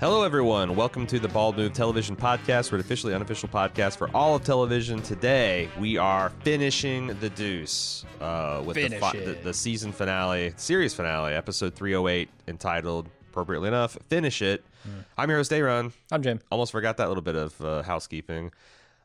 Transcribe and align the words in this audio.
Hello, 0.00 0.22
everyone. 0.22 0.76
Welcome 0.76 1.08
to 1.08 1.18
the 1.18 1.26
Bald 1.26 1.56
Move 1.56 1.72
Television 1.72 2.14
Podcast, 2.14 2.70
we're 2.70 2.76
an 2.78 2.84
officially 2.84 3.14
unofficial 3.14 3.48
podcast 3.48 3.96
for 3.96 4.08
all 4.14 4.36
of 4.36 4.44
television. 4.44 5.02
Today, 5.02 5.68
we 5.78 5.96
are 5.96 6.30
finishing 6.44 7.08
the 7.18 7.28
Deuce 7.30 8.04
uh, 8.20 8.62
with 8.64 8.76
the, 8.76 8.82
Finish 8.82 9.00
fi- 9.00 9.10
it. 9.16 9.24
the, 9.24 9.32
the 9.48 9.54
season 9.54 9.90
finale, 9.90 10.52
series 10.56 10.94
finale, 10.94 11.34
episode 11.34 11.74
308, 11.74 12.28
entitled, 12.46 13.08
appropriately 13.30 13.66
enough, 13.66 13.98
Finish 14.08 14.40
It. 14.40 14.64
Hmm. 14.84 14.90
I'm 15.16 15.28
your 15.30 15.38
host, 15.40 15.52
Aaron. 15.52 15.92
I'm 16.12 16.22
Jim. 16.22 16.38
Almost 16.52 16.70
forgot 16.70 16.98
that 16.98 17.08
little 17.08 17.22
bit 17.22 17.34
of 17.34 17.60
uh, 17.60 17.82
housekeeping. 17.82 18.52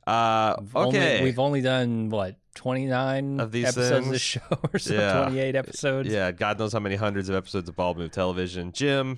Uh, 0.05 0.57
Only- 0.75 0.99
okay. 0.99 1.23
we've 1.23 1.39
only 1.39 1.61
done 1.61 2.09
what 2.09 2.35
29 2.53 3.39
Of 3.39 3.51
these 3.51 3.63
episodes 3.65 3.89
of 3.91 3.97
things? 4.03 4.11
this 4.11 4.21
show 4.21 4.41
or 4.73 4.77
so. 4.77 4.93
Yeah. 4.93 5.23
28 5.23 5.55
episodes. 5.55 6.09
Yeah, 6.09 6.31
God 6.31 6.59
knows 6.59 6.71
how 6.73 6.79
many 6.79 6.97
hundreds 6.97 7.29
of 7.29 7.35
episodes 7.35 7.67
of 7.67 7.75
Bald 7.75 7.97
Move 7.97 8.11
Television. 8.11 8.73
Jim, 8.73 9.17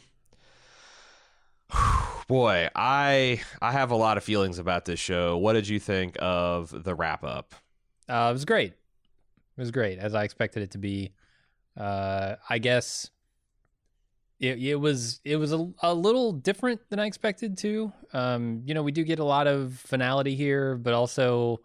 boy, 2.28 2.70
I 2.76 3.42
I 3.62 3.72
have 3.72 3.92
a 3.92 3.96
lot 3.96 4.18
of 4.18 4.24
feelings 4.24 4.60
about 4.60 4.86
this 4.86 5.00
show. 5.00 5.38
What 5.38 5.54
did 5.54 5.68
you 5.68 5.80
think 5.80 6.18
of 6.20 6.84
the 6.84 6.96
wrap 6.96 7.24
up? 7.24 7.54
Uh, 8.08 8.28
it 8.30 8.34
was 8.34 8.46
great. 8.46 8.72
It 8.72 9.62
was 9.62 9.72
great 9.72 10.00
as 10.00 10.14
I 10.14 10.24
expected 10.24 10.64
it 10.64 10.72
to 10.72 10.78
be. 10.78 11.14
Uh, 11.78 12.36
I 12.50 12.60
guess 12.60 13.10
it, 14.40 14.60
it 14.60 14.76
was 14.76 15.22
it 15.24 15.38
was 15.38 15.54
a, 15.54 15.72
a 15.82 15.94
little 15.94 16.34
different 16.34 16.82
than 16.90 17.00
I 17.00 17.06
expected 17.06 17.58
to. 17.60 17.92
Um, 18.14 18.62
you 18.66 18.74
know, 18.74 18.84
we 18.84 18.92
do 18.92 19.04
get 19.04 19.20
a 19.20 19.24
lot 19.24 19.48
of 19.48 19.74
finality 19.74 20.36
here, 20.36 20.76
but 20.76 20.94
also 20.94 21.62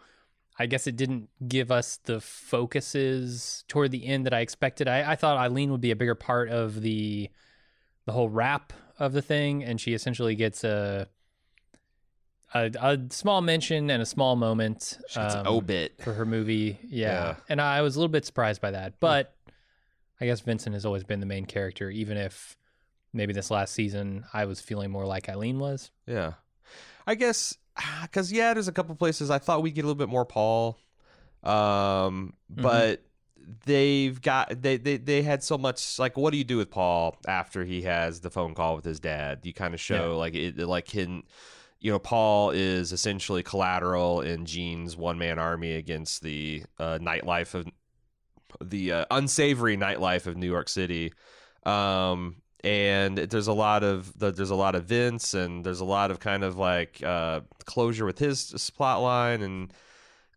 I 0.59 0.67
guess 0.67 0.87
it 0.87 0.97
didn't 0.97 1.29
give 1.49 1.71
us 1.71 1.99
the 2.05 2.21
focuses 2.21 3.65
toward 3.67 3.91
the 3.93 4.07
end 4.07 4.27
that 4.27 4.35
I 4.35 4.41
expected. 4.41 4.89
I, 4.89 5.13
I 5.13 5.17
thought 5.17 5.37
Eileen 5.37 5.73
would 5.73 5.81
be 5.81 5.91
a 5.91 5.97
bigger 5.97 6.15
part 6.15 6.49
of 6.49 6.81
the 6.81 7.31
the 8.07 8.13
whole 8.13 8.29
wrap 8.29 8.73
of 9.01 9.13
the 9.13 9.23
thing, 9.23 9.65
and 9.65 9.81
she 9.81 9.95
essentially 9.95 10.37
gets 10.37 10.63
a 10.63 11.09
a, 12.55 12.71
a 12.81 12.99
small 13.11 13.41
mention 13.41 13.91
and 13.91 14.03
a 14.03 14.07
small 14.07 14.37
moment. 14.37 14.99
It's 15.05 15.17
an 15.17 15.47
um, 15.47 15.47
obit. 15.47 15.95
for 16.03 16.13
her 16.13 16.25
movie. 16.27 16.79
Yeah. 16.85 17.11
Yeah. 17.13 17.35
And 17.49 17.61
I 17.61 17.83
was 17.83 17.97
a 17.97 17.99
little 17.99 18.11
bit 18.13 18.25
surprised 18.27 18.61
by 18.61 18.73
that. 18.73 18.95
But 19.01 19.35
I 20.21 20.27
guess 20.27 20.41
Vincent 20.41 20.75
has 20.75 20.85
always 20.85 21.05
been 21.05 21.21
the 21.21 21.27
main 21.27 21.47
character, 21.47 21.89
even 21.91 22.17
if 22.17 22.57
maybe 23.13 23.33
this 23.33 23.51
last 23.51 23.73
season 23.73 24.25
I 24.33 24.45
was 24.45 24.61
feeling 24.61 24.91
more 24.91 25.07
like 25.07 25.29
Eileen 25.29 25.59
was. 25.59 25.91
Yeah, 26.07 26.35
I 27.07 27.15
guess 27.15 27.57
because 28.03 28.31
yeah, 28.33 28.53
there's 28.55 28.69
a 28.69 28.73
couple 28.73 28.95
places 28.97 29.31
I 29.31 29.39
thought 29.39 29.63
we'd 29.63 29.75
get 29.75 29.85
a 29.85 29.87
little 29.87 29.95
bit 29.99 30.09
more 30.09 30.25
Paul, 30.25 30.77
um, 31.43 32.35
Mhm. 32.53 32.63
but 32.63 33.03
they've 33.65 34.21
got 34.21 34.63
they, 34.63 34.77
they 34.77 34.97
they 34.97 35.23
had 35.23 35.43
so 35.43 35.57
much 35.59 35.99
like 35.99 36.17
what 36.17 36.31
do 36.33 36.39
you 36.39 36.45
do 36.45 36.57
with 36.57 36.71
Paul 36.71 37.17
after 37.27 37.65
he 37.65 37.83
has 37.83 38.21
the 38.21 38.31
phone 38.31 38.55
call 38.55 38.77
with 38.77 38.85
his 38.85 39.01
dad? 39.01 39.41
You 39.45 39.53
kind 39.53 39.75
of 39.75 39.81
show 39.81 40.13
Yeah. 40.13 40.19
like 40.19 40.35
it 40.35 40.59
like 40.59 40.89
hidden. 40.89 41.25
You 41.81 41.93
know, 41.93 41.99
Paul 41.99 42.51
is 42.51 42.93
essentially 42.93 43.43
collateral 43.43 44.21
in 44.21 44.45
Gene's 44.45 44.97
one 44.97 45.17
man 45.19 45.39
army 45.39 45.73
against 45.73 46.23
the 46.23 46.63
uh, 46.79 46.99
nightlife 47.01 47.55
of 47.55 47.67
the 48.63 48.93
uh, 48.93 49.05
unsavory 49.11 49.77
nightlife 49.79 50.27
of 50.27 50.37
New 50.37 50.47
York 50.51 50.69
City. 50.69 51.13
Um, 51.65 52.37
and 52.63 53.17
there's 53.17 53.47
a 53.47 53.53
lot 53.55 53.83
of 53.83 54.19
the, 54.19 54.31
there's 54.31 54.51
a 54.51 54.55
lot 54.55 54.75
of 54.75 54.85
Vince 54.85 55.33
and 55.33 55.65
there's 55.65 55.81
a 55.81 55.85
lot 55.87 56.11
of 56.11 56.21
kind 56.21 56.45
of 56.45 56.59
like 56.59 57.03
uh, 57.03 57.41
closure 57.65 58.05
with 58.05 58.19
his 58.19 58.71
plot 58.77 59.01
line 59.01 59.41
and 59.41 59.73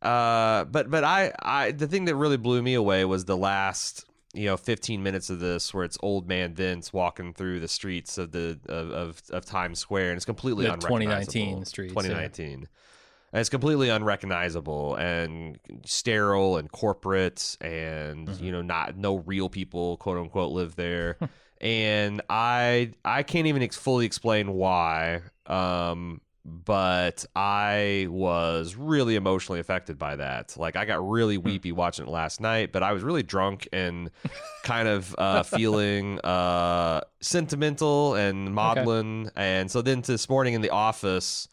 uh, 0.03 0.65
but 0.65 0.89
but 0.89 1.03
I 1.03 1.31
I 1.41 1.71
the 1.71 1.87
thing 1.87 2.05
that 2.05 2.15
really 2.15 2.37
blew 2.37 2.61
me 2.61 2.73
away 2.73 3.05
was 3.05 3.25
the 3.25 3.37
last 3.37 4.05
you 4.35 4.45
know 4.45 4.57
15 4.57 5.01
minutes 5.03 5.29
of 5.29 5.39
this 5.39 5.73
where 5.73 5.83
it's 5.83 5.97
old 6.01 6.27
man 6.27 6.53
Vince 6.55 6.91
walking 6.91 7.33
through 7.33 7.59
the 7.59 7.67
streets 7.67 8.17
of 8.17 8.31
the 8.31 8.59
of 8.67 8.91
of, 8.91 9.21
of 9.29 9.45
Times 9.45 9.79
Square 9.79 10.09
and 10.11 10.17
it's 10.17 10.25
completely 10.25 10.65
The 10.65 10.73
unrecognizable. 10.73 11.05
2019 11.31 11.65
streets, 11.65 11.93
yeah. 11.93 12.01
2019 12.01 12.67
and 13.31 13.39
it's 13.39 13.49
completely 13.49 13.89
unrecognizable 13.89 14.95
and 14.95 15.57
sterile 15.85 16.57
and 16.57 16.71
corporate 16.71 17.57
and 17.61 18.27
Mhm. 18.27 18.41
you 18.41 18.51
know 18.51 18.61
not 18.61 18.97
no 18.97 19.17
real 19.19 19.49
people 19.49 19.97
quote 19.97 20.17
unquote 20.17 20.51
live 20.51 20.75
there 20.75 21.17
and 21.61 22.21
i 22.29 22.91
i 23.05 23.23
can't 23.23 23.47
even 23.47 23.61
ex- 23.63 23.77
fully 23.77 24.05
explain 24.05 24.51
why 24.53 25.21
um 25.47 26.21
but 26.45 27.25
i 27.35 28.05
was 28.09 28.75
really 28.75 29.15
emotionally 29.15 29.59
affected 29.61 29.97
by 29.97 30.15
that 30.17 30.53
like 30.57 30.75
i 30.75 30.83
got 30.83 31.07
really 31.09 31.37
weepy 31.37 31.71
watching 31.71 32.05
it 32.05 32.11
last 32.11 32.41
night 32.41 32.71
but 32.73 32.83
i 32.83 32.91
was 32.91 33.01
really 33.01 33.23
drunk 33.23 33.67
and 33.71 34.11
kind 34.63 34.87
of 34.87 35.15
uh 35.17 35.41
feeling 35.43 36.19
uh 36.21 36.99
sentimental 37.21 38.15
and 38.15 38.53
maudlin 38.53 39.31
and 39.37 39.71
so 39.71 39.81
then 39.81 40.01
this 40.01 40.27
morning 40.27 40.53
in 40.53 40.61
the 40.61 40.69
office 40.69 41.47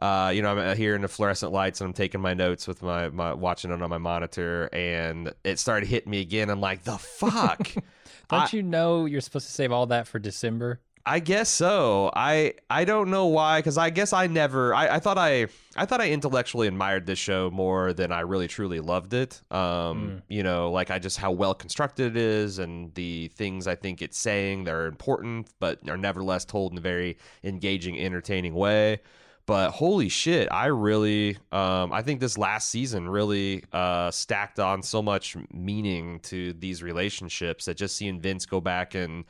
uh, 0.00 0.30
you 0.32 0.42
know, 0.42 0.56
I'm 0.56 0.76
here 0.76 0.94
in 0.94 1.02
the 1.02 1.08
fluorescent 1.08 1.50
lights 1.50 1.80
and 1.80 1.88
I'm 1.88 1.92
taking 1.92 2.20
my 2.20 2.32
notes 2.32 2.68
with 2.68 2.82
my, 2.82 3.08
my 3.08 3.32
watching 3.32 3.72
it 3.72 3.82
on 3.82 3.90
my 3.90 3.98
monitor, 3.98 4.68
and 4.72 5.32
it 5.42 5.58
started 5.58 5.88
hitting 5.88 6.08
me 6.08 6.20
again. 6.20 6.50
I'm 6.50 6.60
like, 6.60 6.84
the 6.84 6.98
fuck. 6.98 7.68
Don't 8.28 8.42
I- 8.42 8.48
you 8.52 8.62
know 8.62 9.06
you're 9.06 9.20
supposed 9.20 9.46
to 9.46 9.52
save 9.52 9.72
all 9.72 9.86
that 9.86 10.06
for 10.06 10.20
December? 10.20 10.80
I 11.08 11.20
guess 11.20 11.48
so. 11.48 12.10
I 12.14 12.52
I 12.68 12.84
don't 12.84 13.10
know 13.10 13.26
why, 13.26 13.60
because 13.60 13.78
I 13.78 13.88
guess 13.88 14.12
I 14.12 14.26
never. 14.26 14.74
I, 14.74 14.96
I 14.96 14.98
thought 14.98 15.16
I 15.16 15.46
I 15.74 15.86
thought 15.86 16.02
I 16.02 16.10
intellectually 16.10 16.68
admired 16.68 17.06
this 17.06 17.18
show 17.18 17.50
more 17.50 17.94
than 17.94 18.12
I 18.12 18.20
really 18.20 18.46
truly 18.46 18.80
loved 18.80 19.14
it. 19.14 19.40
Um, 19.50 20.22
you 20.28 20.42
know, 20.42 20.70
like 20.70 20.90
I 20.90 20.98
just 20.98 21.16
how 21.16 21.32
well 21.32 21.54
constructed 21.54 22.14
it 22.14 22.16
is, 22.18 22.58
and 22.58 22.94
the 22.94 23.28
things 23.28 23.66
I 23.66 23.74
think 23.74 24.02
it's 24.02 24.18
saying 24.18 24.64
that 24.64 24.74
are 24.74 24.86
important, 24.86 25.48
but 25.60 25.78
are 25.88 25.96
nevertheless 25.96 26.44
told 26.44 26.72
in 26.72 26.78
a 26.78 26.82
very 26.82 27.16
engaging, 27.42 27.98
entertaining 27.98 28.52
way. 28.52 29.00
But 29.46 29.70
holy 29.70 30.10
shit, 30.10 30.46
I 30.52 30.66
really, 30.66 31.38
um, 31.52 31.90
I 31.90 32.02
think 32.02 32.20
this 32.20 32.36
last 32.36 32.68
season 32.68 33.08
really 33.08 33.64
uh, 33.72 34.10
stacked 34.10 34.60
on 34.60 34.82
so 34.82 35.00
much 35.00 35.38
meaning 35.54 36.20
to 36.24 36.52
these 36.52 36.82
relationships 36.82 37.64
that 37.64 37.78
just 37.78 37.96
seeing 37.96 38.20
Vince 38.20 38.44
go 38.44 38.60
back 38.60 38.94
and 38.94 39.24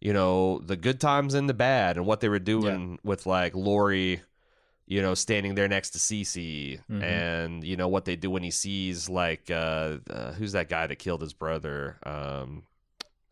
you 0.00 0.12
know 0.12 0.58
the 0.60 0.76
good 0.76 1.00
times 1.00 1.34
and 1.34 1.48
the 1.48 1.54
bad 1.54 1.96
and 1.96 2.06
what 2.06 2.20
they 2.20 2.28
were 2.28 2.38
doing 2.38 2.98
with 3.04 3.26
like 3.26 3.54
Lori 3.54 4.22
you 4.86 5.00
know 5.02 5.14
standing 5.14 5.54
there 5.54 5.68
next 5.68 5.90
to 5.90 5.98
Cece 5.98 6.80
Mhm. 6.90 7.02
and 7.02 7.64
you 7.64 7.76
know 7.76 7.88
what 7.88 8.04
they 8.06 8.16
do 8.16 8.30
when 8.30 8.42
he 8.42 8.50
sees 8.50 9.08
like 9.08 9.50
uh, 9.50 9.98
uh 10.10 10.32
who's 10.32 10.52
that 10.52 10.68
guy 10.68 10.86
that 10.86 10.96
killed 10.96 11.20
his 11.20 11.32
brother 11.32 11.96
um 12.04 12.62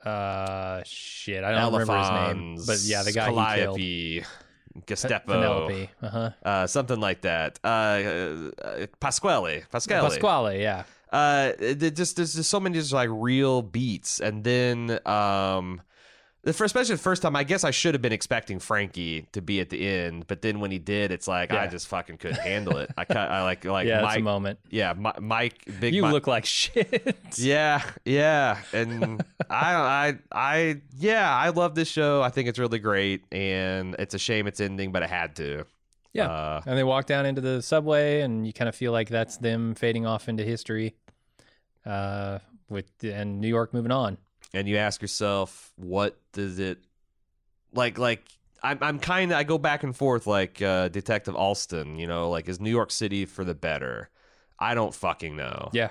Uh, 0.04 0.80
shit. 0.84 1.42
I 1.42 1.50
don't 1.50 1.72
remember 1.72 1.98
his 1.98 2.10
name. 2.10 2.56
But 2.66 2.78
yeah, 2.84 3.02
the 3.02 3.12
guy 3.12 3.26
he 3.30 3.34
killed. 3.60 3.76
Calliope, 3.78 4.24
Gestapo 4.86 5.32
Penelope. 5.32 5.90
Uh 6.00 6.08
huh. 6.08 6.30
uh 6.44 6.66
something 6.68 7.00
like 7.00 7.22
that 7.22 7.58
uh, 7.64 7.66
uh 7.68 8.86
Pasquale 9.00 9.64
Pasquale 9.72 10.08
Pasquale, 10.08 10.62
yeah. 10.62 10.84
uh 11.12 11.52
just 11.74 12.14
there's 12.16 12.34
just 12.34 12.48
so 12.50 12.60
many 12.60 12.78
just 12.78 12.92
like 12.92 13.08
real 13.10 13.62
beats 13.62 14.20
and 14.20 14.44
then 14.44 15.00
um 15.04 15.80
the 16.48 16.54
first, 16.54 16.74
especially 16.74 16.94
the 16.94 17.02
first 17.02 17.20
time, 17.20 17.36
I 17.36 17.44
guess 17.44 17.62
I 17.62 17.70
should 17.70 17.92
have 17.92 18.00
been 18.00 18.12
expecting 18.12 18.58
Frankie 18.58 19.28
to 19.32 19.42
be 19.42 19.60
at 19.60 19.68
the 19.68 19.86
end, 19.86 20.26
but 20.28 20.40
then 20.40 20.60
when 20.60 20.70
he 20.70 20.78
did, 20.78 21.12
it's 21.12 21.28
like 21.28 21.52
I 21.52 21.66
just 21.66 21.86
fucking 21.88 22.16
couldn't 22.16 22.40
handle 22.40 22.78
it. 22.78 22.90
I 22.96 23.04
cut, 23.04 23.30
I 23.30 23.42
like 23.42 23.66
like 23.66 23.86
yeah, 23.86 24.00
Mike, 24.00 24.22
moment. 24.22 24.58
yeah, 24.70 24.94
Mike, 24.94 25.62
big 25.78 25.94
You 25.94 26.04
Mi- 26.04 26.10
look 26.10 26.26
like 26.26 26.46
shit. 26.46 27.18
yeah, 27.36 27.82
yeah, 28.06 28.62
and 28.72 29.22
I, 29.50 29.74
I, 29.74 30.18
I, 30.32 30.80
yeah, 30.96 31.30
I 31.30 31.50
love 31.50 31.74
this 31.74 31.88
show. 31.88 32.22
I 32.22 32.30
think 32.30 32.48
it's 32.48 32.58
really 32.58 32.78
great, 32.78 33.24
and 33.30 33.94
it's 33.98 34.14
a 34.14 34.18
shame 34.18 34.46
it's 34.46 34.58
ending, 34.58 34.90
but 34.90 35.02
it 35.02 35.10
had 35.10 35.36
to. 35.36 35.66
Yeah. 36.14 36.30
uh, 36.30 36.62
And 36.64 36.78
they 36.78 36.84
walk 36.84 37.04
down 37.04 37.26
into 37.26 37.42
the 37.42 37.60
subway, 37.60 38.22
and 38.22 38.46
you 38.46 38.54
kind 38.54 38.70
of 38.70 38.74
feel 38.74 38.92
like 38.92 39.10
that's 39.10 39.36
them 39.36 39.74
fading 39.74 40.06
off 40.06 40.30
into 40.30 40.44
history. 40.44 40.94
Uh, 41.84 42.38
with 42.70 42.86
and 43.02 43.38
New 43.38 43.48
York 43.48 43.74
moving 43.74 43.92
on. 43.92 44.16
And 44.54 44.68
you 44.68 44.76
ask 44.76 45.02
yourself, 45.02 45.72
what 45.76 46.18
does 46.32 46.58
it 46.58 46.78
like? 47.72 47.98
Like 47.98 48.24
I'm, 48.62 48.78
I'm 48.80 48.98
kind 48.98 49.32
of 49.32 49.38
I 49.38 49.44
go 49.44 49.58
back 49.58 49.82
and 49.82 49.94
forth 49.94 50.26
like 50.26 50.60
uh, 50.62 50.88
Detective 50.88 51.34
Alston. 51.36 51.98
You 51.98 52.06
know, 52.06 52.30
like 52.30 52.48
is 52.48 52.60
New 52.60 52.70
York 52.70 52.90
City 52.90 53.24
for 53.24 53.44
the 53.44 53.54
better? 53.54 54.10
I 54.58 54.74
don't 54.74 54.94
fucking 54.94 55.36
know. 55.36 55.70
Yeah. 55.72 55.90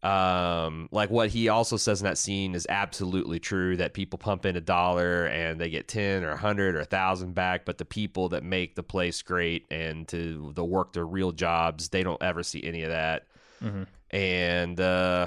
Um, 0.00 0.88
like 0.92 1.10
what 1.10 1.28
he 1.30 1.48
also 1.48 1.76
says 1.76 2.00
in 2.00 2.04
that 2.04 2.18
scene 2.18 2.54
is 2.54 2.68
absolutely 2.70 3.40
true 3.40 3.76
that 3.78 3.94
people 3.94 4.16
pump 4.16 4.46
in 4.46 4.54
a 4.54 4.60
dollar 4.60 5.26
and 5.26 5.60
they 5.60 5.70
get 5.70 5.88
10 5.88 6.22
or 6.22 6.28
100 6.30 6.76
or 6.76 6.78
1000 6.78 7.34
back, 7.34 7.64
but 7.64 7.78
the 7.78 7.84
people 7.84 8.28
that 8.28 8.44
make 8.44 8.76
the 8.76 8.84
place 8.84 9.20
great 9.22 9.66
and 9.72 10.06
to 10.08 10.52
the 10.54 10.64
work 10.64 10.92
their 10.92 11.04
real 11.04 11.32
jobs, 11.32 11.88
they 11.88 12.04
don't 12.04 12.22
ever 12.22 12.44
see 12.44 12.62
any 12.62 12.84
of 12.84 12.90
that. 12.90 13.26
Mhm. 13.60 13.86
And 14.12 14.80
uh 14.80 15.26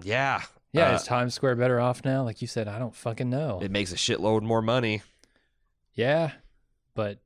yeah. 0.00 0.42
Yeah, 0.74 0.90
uh, 0.90 0.94
is 0.96 1.04
Times 1.04 1.32
Square 1.34 1.56
better 1.56 1.80
off 1.80 2.04
now? 2.04 2.22
Like 2.24 2.42
you 2.42 2.48
said, 2.48 2.68
I 2.68 2.78
don't 2.78 2.94
fucking 2.94 3.30
know. 3.30 3.60
it 3.62 3.70
makes 3.70 3.92
a 3.92 3.96
shitload 3.96 4.42
more 4.42 4.60
money. 4.60 5.00
yeah, 5.94 6.32
but 6.94 7.20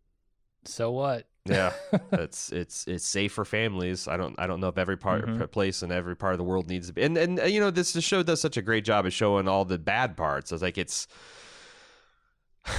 so 0.65 0.91
what? 0.93 1.27
Yeah, 1.47 1.73
it's 2.13 2.53
it's 2.53 2.87
it's 2.87 3.07
safe 3.07 3.33
for 3.33 3.45
families. 3.47 4.07
I 4.07 4.17
don't 4.19 4.35
I 4.39 4.47
don't 4.47 4.61
know 4.61 4.69
if 4.69 4.77
every 4.77 4.99
part 4.99 5.25
Mhm. 5.27 5.51
place 5.51 5.83
in 5.83 5.91
every 5.91 6.15
part 6.15 6.35
of 6.35 6.39
the 6.39 6.45
world 6.45 6.69
needs 6.69 6.89
to 6.89 6.93
be. 6.93 7.03
And 7.03 7.17
and 7.17 7.41
you 7.51 7.59
know 7.59 7.71
this 7.71 7.95
the 7.95 8.03
show 8.03 8.23
does 8.23 8.41
such 8.41 8.57
a 8.59 8.63
great 8.63 8.85
job 8.85 9.07
of 9.07 9.13
showing 9.15 9.49
all 9.49 9.65
the 9.65 9.79
bad 9.79 10.15
parts. 10.17 10.53
It's 10.53 10.61
like 10.63 10.77
it's 10.77 11.07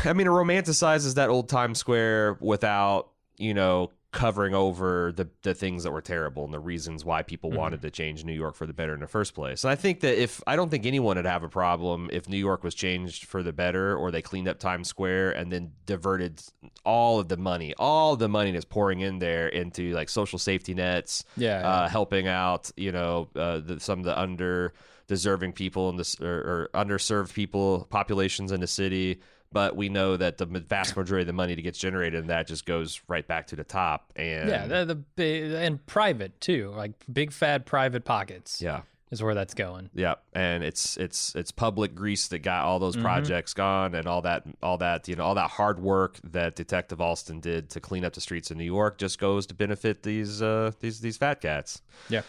I 0.06 0.14
mean, 0.14 0.28
it 0.28 0.32
romanticizes 0.32 1.16
that 1.16 1.30
old 1.30 1.50
Times 1.50 1.80
Square 1.80 2.38
without, 2.42 3.10
you 3.38 3.56
know, 3.56 3.90
covering 4.12 4.56
over 4.56 5.12
the 5.16 5.30
the 5.44 5.54
things 5.54 5.84
that 5.84 5.92
were 5.92 6.02
terrible 6.02 6.44
and 6.44 6.52
the 6.52 6.60
reasons 6.60 7.06
why 7.06 7.22
people 7.22 7.52
Mhm. 7.52 7.58
wanted 7.58 7.82
to 7.84 7.92
change 7.92 8.26
New 8.26 8.34
York 8.34 8.56
for 8.56 8.66
the 8.66 8.74
better 8.74 8.96
in 8.96 9.02
the 9.02 9.08
first 9.08 9.36
place. 9.36 9.64
And 9.64 9.70
I 9.70 9.76
think 9.76 10.00
that 10.00 10.20
if 10.20 10.42
I 10.48 10.56
don't 10.56 10.70
think 10.70 10.88
anyone 10.88 11.18
would 11.18 11.26
have 11.26 11.44
a 11.44 11.50
problem 11.50 12.10
if 12.12 12.28
New 12.28 12.38
York 12.38 12.64
was 12.64 12.74
changed 12.74 13.26
for 13.26 13.44
the 13.44 13.54
better 13.54 13.96
or 13.96 14.10
they 14.10 14.24
cleaned 14.24 14.48
up 14.48 14.58
Times 14.58 14.88
Square 14.88 15.34
and 15.34 15.52
then 15.52 15.74
diverted 15.86 16.42
all 16.84 17.20
of 17.20 17.28
the 17.28 17.38
money, 17.38 17.76
all 17.78 18.16
the 18.16 18.28
money 18.28 18.52
that's 18.52 18.66
pouring 18.66 19.02
in 19.02 19.20
there 19.20 19.48
into 19.48 19.94
like 19.94 20.10
social 20.10 20.40
safety 20.40 20.74
nets, 20.74 21.24
Yeah. 21.38 21.60
uh, 21.70 21.88
helping 21.88 22.28
out, 22.28 22.72
you 22.76 22.92
know, 22.92 23.30
uh, 23.36 23.60
the, 23.60 23.80
some 23.80 24.00
of 24.00 24.06
the 24.06 24.20
under 24.20 24.74
deserving 25.08 25.54
people 25.54 25.90
in 25.90 25.98
this 25.98 26.20
or, 26.20 26.28
or 26.28 26.70
underserved 26.74 27.34
people 27.34 27.86
populations 27.92 28.52
in 28.52 28.60
the 28.60 28.68
city. 28.68 29.20
But 29.52 29.76
we 29.76 29.90
know 29.90 30.16
that 30.16 30.38
the 30.38 30.46
vast 30.46 30.96
majority 30.96 31.24
of 31.24 31.28
the 31.28 31.34
money 31.34 31.56
that 31.56 31.62
gets 31.64 31.80
generated 31.80 32.20
in 32.20 32.28
that 32.28 32.46
just 32.48 32.66
goes 32.68 33.02
right 33.08 33.28
back 33.28 33.48
to 33.48 33.56
the 33.56 33.64
top. 33.64 34.14
And 34.16 34.48
yeah, 34.50 34.68
the, 34.84 35.04
the 35.16 35.58
and 35.58 35.84
private 35.88 36.40
too, 36.40 36.72
like 36.76 36.92
big 37.12 37.32
fat 37.32 37.66
private 37.66 38.06
pockets 38.06 38.62
yeah, 38.62 38.82
is 39.10 39.24
where 39.24 39.34
that's 39.34 39.56
going. 39.56 39.90
yeah, 39.96 40.16
and 40.34 40.64
it's 40.64 40.98
it's 40.98 41.34
it's 41.34 41.52
public 41.52 41.96
grease 41.96 42.28
that 42.28 42.40
got 42.40 42.66
all 42.66 42.78
those 42.78 42.96
Mhm. 42.96 43.02
projects 43.02 43.56
gone, 43.56 43.96
and 43.96 44.06
all 44.06 44.22
that 44.22 44.44
all 44.62 44.78
that 44.78 45.08
you 45.08 45.16
know 45.16 45.24
all 45.24 45.34
that 45.34 45.50
hard 45.50 45.80
work 45.80 46.20
that 46.24 46.56
Detective 46.56 47.02
Alston 47.02 47.40
did 47.40 47.72
to 47.72 47.80
clean 47.80 48.06
up 48.06 48.14
the 48.14 48.22
streets 48.22 48.52
of 48.52 48.58
New 48.58 48.64
York 48.66 49.00
just 49.00 49.18
goes 49.18 49.48
to 49.48 49.56
benefit 49.56 50.04
these 50.04 50.44
uh 50.44 50.74
these 50.80 51.02
these 51.02 51.18
fat 51.18 51.42
cats. 51.42 51.82
Yeah. 52.08 52.22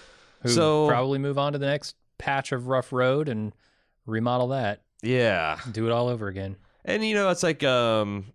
Who 0.42 0.48
So- 0.48 0.88
probably 0.88 1.18
move 1.18 1.36
on 1.36 1.52
to 1.52 1.58
the 1.58 1.66
next 1.66 1.96
patch 2.16 2.50
of 2.52 2.66
rough 2.68 2.94
road 2.94 3.28
and 3.28 3.52
remodel 4.06 4.48
that, 4.48 4.80
Yeah, 5.02 5.58
do 5.70 5.84
it 5.86 5.92
all 5.92 6.08
over 6.08 6.26
again. 6.28 6.56
And 6.84 7.04
you 7.04 7.14
know, 7.14 7.28
it's 7.30 7.42
like 7.42 7.62
um 7.64 8.26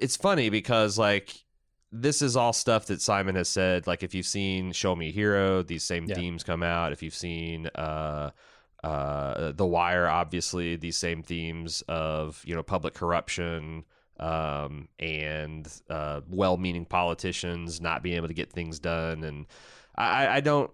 it's 0.00 0.16
funny 0.16 0.50
because 0.50 0.98
like 0.98 1.34
this 1.90 2.20
is 2.22 2.36
all 2.36 2.52
stuff 2.52 2.86
that 2.86 3.00
Simon 3.00 3.34
has 3.34 3.48
said. 3.48 3.86
Like 3.86 4.02
if 4.02 4.14
you've 4.14 4.26
seen 4.26 4.72
Show 4.72 4.94
Me 4.94 5.10
Hero, 5.10 5.62
these 5.62 5.84
same 5.84 6.04
Yeah. 6.06 6.14
themes 6.16 6.44
come 6.44 6.62
out. 6.62 6.92
If 6.92 7.02
you've 7.02 7.14
seen 7.14 7.66
uh 7.74 8.30
uh 8.84 9.52
The 9.52 9.66
Wire, 9.66 10.06
obviously 10.06 10.76
these 10.76 10.96
same 10.96 11.22
themes 11.22 11.82
of, 11.88 12.42
you 12.46 12.54
know, 12.54 12.62
public 12.62 12.94
corruption 12.94 13.84
um 14.20 14.88
and 14.98 15.68
uh 15.88 16.20
well-meaning 16.28 16.84
politicians 16.84 17.80
not 17.80 18.02
being 18.02 18.16
able 18.16 18.26
to 18.28 18.34
get 18.34 18.52
things 18.52 18.80
done 18.80 19.22
and 19.22 19.46
I 19.96 20.26
I 20.36 20.40
don't 20.40 20.70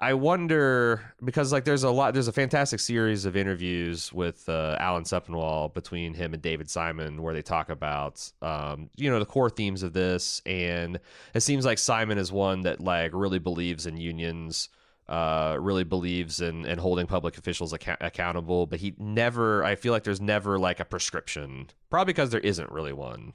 I 0.00 0.14
wonder 0.14 1.12
because 1.24 1.52
like 1.52 1.64
there's 1.64 1.82
a 1.82 1.90
lot 1.90 2.14
there's 2.14 2.28
a 2.28 2.32
fantastic 2.32 2.78
series 2.78 3.24
of 3.24 3.36
interviews 3.36 4.12
with 4.12 4.48
uh, 4.48 4.76
Alan 4.78 5.02
Sepinwall 5.02 5.74
between 5.74 6.14
him 6.14 6.34
and 6.34 6.42
David 6.42 6.70
Simon 6.70 7.20
where 7.20 7.34
they 7.34 7.42
talk 7.42 7.68
about 7.68 8.30
um, 8.40 8.90
you 8.96 9.10
know 9.10 9.18
the 9.18 9.26
core 9.26 9.50
themes 9.50 9.82
of 9.82 9.92
this. 9.92 10.40
And 10.46 11.00
it 11.34 11.40
seems 11.40 11.64
like 11.64 11.78
Simon 11.78 12.16
is 12.16 12.30
one 12.30 12.62
that 12.62 12.80
like 12.80 13.10
really 13.12 13.40
believes 13.40 13.86
in 13.86 13.96
unions 13.96 14.68
uh, 15.08 15.56
really 15.58 15.84
believes 15.84 16.40
in, 16.40 16.64
in 16.64 16.78
holding 16.78 17.06
public 17.06 17.36
officials 17.36 17.72
accountable. 17.72 18.66
But 18.66 18.78
he 18.78 18.94
never 18.98 19.64
I 19.64 19.74
feel 19.74 19.92
like 19.92 20.04
there's 20.04 20.20
never 20.20 20.60
like 20.60 20.78
a 20.78 20.84
prescription 20.84 21.70
probably 21.90 22.12
because 22.12 22.30
there 22.30 22.40
isn't 22.40 22.70
really 22.70 22.92
one 22.92 23.32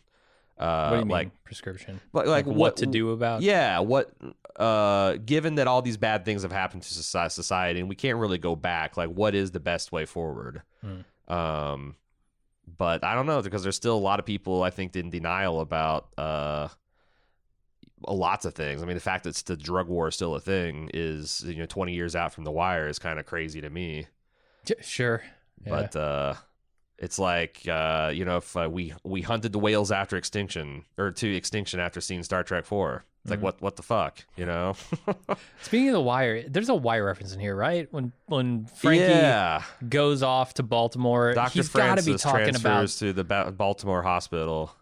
uh, 0.58 0.88
what 0.90 0.96
do 0.96 1.00
you 1.00 1.06
mean 1.06 1.12
like 1.12 1.44
prescription? 1.44 2.00
like, 2.14 2.28
Like, 2.28 2.46
like 2.46 2.56
what, 2.56 2.78
to 2.78 2.86
do 2.86 3.12
about? 3.12 3.42
yeah, 3.42 3.80
what 3.80 4.12
uh 4.56 5.14
given 5.26 5.56
that 5.56 5.66
all 5.68 5.82
these 5.82 5.98
bad 5.98 6.26
things 6.26 6.44
have 6.44 6.52
happened 6.52 6.84
to 6.84 6.94
society 6.94 7.80
and 7.80 7.90
we 7.90 7.96
can't 7.96 8.20
really 8.20 8.38
go 8.38 8.56
back, 8.56 8.96
like 8.98 9.10
what 9.10 9.34
is 9.34 9.52
the 9.52 9.60
best 9.60 9.92
way 9.92 10.06
forward? 10.06 10.62
Hmm. 10.82 11.34
Um 11.34 11.96
but 12.78 13.04
I 13.04 13.16
don't 13.16 13.26
know 13.26 13.42
because 13.42 13.64
there's 13.64 13.76
still 13.76 13.96
a 13.96 14.00
lot 14.00 14.20
of 14.20 14.26
people 14.26 14.62
I 14.64 14.70
think 14.70 14.96
in 14.96 15.10
denial 15.10 15.60
about 15.60 16.08
uh 16.18 16.68
lots 18.08 18.46
of 18.46 18.54
things. 18.54 18.84
I 18.84 18.86
mean, 18.86 18.96
the 18.96 19.02
fact 19.02 19.24
that 19.24 19.36
the 19.36 19.56
drug 19.58 19.88
war 19.88 20.10
is 20.10 20.16
still 20.16 20.36
a 20.36 20.40
thing 20.40 20.90
is 20.94 21.44
you 21.48 21.56
know 21.56 21.66
20 21.66 21.94
years 21.94 22.16
out 22.16 22.32
from 22.34 22.44
the 22.44 22.52
wire 22.52 22.88
is 22.88 23.00
kind 23.00 23.20
of 23.20 23.26
crazy 23.26 23.60
to 23.62 23.70
me. 23.70 24.08
Sure. 24.82 25.24
Yeah. 25.66 25.70
But 25.70 25.96
uh 25.96 26.34
it's 27.04 27.20
like 27.20 27.68
uh, 27.68 28.12
you 28.14 28.24
know 28.26 28.38
if 28.38 28.56
uh, 28.56 28.70
we 28.72 28.94
we 29.04 29.22
hunted 29.22 29.52
the 29.52 29.60
whales 29.60 29.92
after 29.92 30.16
extinction 30.18 30.86
or 30.98 31.12
to 31.12 31.36
extinction 31.36 31.80
after 31.80 32.00
seeing 32.02 32.24
Star 32.24 32.44
Trek 32.44 32.66
4. 32.66 33.06
It's 33.24 33.30
like 33.32 33.40
Mhm. 33.40 33.44
what 33.44 33.62
what 33.62 33.76
the 33.78 33.84
fuck, 33.84 34.26
you 34.36 34.46
know? 34.46 34.76
Speaking 35.62 35.88
of 35.90 35.94
the 35.94 36.02
wire, 36.02 36.44
there's 36.50 36.68
a 36.68 36.76
wire 36.76 37.06
reference 37.06 37.34
in 37.34 37.40
here, 37.40 37.56
right? 37.56 37.88
When 37.92 38.12
when 38.26 38.66
Frankie 38.66 39.06
yeah. 39.06 39.64
goes 39.88 40.24
off 40.24 40.56
to 40.56 40.64
Baltimore, 40.64 41.34
Dr. 41.34 41.52
he's 41.54 41.70
got 41.70 41.98
to 42.00 42.04
be 42.04 42.18
talking 42.18 42.56
about 42.56 42.90
to 42.90 43.14
the 43.14 43.24
ba- 43.24 43.54
Baltimore 43.56 44.02
hospital. 44.02 44.76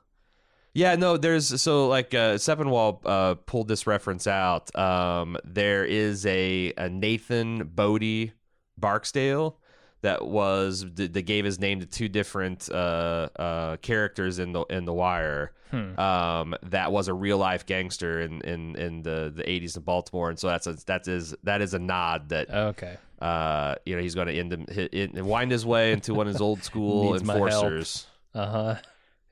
Yeah, 0.74 0.96
no, 0.96 1.18
there's 1.18 1.62
so 1.62 1.88
like 1.88 2.14
uh, 2.16 2.36
Sepinwall 2.36 3.00
uh, 3.06 3.36
pulled 3.46 3.68
this 3.68 3.86
reference 3.86 4.26
out. 4.26 4.74
Um, 4.76 5.38
there 5.44 5.84
is 5.86 6.26
a, 6.26 6.74
a 6.78 6.90
Nathan 6.90 7.68
Bodie 7.76 8.32
Barksdale 8.78 9.60
that 10.02 10.26
was 10.28 10.86
that 10.96 11.14
gave 11.26 11.46
his 11.46 11.60
name 11.60 11.80
to 11.82 11.86
two 11.86 12.10
different 12.10 12.70
uh, 12.72 13.30
uh, 13.38 13.78
characters 13.78 14.40
in 14.40 14.52
the 14.54 14.62
in 14.64 14.86
the 14.86 14.94
Wire. 14.94 15.54
Hmm. 15.72 15.98
Um, 15.98 16.56
that 16.64 16.92
was 16.92 17.08
a 17.08 17.14
real 17.14 17.38
life 17.38 17.66
gangster 17.66 18.20
in, 18.20 18.42
in, 18.42 18.76
in 18.76 19.04
the, 19.04 19.32
the 19.34 19.44
80s 19.44 19.78
in 19.78 19.84
Baltimore, 19.84 20.30
and 20.30 20.38
so 20.38 20.48
that's 20.48 20.68
a, 20.68 20.74
that 20.88 21.08
is 21.08 21.34
that 21.44 21.62
is 21.62 21.74
a 21.74 21.80
nod 21.80 22.28
that 22.30 22.50
okay. 22.50 22.98
uh, 23.22 23.76
you 23.86 23.96
know, 23.96 24.02
he's 24.02 24.14
going 24.14 24.28
to 24.28 24.34
end 24.34 24.52
him, 24.52 24.66
hit, 24.70 24.94
hit, 24.94 25.24
wind 25.24 25.50
his 25.50 25.66
way 25.66 25.94
into 25.94 26.14
one 26.14 26.28
of 26.28 26.34
his 26.34 26.42
old 26.42 26.62
school 26.64 27.12
Needs 27.14 27.24
my 27.24 27.36
help. 27.38 27.46
enforcers. 27.48 28.06
Uh 28.36 28.46
huh. 28.48 28.76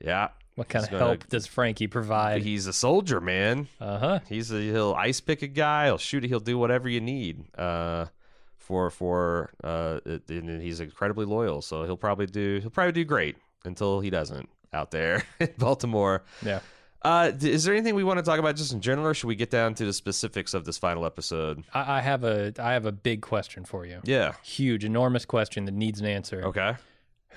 Yeah, 0.02 0.28
What 0.54 0.70
kind 0.70 0.82
He's 0.82 0.94
of 0.94 0.98
gonna- 0.98 1.10
help 1.10 1.28
does 1.28 1.46
Frankie 1.46 1.88
provide? 1.88 2.40
he's 2.42 2.66
a 2.66 2.72
soldier, 2.72 3.20
man. 3.20 3.68
Uh 3.78 3.98
huh. 3.98 4.18
He's 4.26 4.50
a 4.50 4.60
he'll 4.62 4.94
ice 4.94 5.20
pick 5.20 5.42
a 5.42 5.46
guy. 5.46 5.86
He'll 5.86 5.98
shoot. 5.98 6.24
He'll 6.24 6.40
do 6.40 6.56
whatever 6.56 6.88
you 6.88 7.02
need. 7.02 7.44
Uh, 7.54 8.06
for 8.70 8.88
for 8.90 9.50
uh, 9.64 9.98
it- 10.06 10.30
and 10.30 10.62
he's 10.62 10.78
incredibly 10.80 11.26
loyal. 11.26 11.60
So 11.60 11.82
he'll 11.84 11.96
probably 11.96 12.26
do 12.26 12.58
he'll 12.60 12.70
probably 12.70 12.92
do 12.92 13.04
great 13.04 13.36
until 13.64 13.98
he 14.00 14.10
doesn't 14.10 14.48
out 14.72 14.92
there 14.92 15.24
in 15.40 15.50
Baltimore. 15.58 16.22
Yeah. 16.44 16.60
Uh, 17.02 17.32
is 17.40 17.64
there 17.64 17.74
anything 17.74 17.94
we 17.94 18.04
want 18.04 18.18
to 18.18 18.22
talk 18.22 18.38
about 18.38 18.54
just 18.56 18.72
in 18.72 18.80
general, 18.80 19.08
or 19.08 19.14
should 19.14 19.26
we 19.26 19.34
get 19.34 19.50
down 19.50 19.74
to 19.74 19.84
the 19.86 19.92
specifics 19.92 20.52
of 20.54 20.64
this 20.66 20.76
final 20.78 21.04
episode? 21.06 21.64
I, 21.74 21.96
I 21.96 22.00
have 22.00 22.22
a 22.24 22.52
I 22.58 22.72
have 22.74 22.86
a 22.86 22.92
big 22.92 23.22
question 23.22 23.64
for 23.64 23.84
you. 23.86 24.00
Yeah. 24.04 24.34
Huge, 24.44 24.84
enormous 24.84 25.24
question 25.24 25.64
that 25.64 25.74
needs 25.74 25.98
an 26.00 26.06
answer. 26.06 26.42
Okay. 26.44 26.76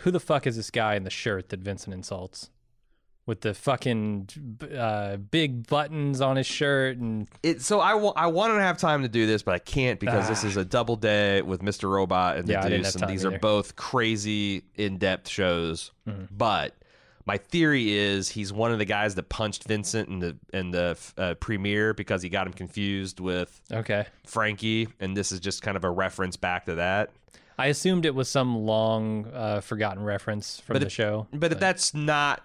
Who 0.03 0.11
the 0.11 0.19
fuck 0.19 0.45
is 0.47 0.55
this 0.57 0.69
guy 0.69 0.95
in 0.95 1.03
the 1.03 1.09
shirt 1.09 1.49
that 1.49 1.61
Vincent 1.61 1.93
insults? 1.93 2.49
With 3.25 3.39
the 3.39 3.53
fucking 3.53 4.27
uh, 4.77 5.15
big 5.15 5.65
buttons 5.67 6.19
on 6.19 6.35
his 6.35 6.45
shirt 6.45 6.97
and 6.97 7.27
it 7.41 7.61
so 7.61 7.79
I 7.79 7.93
wa- 7.93 8.11
I 8.17 8.27
wanted 8.27 8.55
to 8.55 8.61
have 8.63 8.77
time 8.77 9.01
to 9.03 9.07
do 9.07 9.25
this, 9.25 9.43
but 9.43 9.53
I 9.55 9.59
can't 9.59 9.97
because 9.97 10.27
this 10.27 10.43
Ah. 10.43 10.47
is 10.47 10.57
a 10.57 10.65
double 10.65 10.97
day 10.97 11.41
with 11.41 11.61
Mr. 11.61 11.89
Robot 11.89 12.35
and 12.35 12.47
the 12.49 12.53
Yeah, 12.53 12.67
Deuce, 12.67 12.95
and 12.95 13.09
these 13.09 13.25
either. 13.25 13.35
are 13.35 13.39
both 13.39 13.77
crazy 13.77 14.63
in-depth 14.75 15.29
shows. 15.29 15.91
Mhm. 16.05 16.27
But 16.31 16.75
my 17.25 17.37
theory 17.37 17.93
is 17.93 18.27
he's 18.27 18.51
one 18.51 18.73
of 18.73 18.77
the 18.79 18.83
guys 18.83 19.15
that 19.15 19.29
punched 19.29 19.63
Vincent 19.63 20.09
in 20.09 20.19
the 20.19 20.35
in 20.51 20.71
the 20.71 20.97
uh, 21.17 21.35
premiere 21.35 21.93
because 21.93 22.21
he 22.23 22.27
got 22.27 22.45
him 22.45 22.51
confused 22.51 23.21
with 23.21 23.61
okay. 23.71 24.05
Frankie, 24.25 24.89
and 24.99 25.15
this 25.15 25.31
is 25.31 25.39
just 25.39 25.61
kind 25.61 25.77
of 25.77 25.85
a 25.85 25.89
reference 25.89 26.35
back 26.35 26.65
to 26.65 26.75
that. 26.75 27.11
I 27.57 27.67
assumed 27.67 28.05
it 28.05 28.15
was 28.15 28.27
some 28.27 28.57
long 28.65 29.27
uh, 29.33 29.61
forgotten 29.61 30.03
reference 30.03 30.59
from 30.59 30.73
But 30.73 30.79
the 30.81 30.87
it- 30.87 30.91
show. 30.91 31.27
But 31.31 31.53
if 31.53 31.59
that's 31.61 31.93
not 31.93 32.43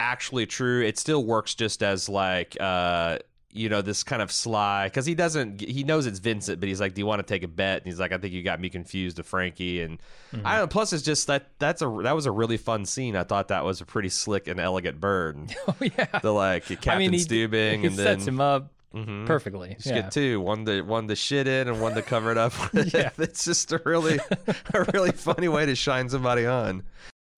actually 0.00 0.46
true, 0.46 0.82
it 0.84 0.98
still 0.98 1.24
works 1.24 1.54
just 1.54 1.82
as 1.82 2.08
like 2.08 2.56
uh 2.60 3.18
you 3.50 3.70
know 3.70 3.80
this 3.80 4.04
kind 4.04 4.20
of 4.20 4.30
sly 4.30 4.86
because 4.86 5.06
he 5.06 5.14
doesn't 5.14 5.60
he 5.62 5.82
knows 5.82 6.06
it's 6.06 6.18
Vincent, 6.18 6.60
but 6.60 6.68
he's 6.68 6.80
like, 6.80 6.94
"Do 6.94 7.00
you 7.00 7.06
want 7.06 7.20
to 7.20 7.22
take 7.26 7.42
a 7.42 7.48
bet?" 7.48 7.78
And 7.78 7.86
he's 7.86 7.98
like, 7.98 8.12
"I 8.12 8.18
think 8.18 8.34
you 8.34 8.42
got 8.42 8.60
me 8.60 8.68
confused 8.68 9.16
with 9.18 9.26
Frankie." 9.26 9.80
And 9.82 9.98
Mm-hmm. 10.32 10.46
I 10.46 10.52
don't 10.52 10.60
know. 10.64 10.66
Plus, 10.68 10.92
it's 10.92 11.02
just 11.02 11.26
that 11.28 11.46
that's 11.58 11.80
a 11.80 12.00
that 12.02 12.14
was 12.14 12.26
a 12.26 12.30
really 12.30 12.58
fun 12.58 12.84
scene. 12.84 13.16
I 13.16 13.24
thought 13.24 13.48
that 13.48 13.64
was 13.64 13.80
a 13.80 13.86
pretty 13.86 14.10
slick 14.10 14.46
and 14.46 14.60
elegant 14.60 15.00
burn. 15.00 15.48
oh 15.68 15.74
yeah. 15.80 16.04
the 16.20 16.32
like 16.34 16.66
Captain 16.66 16.90
I 16.92 16.98
mean, 16.98 17.12
he, 17.14 17.18
Stubing 17.20 17.80
he 17.80 17.86
and 17.86 17.96
sets 17.96 18.26
then 18.26 18.34
him 18.34 18.40
up 18.42 18.70
Mhm. 18.94 19.24
perfectly. 19.26 19.74
Just 19.76 19.86
Yeah. 19.86 20.02
get 20.02 20.10
two, 20.12 20.38
one 20.42 20.66
to 20.66 20.82
one 20.82 21.08
to 21.08 21.16
shit 21.16 21.48
in 21.48 21.68
and 21.68 21.80
one 21.80 21.94
to 21.94 22.02
cover 22.02 22.30
it 22.30 22.36
up. 22.38 22.52
Yeah. 22.74 23.10
it's 23.16 23.46
just 23.46 23.72
a 23.72 23.80
really 23.86 24.20
a 24.74 24.82
really 24.92 25.12
funny 25.12 25.48
way 25.48 25.64
to 25.64 25.74
shine 25.74 26.10
somebody 26.10 26.44
on. 26.44 26.82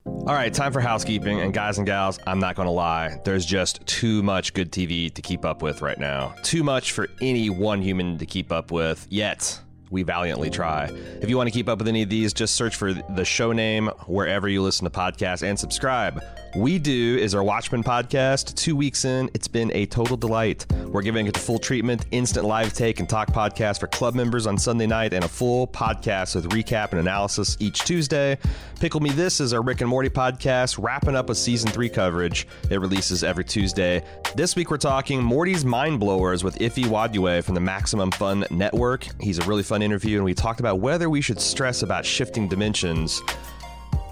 All 0.06 0.34
right, 0.34 0.52
time 0.52 0.72
for 0.72 0.80
housekeeping. 0.80 1.40
And 1.40 1.52
guys 1.52 1.76
and 1.76 1.86
gals, 1.86 2.18
I'm 2.26 2.38
not 2.38 2.56
going 2.56 2.66
to 2.66 2.72
lie. 2.72 3.20
There's 3.24 3.44
just 3.44 3.86
too 3.86 4.22
much 4.22 4.54
good 4.54 4.72
TV 4.72 5.12
to 5.12 5.22
keep 5.22 5.44
up 5.44 5.60
with 5.60 5.82
right 5.82 5.98
now. 5.98 6.34
Too 6.42 6.64
much 6.64 6.92
for 6.92 7.08
any 7.20 7.50
one 7.50 7.82
human 7.82 8.16
to 8.18 8.24
keep 8.24 8.50
up 8.50 8.70
with, 8.70 9.06
yet 9.10 9.60
we 9.90 10.02
valiantly 10.02 10.48
try. 10.48 10.84
If 11.20 11.28
you 11.28 11.36
want 11.36 11.48
to 11.48 11.52
keep 11.52 11.68
up 11.68 11.78
with 11.78 11.88
any 11.88 12.02
of 12.02 12.08
these, 12.08 12.32
just 12.32 12.54
search 12.54 12.76
for 12.76 12.94
the 12.94 13.24
show 13.24 13.52
name 13.52 13.88
wherever 14.06 14.48
you 14.48 14.62
listen 14.62 14.84
to 14.84 14.90
podcasts 14.90 15.42
and 15.42 15.58
subscribe 15.58 16.22
We 16.56 16.80
Do 16.80 17.16
is 17.16 17.32
our 17.36 17.44
Watchmen 17.44 17.84
podcast. 17.84 18.56
Two 18.56 18.74
weeks 18.74 19.04
in, 19.04 19.30
it's 19.34 19.46
been 19.46 19.70
a 19.72 19.86
total 19.86 20.16
delight. 20.16 20.66
We're 20.86 21.02
giving 21.02 21.28
it 21.28 21.34
the 21.34 21.38
full 21.38 21.60
treatment, 21.60 22.06
instant 22.10 22.44
live 22.44 22.72
take 22.72 22.98
and 22.98 23.08
talk 23.08 23.28
podcast 23.28 23.78
for 23.78 23.86
club 23.86 24.16
members 24.16 24.48
on 24.48 24.58
Sunday 24.58 24.88
night, 24.88 25.12
and 25.12 25.24
a 25.24 25.28
full 25.28 25.68
podcast 25.68 26.34
with 26.34 26.48
recap 26.50 26.90
and 26.90 26.98
analysis 26.98 27.56
each 27.60 27.78
Tuesday. 27.84 28.36
Pickle 28.80 28.98
Me 28.98 29.10
This 29.10 29.38
is 29.38 29.52
our 29.52 29.62
Rick 29.62 29.80
and 29.80 29.88
Morty 29.88 30.10
podcast, 30.10 30.82
wrapping 30.82 31.14
up 31.14 31.28
with 31.28 31.38
season 31.38 31.70
three 31.70 31.88
coverage. 31.88 32.48
It 32.68 32.80
releases 32.80 33.22
every 33.22 33.44
Tuesday. 33.44 34.02
This 34.34 34.56
week 34.56 34.72
we're 34.72 34.78
talking 34.78 35.22
Morty's 35.22 35.64
Mind 35.64 36.00
Blowers 36.00 36.42
with 36.42 36.58
Ify 36.58 36.84
Nwadiwe 36.84 37.44
from 37.44 37.54
the 37.54 37.60
Maximum 37.60 38.10
Fun 38.10 38.44
Network. 38.50 39.06
He's 39.20 39.38
a 39.38 39.44
really 39.44 39.62
fun 39.62 39.82
interview, 39.82 40.16
and 40.16 40.24
we 40.24 40.34
talked 40.34 40.58
about 40.58 40.80
whether 40.80 41.08
we 41.08 41.20
should 41.20 41.40
stress 41.40 41.82
about 41.82 42.04
shifting 42.04 42.48
dimensions. 42.48 43.22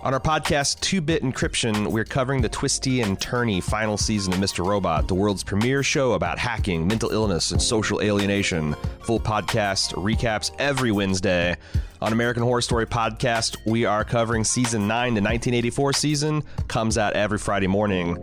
On 0.05 0.15
our 0.15 0.21
podcast, 0.21 0.79
Two 0.81 1.01
Bit 1.01 1.25
Encryption, 1.25 1.89
we're 1.89 2.05
covering 2.05 2.41
the 2.41 2.49
twisty 2.49 3.01
and 3.01 3.19
turny 3.19 3.61
final 3.61 3.97
season 3.97 4.33
of 4.33 4.39
Mr. 4.39 4.65
Robot, 4.65 5.09
the 5.09 5.15
world's 5.15 5.43
premier 5.43 5.83
show 5.83 6.13
about 6.13 6.39
hacking, 6.39 6.87
mental 6.87 7.11
illness, 7.11 7.51
and 7.51 7.61
social 7.61 8.01
alienation. 8.01 8.77
Full 9.03 9.19
podcast 9.19 9.95
recaps 9.95 10.53
every 10.61 10.93
Wednesday. 10.93 11.57
On 12.01 12.13
American 12.13 12.45
Horror 12.45 12.61
Story 12.61 12.87
Podcast, 12.87 13.57
we 13.67 13.85
are 13.85 14.05
covering 14.05 14.45
season 14.45 14.87
9, 14.87 15.15
the 15.15 15.21
1984 15.21 15.93
season, 15.95 16.43
comes 16.69 16.97
out 16.97 17.15
every 17.15 17.39
Friday 17.39 17.67
morning. 17.67 18.15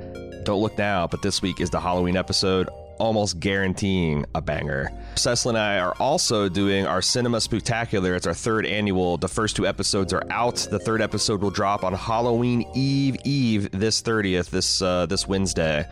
Don't 0.46 0.62
look 0.62 0.78
now, 0.78 1.08
but 1.08 1.22
this 1.22 1.42
week 1.42 1.60
is 1.60 1.70
the 1.70 1.82
Halloween 1.82 2.16
episode 2.16 2.70
almost 3.00 3.40
guaranteeing 3.40 4.26
a 4.36 4.42
banger. 4.42 4.92
Cecil 5.16 5.50
and 5.50 5.58
I 5.58 5.80
are 5.80 5.94
also 6.00 6.50
doing 6.50 6.86
our 6.86 7.02
Cinema 7.02 7.42
Spectacular. 7.42 8.16
It's 8.16 8.28
our 8.28 8.34
third 8.34 8.66
annual. 8.66 9.18
The 9.18 9.28
first 9.28 9.56
two 9.56 9.66
episodes 9.68 10.14
are 10.14 10.24
out. 10.30 10.68
The 10.70 10.80
third 10.80 11.02
episode 11.02 11.42
will 11.42 11.52
drop 11.52 11.84
on 11.84 11.94
Halloween 11.94 12.66
Eve 12.74 13.18
Eve 13.24 13.72
this 13.72 14.02
30th, 14.02 14.50
this 14.50 14.82
uh, 14.82 15.06
this 15.06 15.28
Wednesday. 15.28 15.88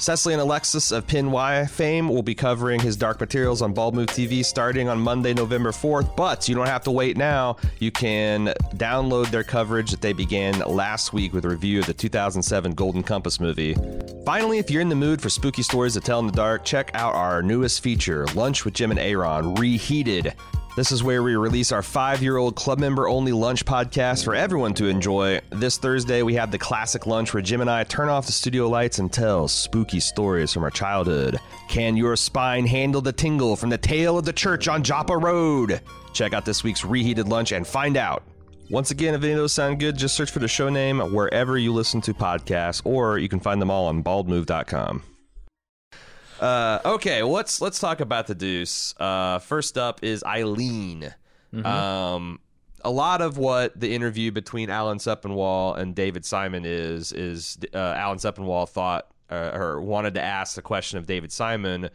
Cecily 0.00 0.32
and 0.32 0.40
Alexis 0.40 0.92
of 0.92 1.06
Pin 1.06 1.30
Y 1.30 1.66
fame 1.66 2.08
will 2.08 2.22
be 2.22 2.34
covering 2.34 2.80
his 2.80 2.96
Dark 2.96 3.20
Materials 3.20 3.60
on 3.60 3.74
Bald 3.74 3.94
Move 3.94 4.06
TV 4.06 4.42
starting 4.42 4.88
on 4.88 4.98
Monday, 4.98 5.34
November 5.34 5.72
4th. 5.72 6.16
But 6.16 6.48
you 6.48 6.54
don't 6.54 6.68
have 6.68 6.84
to 6.84 6.90
wait 6.90 7.18
now. 7.18 7.58
You 7.80 7.92
can 7.92 8.54
download 8.76 9.30
their 9.30 9.44
coverage 9.44 9.90
that 9.90 10.00
they 10.00 10.14
began 10.14 10.60
last 10.60 11.12
week 11.12 11.34
with 11.34 11.44
a 11.44 11.50
review 11.50 11.80
of 11.80 11.86
the 11.86 11.92
2007 11.92 12.72
Golden 12.72 13.02
Compass 13.02 13.40
movie. 13.40 13.76
Finally, 14.24 14.56
if 14.56 14.70
you're 14.70 14.80
in 14.80 14.88
the 14.88 14.94
mood 14.94 15.20
for 15.20 15.28
spooky 15.28 15.60
stories 15.62 15.92
to 15.92 16.00
tell 16.00 16.18
in 16.18 16.26
the 16.26 16.32
dark, 16.32 16.64
check 16.64 16.90
out 16.94 17.14
our 17.14 17.42
newest 17.42 17.82
feature, 17.82 18.24
Lunch 18.34 18.64
with 18.64 18.72
Jim 18.72 18.90
and 18.90 18.98
Aaron, 18.98 19.54
Reheated. 19.56 20.34
This 20.76 20.92
is 20.92 21.02
where 21.02 21.22
we 21.22 21.34
release 21.34 21.72
our 21.72 21.82
five 21.82 22.22
year 22.22 22.36
old 22.36 22.54
club 22.54 22.78
member 22.78 23.08
only 23.08 23.32
lunch 23.32 23.64
podcast 23.64 24.24
for 24.24 24.36
everyone 24.36 24.72
to 24.74 24.86
enjoy. 24.86 25.40
This 25.50 25.78
Thursday, 25.78 26.22
we 26.22 26.34
have 26.34 26.52
the 26.52 26.58
classic 26.58 27.06
lunch 27.06 27.34
where 27.34 27.42
Jim 27.42 27.60
and 27.60 27.68
I 27.68 27.82
turn 27.84 28.08
off 28.08 28.26
the 28.26 28.32
studio 28.32 28.68
lights 28.68 29.00
and 29.00 29.12
tell 29.12 29.48
spooky 29.48 29.98
stories 29.98 30.52
from 30.52 30.62
our 30.62 30.70
childhood. 30.70 31.38
Can 31.68 31.96
your 31.96 32.14
spine 32.14 32.66
handle 32.66 33.00
the 33.00 33.12
tingle 33.12 33.56
from 33.56 33.68
the 33.68 33.78
tale 33.78 34.16
of 34.16 34.24
the 34.24 34.32
church 34.32 34.68
on 34.68 34.84
Joppa 34.84 35.16
Road? 35.16 35.80
Check 36.12 36.32
out 36.32 36.44
this 36.44 36.62
week's 36.62 36.84
Reheated 36.84 37.26
Lunch 37.28 37.50
and 37.50 37.66
find 37.66 37.96
out. 37.96 38.22
Once 38.70 38.92
again, 38.92 39.14
if 39.14 39.22
any 39.24 39.32
of 39.32 39.38
those 39.38 39.52
sound 39.52 39.80
good, 39.80 39.96
just 39.96 40.14
search 40.14 40.30
for 40.30 40.38
the 40.38 40.46
show 40.46 40.68
name 40.68 41.00
wherever 41.12 41.58
you 41.58 41.72
listen 41.72 42.00
to 42.00 42.14
podcasts, 42.14 42.80
or 42.86 43.18
you 43.18 43.28
can 43.28 43.40
find 43.40 43.60
them 43.60 43.70
all 43.70 43.86
on 43.88 44.04
baldmove.com. 44.04 45.02
Uh, 46.40 46.80
okay, 46.86 47.22
let's 47.22 47.60
let's 47.60 47.78
talk 47.78 48.00
about 48.00 48.26
the 48.26 48.34
Deuce. 48.34 48.94
Uh, 48.98 49.38
first 49.38 49.76
up 49.76 50.02
is 50.02 50.24
Eileen. 50.24 51.14
Mm-hmm. 51.52 51.66
Um, 51.66 52.40
a 52.82 52.90
lot 52.90 53.20
of 53.20 53.36
what 53.36 53.78
the 53.78 53.94
interview 53.94 54.32
between 54.32 54.70
Alan 54.70 54.96
Sepinwall 54.96 55.76
and 55.76 55.94
David 55.94 56.24
Simon 56.24 56.64
is 56.64 57.12
is 57.12 57.58
uh, 57.74 57.78
Alan 57.78 58.16
Sepinwall 58.16 58.66
thought 58.66 59.08
uh, 59.30 59.50
or 59.52 59.82
wanted 59.82 60.14
to 60.14 60.22
ask 60.22 60.54
the 60.54 60.62
question 60.62 60.98
of 60.98 61.06
David 61.06 61.30
Simon 61.30 61.90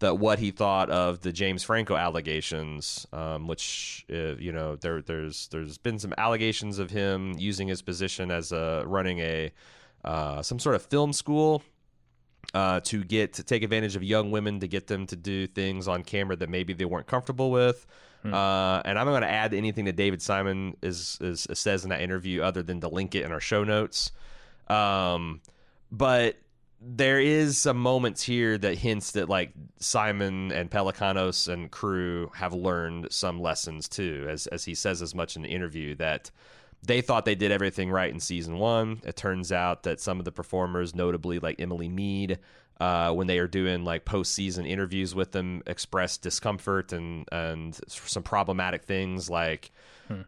that 0.00 0.18
what 0.18 0.40
he 0.40 0.50
thought 0.50 0.90
of 0.90 1.20
the 1.20 1.32
James 1.32 1.62
Franco 1.62 1.94
allegations, 1.94 3.06
um, 3.12 3.46
which 3.46 4.04
uh, 4.12 4.34
you 4.36 4.50
know 4.50 4.74
there 4.74 5.02
there's 5.02 5.46
there's 5.48 5.78
been 5.78 6.00
some 6.00 6.12
allegations 6.18 6.80
of 6.80 6.90
him 6.90 7.36
using 7.38 7.68
his 7.68 7.80
position 7.80 8.32
as 8.32 8.50
a 8.50 8.82
running 8.86 9.20
a 9.20 9.52
uh, 10.04 10.42
some 10.42 10.58
sort 10.58 10.74
of 10.74 10.82
film 10.82 11.12
school 11.12 11.62
uh, 12.54 12.80
to 12.80 13.04
get 13.04 13.34
to 13.34 13.42
take 13.42 13.62
advantage 13.62 13.96
of 13.96 14.02
young 14.02 14.30
women 14.30 14.60
to 14.60 14.68
get 14.68 14.86
them 14.86 15.06
to 15.08 15.16
do 15.16 15.46
things 15.46 15.88
on 15.88 16.04
camera 16.04 16.36
that 16.36 16.48
maybe 16.48 16.72
they 16.72 16.84
weren't 16.84 17.06
comfortable 17.06 17.50
with. 17.50 17.84
Hmm. 18.22 18.32
Uh, 18.32 18.80
and 18.84 18.98
I'm 18.98 19.06
not 19.06 19.12
going 19.12 19.22
to 19.22 19.30
add 19.30 19.52
anything 19.52 19.84
that 19.84 19.96
David 19.96 20.22
Simon 20.22 20.76
is, 20.80 21.18
is, 21.20 21.46
says 21.52 21.84
in 21.84 21.90
that 21.90 22.00
interview 22.00 22.42
other 22.42 22.62
than 22.62 22.80
to 22.80 22.88
link 22.88 23.14
it 23.14 23.24
in 23.24 23.32
our 23.32 23.40
show 23.40 23.64
notes. 23.64 24.12
Um, 24.68 25.42
but 25.90 26.36
there 26.80 27.18
is 27.18 27.58
some 27.58 27.76
moments 27.76 28.22
here 28.22 28.56
that 28.58 28.78
hints 28.78 29.12
that 29.12 29.28
like 29.28 29.52
Simon 29.78 30.52
and 30.52 30.70
Pelecanos 30.70 31.52
and 31.52 31.70
crew 31.70 32.30
have 32.34 32.52
learned 32.52 33.08
some 33.10 33.40
lessons 33.40 33.88
too, 33.88 34.26
as 34.28 34.46
as 34.48 34.64
he 34.64 34.74
says 34.74 35.02
as 35.02 35.14
much 35.14 35.36
in 35.36 35.42
the 35.42 35.48
interview 35.48 35.94
that 35.96 36.30
they 36.86 37.00
thought 37.00 37.24
they 37.24 37.34
did 37.34 37.50
everything 37.50 37.90
right 37.90 38.12
in 38.12 38.20
season 38.20 38.58
one. 38.58 39.00
It 39.04 39.16
turns 39.16 39.52
out 39.52 39.84
that 39.84 40.00
some 40.00 40.18
of 40.18 40.24
the 40.24 40.32
performers, 40.32 40.94
notably 40.94 41.38
like 41.38 41.60
Emily 41.60 41.88
Meade, 41.88 42.38
uh, 42.80 43.12
when 43.12 43.26
they 43.26 43.38
are 43.38 43.46
doing 43.46 43.84
like 43.84 44.04
postseason 44.04 44.68
interviews 44.68 45.14
with 45.14 45.32
them, 45.32 45.62
express 45.66 46.18
discomfort 46.18 46.92
and 46.92 47.26
and 47.32 47.78
some 47.88 48.22
problematic 48.22 48.84
things 48.84 49.30
like 49.30 49.70
hmm 50.08 50.22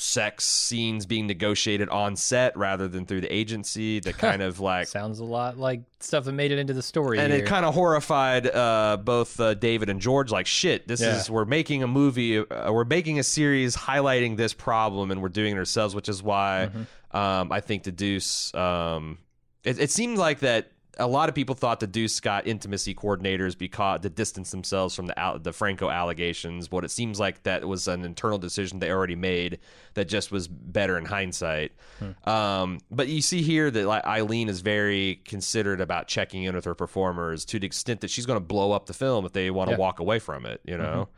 sex 0.00 0.46
scenes 0.46 1.06
being 1.06 1.26
negotiated 1.26 1.88
on 1.88 2.16
set 2.16 2.56
rather 2.56 2.88
than 2.88 3.06
through 3.06 3.20
the 3.20 3.32
agency 3.32 4.00
that 4.00 4.16
kind 4.18 4.42
of 4.42 4.60
like 4.60 4.86
sounds 4.86 5.18
a 5.18 5.24
lot 5.24 5.58
like 5.58 5.82
stuff 6.00 6.24
that 6.24 6.32
made 6.32 6.50
it 6.50 6.58
into 6.58 6.72
the 6.72 6.82
story 6.82 7.18
and 7.18 7.32
here. 7.32 7.42
it 7.42 7.46
kind 7.46 7.66
of 7.66 7.74
horrified 7.74 8.46
uh, 8.46 8.96
both 9.02 9.38
uh, 9.38 9.54
david 9.54 9.88
and 9.88 10.00
george 10.00 10.30
like 10.30 10.46
shit 10.46 10.86
this 10.88 11.00
yeah. 11.00 11.16
is 11.16 11.30
we're 11.30 11.44
making 11.44 11.82
a 11.82 11.86
movie 11.86 12.38
uh, 12.38 12.72
we're 12.72 12.84
making 12.84 13.18
a 13.18 13.22
series 13.22 13.76
highlighting 13.76 14.36
this 14.36 14.54
problem 14.54 15.10
and 15.10 15.20
we're 15.20 15.28
doing 15.28 15.54
it 15.54 15.58
ourselves 15.58 15.94
which 15.94 16.08
is 16.08 16.22
why 16.22 16.70
mm-hmm. 16.72 17.16
um, 17.16 17.52
i 17.52 17.60
think 17.60 17.82
the 17.82 17.92
deuce 17.92 18.54
um, 18.54 19.18
it, 19.64 19.78
it 19.78 19.90
seemed 19.90 20.18
like 20.18 20.40
that 20.40 20.72
a 20.98 21.06
lot 21.06 21.28
of 21.28 21.34
people 21.34 21.54
thought 21.54 21.80
the 21.80 21.86
Deuce 21.86 22.20
got 22.20 22.46
intimacy 22.46 22.94
coordinators 22.94 23.56
because 23.56 24.00
to 24.00 24.10
distance 24.10 24.50
themselves 24.50 24.94
from 24.94 25.06
the 25.06 25.40
the 25.42 25.52
Franco 25.52 25.88
allegations. 25.88 26.68
But 26.68 26.84
it 26.84 26.90
seems 26.90 27.20
like 27.20 27.42
that 27.44 27.66
was 27.66 27.88
an 27.88 28.04
internal 28.04 28.38
decision 28.38 28.78
they 28.78 28.90
already 28.90 29.16
made 29.16 29.58
that 29.94 30.06
just 30.08 30.30
was 30.30 30.48
better 30.48 30.98
in 30.98 31.04
hindsight. 31.04 31.72
Hmm. 31.98 32.28
Um, 32.28 32.78
but 32.90 33.08
you 33.08 33.22
see 33.22 33.42
here 33.42 33.70
that 33.70 33.86
like, 33.86 34.04
Eileen 34.04 34.48
is 34.48 34.60
very 34.60 35.20
considerate 35.24 35.80
about 35.80 36.08
checking 36.08 36.44
in 36.44 36.54
with 36.54 36.64
her 36.64 36.74
performers 36.74 37.44
to 37.46 37.58
the 37.58 37.66
extent 37.66 38.00
that 38.00 38.10
she's 38.10 38.26
going 38.26 38.38
to 38.38 38.44
blow 38.44 38.72
up 38.72 38.86
the 38.86 38.94
film 38.94 39.24
if 39.24 39.32
they 39.32 39.50
want 39.50 39.68
to 39.68 39.74
yeah. 39.74 39.80
walk 39.80 40.00
away 40.00 40.18
from 40.18 40.46
it. 40.46 40.60
You 40.64 40.78
know, 40.78 41.08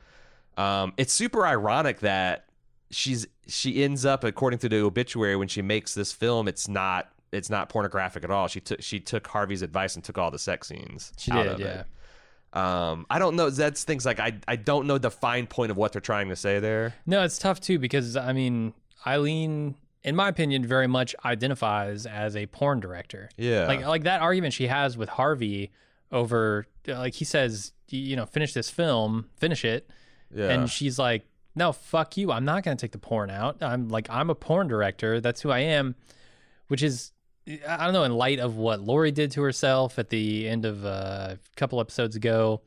mm-hmm. 0.57 0.63
um, 0.63 0.93
it's 0.97 1.13
super 1.13 1.47
ironic 1.47 2.01
that 2.01 2.47
she's 2.91 3.27
she 3.47 3.83
ends 3.83 4.05
up 4.05 4.23
according 4.23 4.59
to 4.61 4.69
the 4.69 4.81
obituary 4.83 5.37
when 5.37 5.49
she 5.49 5.63
makes 5.63 5.95
this 5.95 6.13
film. 6.13 6.47
It's 6.47 6.69
not 6.69 7.11
it's 7.33 7.51
not 7.51 7.69
pornographic 7.69 8.25
at 8.25 8.31
all. 8.31 8.47
She 8.47 8.61
took 8.61 8.83
she 8.83 9.01
took 9.01 9.27
Harvey's 9.27 9.63
advice 9.63 9.95
and 9.95 10.05
took 10.05 10.19
all 10.19 10.31
the 10.31 10.39
sex 10.39 10.69
scenes. 10.69 11.13
She 11.17 11.31
did, 11.31 11.59
yeah. 11.59 11.81
It. 11.81 11.87
Um, 12.53 13.07
I 13.09 13.19
don't 13.19 13.35
know. 13.35 13.49
That's 13.49 13.85
things 13.85 14.05
like 14.05 14.21
I 14.21 14.35
I 14.47 14.57
don't 14.57 14.87
know 14.87 14.99
the 14.99 15.11
fine 15.11 15.47
point 15.47 15.71
of 15.71 15.77
what 15.77 15.93
they're 15.93 16.01
trying 16.01 16.29
to 16.29 16.37
say 16.37 16.61
there. 16.61 16.95
No, 17.07 17.25
it's 17.25 17.39
tough 17.39 17.61
too 17.61 17.79
because 17.79 18.17
I 18.17 18.33
mean 18.35 18.75
Eileen, 19.07 19.75
in 20.05 20.15
my 20.15 20.29
opinion, 20.29 20.67
very 20.67 20.87
much 20.87 21.17
identifies 21.25 22.05
as 22.05 22.37
a 22.37 22.47
porn 22.47 22.81
director. 22.81 23.31
Yeah, 23.39 23.67
like 23.67 23.87
like 23.87 24.03
that 24.05 24.21
argument 24.21 24.53
she 24.53 24.67
has 24.67 24.99
with 24.99 25.09
Harvey 25.09 25.73
over 26.11 26.67
like 26.87 27.15
he 27.15 27.25
says 27.25 27.73
you 27.89 28.17
know 28.17 28.27
finish 28.27 28.53
this 28.53 28.69
film, 28.69 29.31
finish 29.37 29.65
it, 29.65 29.89
yeah. 30.35 30.51
and 30.51 30.69
she's 30.69 30.99
like 30.99 31.25
no 31.55 31.73
fuck 31.73 32.17
you, 32.17 32.33
I'm 32.33 32.45
not 32.45 32.63
gonna 32.65 32.77
take 32.77 32.93
the 32.93 32.99
porn 32.99 33.31
out. 33.31 33.63
I'm 33.63 33.89
like 33.89 34.09
I'm 34.11 34.29
a 34.29 34.35
porn 34.35 34.69
director. 34.69 35.21
That's 35.21 35.41
who 35.41 35.51
I 35.51 35.61
am, 35.61 35.95
which 36.69 36.83
is 36.83 37.12
I 37.47 37.85
don't 37.85 37.93
know, 37.93 38.05
in 38.05 38.15
light 38.15 38.39
of 38.39 38.57
what 38.57 38.81
Lori 38.81 39.11
did 39.11 39.33
to 39.33 39.43
herself 39.43 39.99
at 39.99 40.11
the 40.11 40.49
end 40.49 40.65
of 40.65 40.85
uh, 40.85 41.35
a 41.35 41.39
couple 41.57 41.81
episodes 41.81 42.15
ago, 42.15 42.63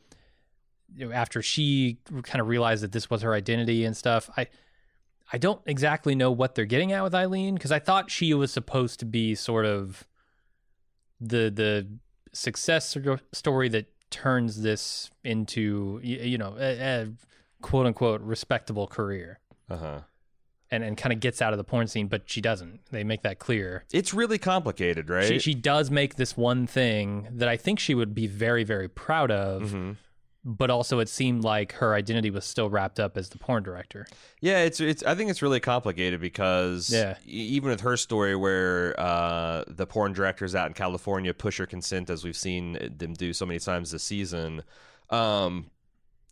you 0.94 1.08
know, 1.08 1.14
after 1.14 1.42
she 1.42 1.98
kind 2.24 2.42
of 2.42 2.48
realized 2.48 2.84
that 2.84 2.92
this 2.92 3.10
was 3.10 3.22
her 3.22 3.34
identity 3.34 3.86
and 3.86 3.96
stuff, 3.96 4.30
I 4.36 4.48
I 5.32 5.38
don't 5.38 5.62
exactly 5.66 6.14
know 6.14 6.32
what 6.32 6.56
they're 6.56 6.66
getting 6.66 6.92
at 6.92 7.04
with 7.04 7.16
Eileen 7.16 7.56
because 7.56 7.72
I 7.72 7.80
thought 7.80 8.12
she 8.12 8.34
was 8.34 8.52
supposed 8.52 9.00
to 9.00 9.06
be 9.06 9.34
sort 9.34 9.66
of 9.66 10.06
the 11.20 11.50
the 11.50 11.88
success 12.34 12.98
story 13.32 13.70
that 13.70 13.88
turns 14.10 14.62
this 14.62 15.10
into 15.24 16.00
you 16.04 16.38
know 16.38 16.56
a, 16.60 16.80
a 16.80 17.08
quote 17.62 17.86
unquote 17.86 18.22
respectable 18.22 18.88
career. 18.88 19.40
Uh 19.70 19.78
huh 19.78 20.00
and, 20.76 20.84
and 20.84 20.98
kind 20.98 21.12
of 21.14 21.20
gets 21.20 21.42
out 21.42 21.54
of 21.54 21.58
the 21.58 21.64
porn 21.64 21.88
scene, 21.88 22.08
but 22.08 22.24
she 22.30 22.42
doesn't. 22.42 22.80
They 22.92 23.04
make 23.04 23.24
that 23.24 23.40
clear. 23.40 23.86
It's 23.92 24.14
really 24.14 24.38
complicated, 24.38 25.10
right? 25.10 25.28
She, 25.28 25.40
she 25.40 25.54
does 25.56 25.90
make 25.90 26.16
this 26.16 26.38
one 26.38 26.68
thing 26.68 27.28
that 27.32 27.50
I 27.50 27.58
think 27.58 27.80
she 27.80 27.96
would 27.96 28.14
be 28.14 28.28
very, 28.28 28.64
very 28.64 28.88
proud 28.88 29.32
of, 29.32 29.64
mm-hmm. 29.64 29.92
but 30.44 30.70
also 30.70 31.00
it 31.00 31.10
seemed 31.10 31.44
like 31.44 31.74
her 31.74 31.94
identity 31.96 32.30
was 32.30 32.46
still 32.46 32.70
wrapped 32.70 33.00
up 33.00 33.18
as 33.18 33.30
the 33.30 33.38
porn 33.38 33.64
director. 33.64 34.06
Yeah, 34.42 34.60
it's 34.60 34.80
it's. 34.80 35.02
I 35.04 35.16
think 35.16 35.30
it's 35.32 35.42
really 35.42 35.60
complicated 35.60 36.22
because 36.22 36.90
Yeah. 36.92 37.16
even 37.26 37.70
with 37.70 37.82
her 37.82 37.98
story, 37.98 38.36
where 38.36 39.00
uh, 39.00 39.64
the 39.68 39.88
porn 39.88 40.14
directors 40.14 40.54
out 40.54 40.68
in 40.68 40.74
California 40.74 41.34
push 41.34 41.58
her 41.58 41.66
consent, 41.66 42.10
as 42.10 42.24
we've 42.24 42.38
seen 42.38 42.74
them 42.98 43.14
do 43.14 43.34
so 43.34 43.46
many 43.46 43.60
times 43.60 43.92
this 43.92 44.04
season. 44.04 44.64
Um, 45.10 45.72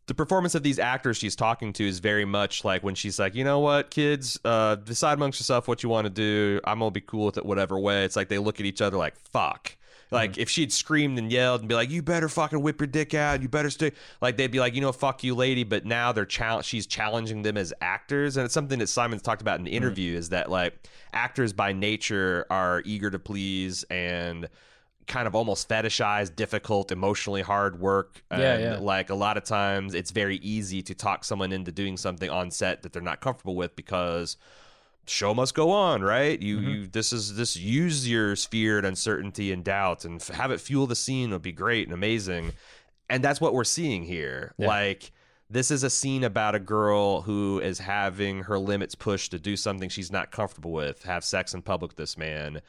the 0.08 0.14
performance 0.14 0.56
of 0.56 0.64
these 0.64 0.80
actors 0.80 1.18
she's 1.18 1.36
talking 1.36 1.72
to 1.74 1.88
is 1.88 2.00
very 2.00 2.26
much 2.26 2.66
like 2.66 2.84
when 2.84 2.96
she's 2.96 3.20
like, 3.20 3.36
you 3.36 3.44
know 3.44 3.60
what, 3.60 3.90
kids, 3.90 4.40
uh, 4.44 4.76
decide 4.76 5.14
amongst 5.14 5.40
yourself 5.40 5.68
what 5.68 5.82
you 5.84 5.90
want 5.90 6.06
to 6.06 6.10
do. 6.10 6.60
I'm 6.66 6.80
gonna 6.80 6.92
be 6.92 7.02
cool 7.02 7.26
with 7.26 7.38
it, 7.38 7.46
whatever 7.46 7.80
way. 7.80 8.04
It's 8.04 8.16
like 8.16 8.28
they 8.28 8.38
look 8.38 8.60
at 8.60 8.66
each 8.66 8.82
other 8.82 8.98
like, 8.98 9.16
fuck. 9.18 9.76
Like 10.14 10.38
if 10.38 10.50
she'd 10.50 10.72
screamed 10.72 11.18
and 11.18 11.32
yelled 11.32 11.62
and 11.62 11.68
be 11.68 11.74
like, 11.74 11.90
"You 11.90 12.04
better 12.04 12.30
fucking 12.30 12.62
whip 12.62 12.80
your 12.80 12.88
dick 12.88 13.16
out. 13.16 13.42
You 13.42 13.50
better 13.50 13.72
stay," 13.72 13.94
like 14.22 14.38
they'd 14.38 14.52
be 14.52 14.60
like, 14.60 14.76
"You 14.76 14.82
know, 14.82 14.92
fuck 14.92 15.24
you, 15.24 15.34
lady." 15.34 15.64
But 15.64 15.86
now 15.86 16.12
they're 16.12 16.26
chal- 16.26 16.62
she's 16.62 16.86
challenging 16.86 17.42
them 17.42 17.58
as 17.58 17.74
actors, 17.82 18.38
and 18.38 18.46
it's 18.46 18.54
something 18.54 18.78
that 18.78 18.88
Simon's 18.88 19.24
talked 19.24 19.42
about 19.42 19.58
in 19.58 19.66
the 19.66 19.72
interview 19.72 20.16
is 20.16 20.30
that 20.30 20.52
like 20.52 20.88
actors 21.14 21.52
by 21.52 21.74
nature 21.74 22.46
are 22.52 22.84
eager 22.86 23.10
to 23.10 23.18
please 23.18 23.84
and 23.90 24.48
kind 25.08 25.28
of 25.28 25.36
almost 25.36 25.68
fetishize 25.70 26.34
difficult, 26.36 26.92
emotionally 26.92 27.42
hard 27.42 27.80
work. 27.80 28.24
And 28.32 28.42
Yeah, 28.42 28.58
yeah. 28.58 28.78
like 28.80 29.10
a 29.10 29.16
lot 29.16 29.38
of 29.38 29.44
times, 29.44 29.94
it's 29.94 30.12
very 30.12 30.38
easy 30.38 30.82
to 30.84 30.94
talk 30.96 31.24
someone 31.24 31.52
into 31.52 31.72
doing 31.72 31.98
something 31.98 32.30
on 32.30 32.52
set 32.52 32.82
that 32.84 32.94
they're 32.94 33.02
not 33.02 33.20
comfortable 33.22 33.56
with 33.56 33.76
because 33.76 34.38
show 35.06 35.34
must 35.34 35.54
go 35.54 35.70
on, 35.72 36.02
right? 36.02 36.42
You 36.42 36.58
Mm-hmm. 36.58 36.70
you 36.70 36.88
this 36.88 37.12
is 37.12 37.36
this 37.36 37.58
use 37.58 38.08
your 38.10 38.36
fear 38.38 38.78
and 38.78 38.88
uncertainty 38.88 39.52
and 39.52 39.64
doubt 39.64 40.06
and 40.06 40.22
f- 40.22 40.30
have 40.30 40.52
it 40.52 40.62
fuel 40.62 40.88
the 40.88 40.96
scene 40.96 41.32
would 41.32 41.42
be 41.42 41.52
great 41.52 41.88
and 41.88 41.94
amazing. 41.94 42.54
And 43.10 43.22
that's 43.24 43.42
what 43.42 43.54
we're 43.54 43.66
seeing 43.66 44.04
here. 44.04 44.54
Yeah. 44.58 44.68
Like 44.68 45.12
this 45.50 45.70
is 45.72 45.84
a 45.84 45.90
scene 45.90 46.24
about 46.24 46.56
a 46.56 46.60
girl 46.60 47.22
who 47.22 47.60
is 47.60 47.80
having 47.80 48.44
her 48.44 48.58
limits 48.58 48.96
pushed 48.96 49.32
to 49.32 49.40
do 49.40 49.58
something 49.58 49.90
she's 49.90 50.12
not 50.12 50.32
comfortable 50.32 50.72
with, 50.72 51.04
have 51.04 51.24
sex 51.26 51.54
in 51.54 51.62
public 51.62 51.92
with 51.92 51.98
this 51.98 52.18
man. 52.18 52.62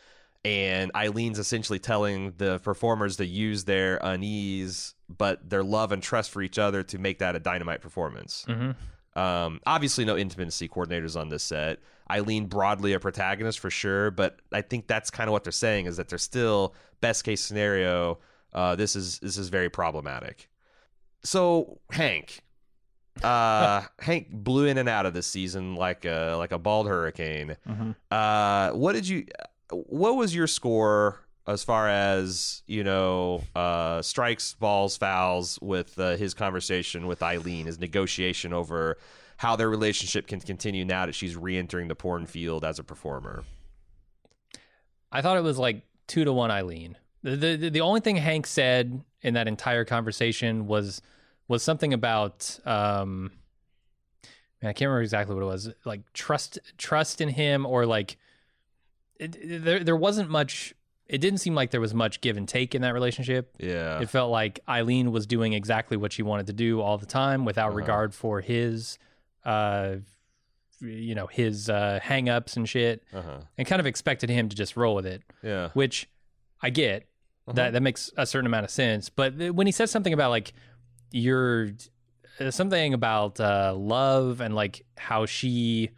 And 0.44 0.92
Eileen's 0.94 1.38
essentially 1.38 1.78
telling 1.78 2.34
the 2.36 2.58
performers 2.58 3.16
to 3.16 3.24
use 3.24 3.64
their 3.64 3.98
unease, 4.02 4.94
but 5.08 5.48
their 5.48 5.64
love 5.64 5.90
and 5.90 6.02
trust 6.02 6.30
for 6.30 6.42
each 6.42 6.58
other 6.58 6.82
to 6.82 6.98
make 6.98 7.20
that 7.20 7.34
a 7.34 7.38
dynamite 7.38 7.80
performance. 7.80 8.44
Mm-hmm. 8.46 9.18
Um, 9.18 9.60
obviously, 9.66 10.04
no 10.04 10.16
intimacy 10.16 10.68
coordinators 10.68 11.18
on 11.18 11.28
this 11.28 11.42
set. 11.42 11.78
Eileen 12.10 12.46
broadly 12.46 12.92
a 12.92 13.00
protagonist 13.00 13.58
for 13.58 13.70
sure, 13.70 14.10
but 14.10 14.40
I 14.52 14.60
think 14.60 14.86
that's 14.86 15.10
kind 15.10 15.28
of 15.28 15.32
what 15.32 15.44
they're 15.44 15.52
saying 15.52 15.86
is 15.86 15.96
that 15.96 16.08
they're 16.08 16.18
still 16.18 16.74
best 17.00 17.24
case 17.24 17.40
scenario. 17.40 18.18
Uh, 18.52 18.76
this 18.76 18.94
is 18.94 19.18
this 19.20 19.38
is 19.38 19.48
very 19.48 19.70
problematic. 19.70 20.50
So 21.22 21.78
Hank, 21.90 22.40
uh, 23.22 23.82
Hank 24.00 24.28
blew 24.30 24.66
in 24.66 24.76
and 24.76 24.88
out 24.88 25.06
of 25.06 25.14
this 25.14 25.26
season 25.26 25.76
like 25.76 26.04
a 26.04 26.34
like 26.36 26.52
a 26.52 26.58
bald 26.58 26.88
hurricane. 26.88 27.56
Mm-hmm. 27.66 27.92
Uh, 28.10 28.70
what 28.72 28.92
did 28.92 29.08
you? 29.08 29.26
What 29.74 30.16
was 30.16 30.34
your 30.34 30.46
score 30.46 31.20
as 31.46 31.62
far 31.62 31.88
as 31.88 32.62
you 32.66 32.84
know? 32.84 33.42
Uh, 33.54 34.02
strikes, 34.02 34.54
balls, 34.54 34.96
fouls 34.96 35.58
with 35.60 35.98
uh, 35.98 36.16
his 36.16 36.34
conversation 36.34 37.06
with 37.06 37.22
Eileen, 37.22 37.66
his 37.66 37.78
negotiation 37.78 38.52
over 38.52 38.98
how 39.36 39.56
their 39.56 39.68
relationship 39.68 40.26
can 40.26 40.40
continue 40.40 40.84
now 40.84 41.06
that 41.06 41.14
she's 41.14 41.36
re-entering 41.36 41.88
the 41.88 41.94
porn 41.94 42.26
field 42.26 42.64
as 42.64 42.78
a 42.78 42.84
performer. 42.84 43.44
I 45.10 45.22
thought 45.22 45.36
it 45.36 45.42
was 45.42 45.58
like 45.58 45.82
two 46.06 46.24
to 46.24 46.32
one 46.32 46.50
Eileen. 46.50 46.96
The, 47.22 47.36
the 47.56 47.70
the 47.70 47.80
only 47.80 48.00
thing 48.00 48.16
Hank 48.16 48.46
said 48.46 49.02
in 49.22 49.34
that 49.34 49.48
entire 49.48 49.84
conversation 49.84 50.66
was 50.66 51.00
was 51.48 51.62
something 51.62 51.92
about 51.94 52.58
um 52.66 53.32
I 54.62 54.72
can't 54.72 54.88
remember 54.88 55.02
exactly 55.02 55.34
what 55.34 55.42
it 55.42 55.46
was. 55.46 55.70
Like 55.84 56.12
trust 56.12 56.58
trust 56.78 57.20
in 57.20 57.28
him 57.28 57.66
or 57.66 57.86
like 57.86 58.16
it, 59.18 59.36
it- 59.36 59.64
there 59.64 59.82
there 59.84 59.96
wasn't 59.96 60.30
much 60.30 60.74
it 61.06 61.18
didn't 61.18 61.38
seem 61.38 61.54
like 61.54 61.70
there 61.70 61.80
was 61.82 61.92
much 61.92 62.20
give 62.22 62.36
and 62.38 62.48
take 62.48 62.74
in 62.74 62.80
that 62.80 62.94
relationship. 62.94 63.54
Yeah, 63.58 64.00
It 64.00 64.08
felt 64.08 64.30
like 64.30 64.60
Eileen 64.66 65.12
was 65.12 65.26
doing 65.26 65.52
exactly 65.52 65.98
what 65.98 66.14
she 66.14 66.22
wanted 66.22 66.46
to 66.46 66.54
do 66.54 66.80
all 66.80 66.96
the 66.96 67.04
time 67.06 67.44
without 67.44 67.68
Uh-huh. 67.68 67.76
regard 67.76 68.14
for 68.14 68.40
his 68.40 68.98
uh 69.44 69.96
you 70.80 71.14
know, 71.14 71.26
his 71.26 71.68
uh 71.70 72.00
hang-ups 72.02 72.56
and 72.56 72.68
shit 72.68 73.02
uh-huh. 73.12 73.40
and 73.58 73.66
kind 73.66 73.80
of 73.80 73.86
expected 73.86 74.28
him 74.30 74.48
to 74.48 74.56
just 74.56 74.76
roll 74.76 74.94
with 74.94 75.06
it 75.06 75.22
yeah. 75.42 75.68
which 75.74 76.08
I 76.62 76.70
get. 76.70 77.02
Uh-huh. 77.46 77.52
That 77.52 77.74
that 77.74 77.82
makes 77.82 78.10
a 78.16 78.24
certain 78.26 78.46
amount 78.46 78.64
of 78.64 78.70
sense. 78.70 79.10
But 79.10 79.34
when 79.54 79.66
he 79.66 79.72
says 79.72 79.90
something 79.90 80.12
about 80.14 80.30
like 80.30 80.54
you're 81.10 81.70
uh, 82.40 82.50
something 82.50 82.94
about 82.94 83.38
uh, 83.38 83.74
love 83.76 84.40
and 84.40 84.54
like 84.54 84.84
how 84.96 85.26
she 85.26 85.90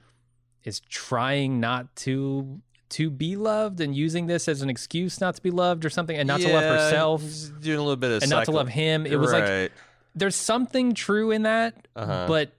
is 0.64 0.80
trying 0.80 1.60
not 1.60 1.94
to 1.96 2.60
to 2.90 3.10
be 3.10 3.36
loved 3.36 3.80
and 3.80 3.94
using 3.96 4.26
this 4.26 4.48
as 4.48 4.62
an 4.62 4.70
excuse 4.70 5.20
not 5.20 5.34
to 5.34 5.42
be 5.42 5.50
loved 5.50 5.84
or 5.84 5.90
something 5.90 6.16
and 6.16 6.26
not 6.26 6.40
to 6.40 6.52
love 6.52 6.62
herself 6.62 7.22
doing 7.60 7.78
a 7.78 7.82
little 7.82 7.96
bit 7.96 8.10
of 8.12 8.22
and 8.22 8.30
not 8.30 8.44
to 8.44 8.52
love 8.52 8.68
him. 8.68 9.06
It 9.06 9.16
was 9.18 9.32
like 9.32 9.72
there's 10.14 10.36
something 10.36 10.94
true 10.94 11.30
in 11.30 11.42
that, 11.42 11.88
Uh-huh. 11.96 12.26
but 12.28 12.52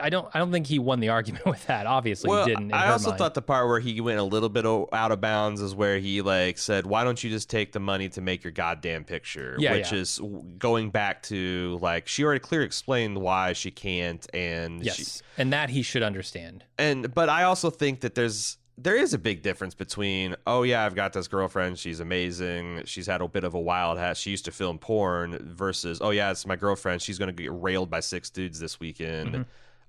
I 0.00 0.08
don't 0.10 0.28
I 0.32 0.38
don't 0.38 0.52
think 0.52 0.68
he 0.68 0.78
won 0.78 1.00
the 1.00 1.08
argument 1.08 1.44
with 1.54 1.66
that. 1.66 1.86
Obviously, 1.86 2.30
well, 2.30 2.44
he 2.46 2.54
didn't. 2.54 2.72
I 2.72 2.92
also 2.92 3.08
mind. 3.08 3.18
thought 3.18 3.34
the 3.34 3.42
part 3.42 3.66
where 3.66 3.80
he 3.80 4.00
went 4.00 4.20
a 4.20 4.22
little 4.22 4.48
bit 4.50 4.64
out 4.64 5.10
of 5.10 5.20
bounds 5.20 5.60
is 5.60 5.74
where 5.74 5.98
he 5.98 6.22
like 6.22 6.58
said, 6.58 6.86
"Why 6.86 7.02
don't 7.02 7.24
you 7.24 7.30
just 7.30 7.50
take 7.50 7.72
the 7.72 7.80
money 7.80 8.08
to 8.10 8.20
make 8.20 8.44
your 8.44 8.52
goddamn 8.52 9.02
picture?" 9.02 9.56
Yeah, 9.58 9.72
which 9.72 9.90
yeah. 9.90 9.98
is 9.98 10.20
going 10.58 10.90
back 10.90 11.22
to 11.24 11.78
like 11.82 12.06
she 12.06 12.22
already 12.22 12.38
clearly 12.38 12.66
explained 12.66 13.18
why 13.18 13.52
she 13.54 13.72
can't, 13.72 14.24
and 14.32 14.84
yes, 14.84 14.94
she, 14.96 15.04
and 15.38 15.52
that 15.52 15.70
he 15.70 15.82
should 15.82 16.04
understand. 16.04 16.62
and 16.78 17.12
but 17.12 17.28
I 17.28 17.42
also 17.44 17.70
think 17.70 18.02
that 18.02 18.14
there's 18.14 18.58
there 18.82 18.96
is 18.96 19.12
a 19.12 19.18
big 19.18 19.42
difference 19.42 19.74
between 19.74 20.34
oh 20.46 20.62
yeah 20.62 20.84
I've 20.84 20.94
got 20.94 21.12
this 21.12 21.28
girlfriend 21.28 21.78
she's 21.78 22.00
amazing 22.00 22.82
she's 22.86 23.06
had 23.06 23.20
a 23.20 23.28
bit 23.28 23.44
of 23.44 23.54
a 23.54 23.60
wild 23.60 23.98
hat 23.98 24.16
she 24.16 24.30
used 24.30 24.46
to 24.46 24.50
film 24.50 24.78
porn 24.78 25.38
versus 25.54 25.98
oh 26.00 26.10
yeah 26.10 26.30
it's 26.30 26.46
my 26.46 26.56
girlfriend 26.56 27.02
she's 27.02 27.18
gonna 27.18 27.32
get 27.32 27.50
railed 27.52 27.90
by 27.90 28.00
six 28.00 28.30
dudes 28.30 28.58
this 28.58 28.80
weekend. 28.80 29.32
Mm-hmm. 29.32 29.42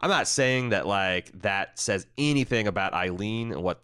I'm 0.03 0.09
not 0.09 0.27
saying 0.27 0.69
that 0.69 0.87
like 0.87 1.31
that 1.41 1.77
says 1.79 2.07
anything 2.17 2.67
about 2.67 2.93
Eileen 2.93 3.51
and 3.51 3.61
what 3.63 3.81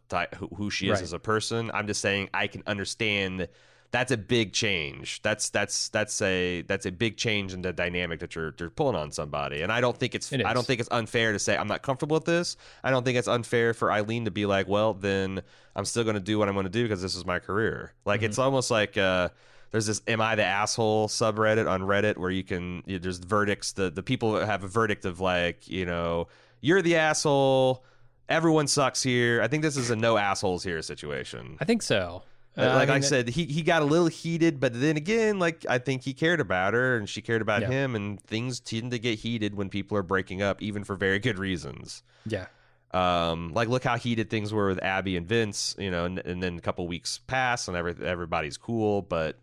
who 0.55 0.69
she 0.71 0.87
is 0.87 0.93
Right. 0.95 1.03
as 1.03 1.13
a 1.13 1.19
person. 1.19 1.69
I'm 1.73 1.85
just 1.85 2.01
saying 2.01 2.29
I 2.33 2.47
can 2.47 2.63
understand 2.65 3.47
that's 3.91 4.11
a 4.11 4.17
big 4.17 4.53
change. 4.53 5.21
That's 5.21 5.49
that's 5.49 5.89
that's 5.89 6.21
a 6.21 6.61
that's 6.63 6.85
a 6.85 6.91
big 6.91 7.17
change 7.17 7.53
in 7.53 7.61
the 7.61 7.71
dynamic 7.71 8.19
that 8.19 8.35
you're 8.35 8.53
you're 8.59 8.69
pulling 8.69 8.95
on 8.95 9.11
somebody. 9.11 9.61
And 9.61 9.71
I 9.71 9.79
don't 9.79 9.97
think 9.97 10.13
it's 10.13 10.31
It 10.31 10.45
I 10.45 10.53
don't 10.53 10.67
think 10.67 10.79
it's 10.79 10.89
unfair 10.91 11.31
to 11.31 11.39
say 11.39 11.55
I'm 11.55 11.67
not 11.67 11.83
comfortable 11.83 12.15
with 12.15 12.25
this. 12.25 12.57
I 12.83 12.91
don't 12.91 13.05
think 13.05 13.17
it's 13.17 13.27
unfair 13.27 13.73
for 13.73 13.91
Eileen 13.91 14.25
to 14.25 14.31
be 14.31 14.45
like, 14.45 14.67
well, 14.67 14.93
then 14.93 15.41
I'm 15.75 15.85
still 15.85 16.03
going 16.03 16.15
to 16.15 16.21
do 16.21 16.37
what 16.37 16.49
I'm 16.49 16.53
going 16.53 16.65
to 16.65 16.71
do 16.71 16.83
because 16.83 17.01
this 17.01 17.15
is 17.15 17.25
my 17.25 17.39
career. 17.39 17.93
Like 18.05 18.23
it's 18.23 18.39
almost 18.39 18.69
like 18.69 18.97
uh 18.97 19.29
there's 19.71 19.85
this 19.85 20.01
"Am 20.07 20.21
I 20.21 20.35
the 20.35 20.43
asshole?" 20.43 21.07
subreddit 21.07 21.69
on 21.69 21.81
Reddit 21.81 22.17
where 22.17 22.31
you 22.31 22.43
can 22.43 22.83
you, 22.85 22.99
there's 22.99 23.19
verdicts. 23.19 23.71
The 23.73 23.89
the 23.89 24.03
people 24.03 24.37
have 24.37 24.63
a 24.63 24.67
verdict 24.67 25.05
of 25.05 25.19
like 25.19 25.67
you 25.67 25.85
know 25.85 26.27
you're 26.61 26.81
the 26.81 26.97
asshole. 26.97 27.83
Everyone 28.27 28.67
sucks 28.67 29.01
here. 29.01 29.41
I 29.41 29.47
think 29.47 29.63
this 29.63 29.77
is 29.77 29.89
a 29.89 29.95
no 29.95 30.17
assholes 30.17 30.61
here 30.61 30.81
situation. 30.81 31.57
I 31.61 31.65
think 31.65 31.81
so. 31.81 32.23
Uh, 32.57 32.73
like 32.75 32.89
I, 32.89 32.93
mean, 32.93 33.01
that- 33.01 33.07
said, 33.07 33.29
he 33.29 33.45
he 33.45 33.61
got 33.61 33.81
a 33.83 33.85
little 33.85 34.07
heated, 34.07 34.59
but 34.59 34.71
then 34.79 34.97
again, 34.97 35.37
like 35.39 35.65
I 35.69 35.77
think 35.77 36.03
he 36.03 36.13
cared 36.13 36.39
about 36.39 36.73
her 36.73 36.97
and 36.97 37.07
she 37.07 37.21
cared 37.21 37.41
about 37.41 37.61
Yeah. 37.61 37.69
him, 37.69 37.95
and 37.95 38.19
things 38.23 38.59
tend 38.59 38.91
to 38.91 38.99
get 38.99 39.19
heated 39.19 39.53
when 39.55 39.69
people 39.69 39.95
are 39.97 40.03
breaking 40.03 40.41
up, 40.41 40.61
even 40.61 40.83
for 40.83 40.95
very 40.95 41.19
good 41.19 41.37
reasons. 41.37 42.01
yeah. 42.25 42.47
Um, 42.93 43.51
like 43.53 43.67
look 43.67 43.83
how 43.83 43.97
heated 43.97 44.29
things 44.29 44.53
were 44.53 44.67
with 44.67 44.81
Abby 44.81 45.17
and 45.17 45.27
Vince, 45.27 45.75
you 45.77 45.91
know, 45.91 46.05
and, 46.05 46.19
and 46.19 46.41
then 46.41 46.57
a 46.57 46.61
couple 46.61 46.87
weeks 46.87 47.19
pass 47.27 47.67
and 47.67 47.75
every, 47.75 47.93
everybody's 48.01 48.55
cool, 48.57 49.01
but 49.01 49.37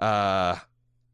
uh 0.00 0.56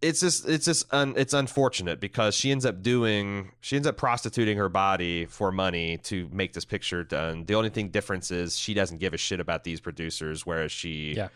it's 0.03 0.21
just 0.21 0.47
it's 0.49 0.65
just 0.67 0.93
un, 0.93 1.15
it's 1.17 1.33
unfortunate 1.33 2.01
because 2.01 2.35
she 2.35 2.51
ends 2.51 2.67
up 2.67 2.83
doing 2.83 3.53
she 3.61 3.77
ends 3.77 3.89
up 3.89 3.97
prostituting 3.97 4.57
her 4.59 4.69
body 4.69 5.25
for 5.27 5.51
money 5.51 5.99
to 6.05 6.29
make 6.33 6.53
this 6.53 6.65
picture 6.65 7.03
done. 7.03 7.45
The 7.47 7.55
only 7.55 7.71
thing 7.71 7.89
difference 7.89 8.31
is 8.31 8.59
she 8.59 8.75
doesn't 8.75 8.99
give 8.99 9.15
a 9.15 9.17
shit 9.17 9.41
about 9.41 9.65
these 9.65 9.81
producers, 9.81 10.45
whereas 10.45 10.71
she, 10.71 11.15
Yeah. 11.17 11.29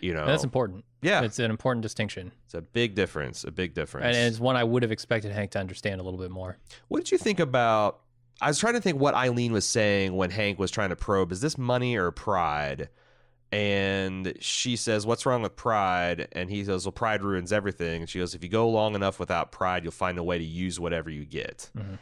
you 0.00 0.14
know, 0.14 0.20
And 0.20 0.30
that's 0.30 0.44
important. 0.44 0.84
yeah, 1.02 1.22
It's 1.22 1.38
an 1.38 1.50
important 1.50 1.82
distinction. 1.82 2.32
it's 2.46 2.54
a 2.54 2.62
big 2.62 2.94
difference, 2.94 3.44
a 3.44 3.50
big 3.50 3.74
difference. 3.74 4.06
And 4.16 4.26
it's 4.28 4.40
one 4.40 4.56
I 4.56 4.64
would 4.64 4.82
have 4.82 4.92
expected 4.92 5.32
Hank 5.32 5.50
to 5.52 5.58
understand 5.58 6.00
a 6.00 6.04
little 6.04 6.18
bit 6.20 6.30
more. 6.30 6.56
What 6.88 6.98
did 6.98 7.12
you 7.12 7.18
think 7.18 7.38
about? 7.38 8.00
I 8.40 8.48
was 8.48 8.58
trying 8.58 8.74
to 8.74 8.80
think 8.80 8.98
what 9.00 9.14
Eileen 9.14 9.52
was 9.52 9.66
saying 9.66 10.14
when 10.14 10.30
Hank 10.30 10.58
was 10.58 10.70
trying 10.70 10.90
to 10.90 10.96
probe. 10.96 11.32
Is 11.32 11.40
this 11.40 11.56
money 11.56 11.96
or 11.96 12.10
pride? 12.10 12.88
And 13.52 14.36
she 14.40 14.76
says, 14.76 15.06
"What's 15.06 15.24
wrong 15.24 15.42
with 15.42 15.54
pride?" 15.56 16.28
And 16.32 16.50
he 16.50 16.64
says, 16.64 16.84
"Well, 16.84 16.92
pride 16.92 17.22
ruins 17.22 17.52
everything." 17.52 18.02
And 18.02 18.10
she 18.10 18.18
goes, 18.18 18.34
"If 18.34 18.42
you 18.42 18.48
go 18.48 18.68
long 18.68 18.94
enough 18.94 19.20
without 19.20 19.52
pride, 19.52 19.84
you'll 19.84 19.92
find 19.92 20.18
a 20.18 20.22
way 20.22 20.36
to 20.38 20.44
use 20.44 20.80
whatever 20.80 21.10
you 21.10 21.24
get." 21.24 21.70
Mhm. 21.76 21.98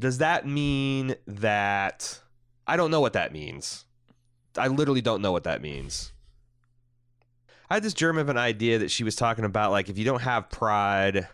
Does 0.00 0.18
that 0.18 0.46
mean 0.46 1.16
that? 1.26 2.20
I 2.66 2.76
don't 2.76 2.90
know 2.90 3.00
what 3.00 3.14
that 3.14 3.32
means. 3.32 3.86
I 4.56 4.68
literally 4.68 5.00
don't 5.00 5.22
know 5.22 5.32
what 5.32 5.44
that 5.44 5.60
means. 5.60 6.12
I 7.70 7.74
had 7.74 7.82
this 7.82 7.94
germ 7.94 8.16
of 8.18 8.28
an 8.28 8.38
idea 8.38 8.78
that 8.78 8.90
she 8.90 9.04
was 9.04 9.16
talking 9.16 9.44
about, 9.44 9.72
like 9.72 9.88
if 9.88 9.98
you 9.98 10.04
don't 10.04 10.22
have 10.22 10.48
pride, 10.48 11.28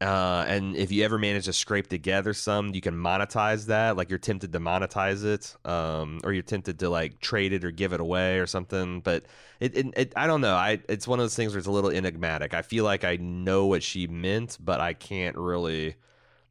Uh, 0.00 0.44
and 0.48 0.76
if 0.76 0.90
you 0.90 1.04
ever 1.04 1.18
manage 1.18 1.44
to 1.44 1.52
scrape 1.52 1.86
together 1.88 2.32
some, 2.32 2.74
you 2.74 2.80
can 2.80 2.94
monetize 2.94 3.66
that. 3.66 3.96
Like 3.98 4.08
you're 4.08 4.18
tempted 4.18 4.50
to 4.52 4.58
monetize 4.58 5.24
it, 5.24 5.54
um, 5.70 6.20
or 6.24 6.32
you're 6.32 6.42
tempted 6.42 6.78
to 6.78 6.88
like 6.88 7.20
trade 7.20 7.52
it 7.52 7.64
or 7.64 7.70
give 7.70 7.92
it 7.92 8.00
away 8.00 8.38
or 8.38 8.46
something. 8.46 9.00
But 9.00 9.26
it, 9.60 9.76
it, 9.76 9.86
it, 9.96 10.12
I 10.16 10.26
don't 10.26 10.40
know. 10.40 10.54
I, 10.54 10.80
it's 10.88 11.06
one 11.06 11.18
of 11.18 11.24
those 11.24 11.36
things 11.36 11.52
where 11.52 11.58
it's 11.58 11.68
a 11.68 11.70
little 11.70 11.90
enigmatic. 11.90 12.54
I 12.54 12.62
feel 12.62 12.84
like 12.84 13.04
I 13.04 13.16
know 13.16 13.66
what 13.66 13.82
she 13.82 14.06
meant, 14.06 14.56
but 14.58 14.80
I 14.80 14.94
can't 14.94 15.36
really. 15.36 15.96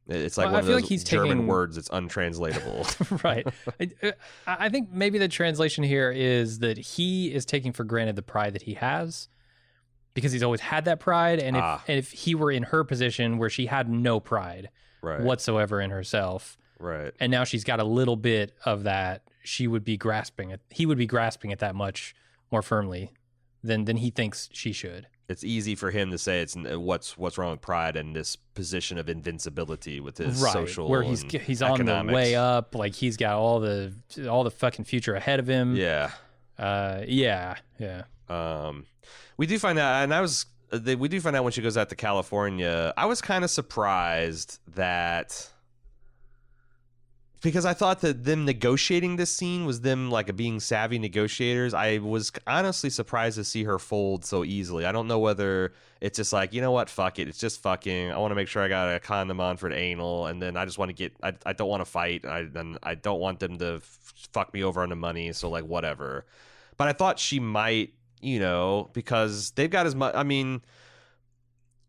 It's 0.06 0.36
like 0.38 0.46
Well, 0.46 0.54
one 0.54 0.58
I 0.58 0.60
of 0.60 0.66
those 0.66 0.80
like 0.82 0.88
he's 0.88 1.04
German 1.04 1.28
taking- 1.38 1.46
words. 1.46 1.76
It's 1.76 1.90
untranslatable. 1.92 2.86
right. 3.24 3.46
I, 3.80 3.90
uh, 4.02 4.12
I 4.46 4.68
think 4.68 4.92
maybe 4.92 5.18
the 5.18 5.28
translation 5.28 5.82
here 5.84 6.10
is 6.10 6.60
that 6.60 6.78
he 6.78 7.32
is 7.32 7.44
taking 7.44 7.72
for 7.72 7.82
granted 7.84 8.16
the 8.16 8.22
pride 8.22 8.52
that 8.54 8.62
he 8.62 8.74
has 8.74 9.28
because 10.14 10.32
he's 10.32 10.42
always 10.42 10.60
had 10.60 10.84
that 10.86 11.00
pride. 11.00 11.38
And 11.38 11.56
if, 11.56 11.62
Ah. 11.62 11.82
and 11.88 11.98
if 11.98 12.10
he 12.12 12.34
were 12.34 12.50
in 12.50 12.64
her 12.64 12.84
position 12.84 13.38
where 13.38 13.50
she 13.50 13.66
had 13.66 13.88
no 13.88 14.20
pride 14.20 14.70
right. 15.02 15.20
whatsoever 15.20 15.80
in 15.80 15.90
herself, 15.90 16.56
Right. 16.78 17.12
and 17.20 17.30
now 17.30 17.44
she's 17.44 17.64
got 17.64 17.80
a 17.80 17.84
little 17.84 18.16
bit 18.16 18.52
of 18.64 18.84
that, 18.84 19.22
she 19.42 19.66
would 19.66 19.84
be 19.84 19.96
grasping 19.96 20.50
it. 20.50 20.60
He 20.70 20.86
would 20.86 20.98
be 20.98 21.06
grasping 21.06 21.50
it 21.50 21.58
that 21.60 21.74
much 21.74 22.14
more 22.50 22.62
firmly 22.62 23.12
than, 23.62 23.84
than 23.84 23.98
he 23.98 24.10
thinks 24.10 24.48
she 24.52 24.72
should. 24.72 25.06
It's 25.28 25.44
easy 25.44 25.76
for 25.76 25.92
him 25.92 26.10
to 26.10 26.18
say 26.18 26.40
it's 26.40 26.56
what's 26.56 27.16
what's 27.16 27.38
wrong 27.38 27.52
with 27.52 27.60
pride 27.60 27.94
and 27.94 28.16
this 28.16 28.34
position 28.34 28.98
of 28.98 29.08
invincibility 29.08 30.00
with 30.00 30.18
his 30.18 30.42
right. 30.42 30.52
social 30.52 30.88
where 30.88 31.04
he's 31.04 31.22
he's 31.22 31.62
on 31.62 31.74
economics. 31.74 32.10
the 32.10 32.14
way 32.16 32.34
up, 32.34 32.74
like 32.74 32.94
he's 32.96 33.16
got 33.16 33.36
all 33.36 33.60
the 33.60 33.94
all 34.28 34.42
the 34.42 34.50
fucking 34.50 34.86
future 34.86 35.14
ahead 35.14 35.38
of 35.38 35.46
him. 35.46 35.76
Yeah. 35.76 36.10
Uh, 36.58 37.02
yeah, 37.06 37.54
yeah. 37.78 38.02
Um, 38.30 38.86
we 39.36 39.46
do 39.46 39.58
find 39.58 39.78
out, 39.78 40.04
and 40.04 40.14
I 40.14 40.20
was, 40.20 40.46
uh, 40.72 40.96
we 40.96 41.08
do 41.08 41.20
find 41.20 41.34
out 41.34 41.44
when 41.44 41.52
she 41.52 41.62
goes 41.62 41.76
out 41.76 41.88
to 41.88 41.96
California. 41.96 42.94
I 42.96 43.06
was 43.06 43.20
kind 43.20 43.44
of 43.44 43.50
surprised 43.50 44.58
that 44.74 45.50
because 47.42 47.64
I 47.64 47.72
thought 47.72 48.02
that 48.02 48.24
them 48.24 48.44
negotiating 48.44 49.16
this 49.16 49.34
scene 49.34 49.64
was 49.64 49.80
them 49.80 50.10
like 50.10 50.36
being 50.36 50.60
savvy 50.60 50.98
negotiators. 50.98 51.72
I 51.72 51.98
was 51.98 52.30
honestly 52.46 52.90
surprised 52.90 53.36
to 53.36 53.44
see 53.44 53.64
her 53.64 53.78
fold 53.78 54.24
so 54.24 54.44
easily. 54.44 54.84
I 54.84 54.92
don't 54.92 55.08
know 55.08 55.18
whether 55.18 55.72
it's 56.00 56.18
just 56.18 56.32
like 56.32 56.52
you 56.52 56.60
know 56.60 56.70
what, 56.70 56.90
fuck 56.90 57.18
it, 57.18 57.28
it's 57.28 57.38
just 57.38 57.62
fucking. 57.62 58.12
I 58.12 58.18
want 58.18 58.30
to 58.30 58.34
make 58.34 58.48
sure 58.48 58.62
I 58.62 58.68
got 58.68 58.94
a 58.94 59.00
condom 59.00 59.40
on 59.40 59.56
for 59.56 59.70
the 59.70 59.76
anal, 59.76 60.26
and 60.26 60.40
then 60.40 60.56
I 60.56 60.64
just 60.66 60.78
want 60.78 60.90
to 60.90 60.94
get. 60.94 61.14
I, 61.22 61.32
I 61.46 61.52
don't 61.52 61.68
want 61.68 61.80
to 61.80 61.90
fight, 61.90 62.26
I 62.26 62.40
and 62.40 62.78
I 62.82 62.94
don't 62.94 63.20
want 63.20 63.40
them 63.40 63.58
to 63.58 63.76
f- 63.76 64.12
fuck 64.32 64.52
me 64.54 64.62
over 64.62 64.82
on 64.82 64.90
the 64.90 64.96
money. 64.96 65.32
So 65.32 65.48
like 65.48 65.64
whatever. 65.64 66.26
But 66.76 66.88
I 66.88 66.92
thought 66.94 67.18
she 67.18 67.40
might, 67.40 67.92
you 68.20 68.38
know, 68.38 68.90
because 68.92 69.50
they've 69.52 69.70
got 69.70 69.86
as 69.86 69.94
much. 69.94 70.14
I 70.14 70.22
mean 70.22 70.62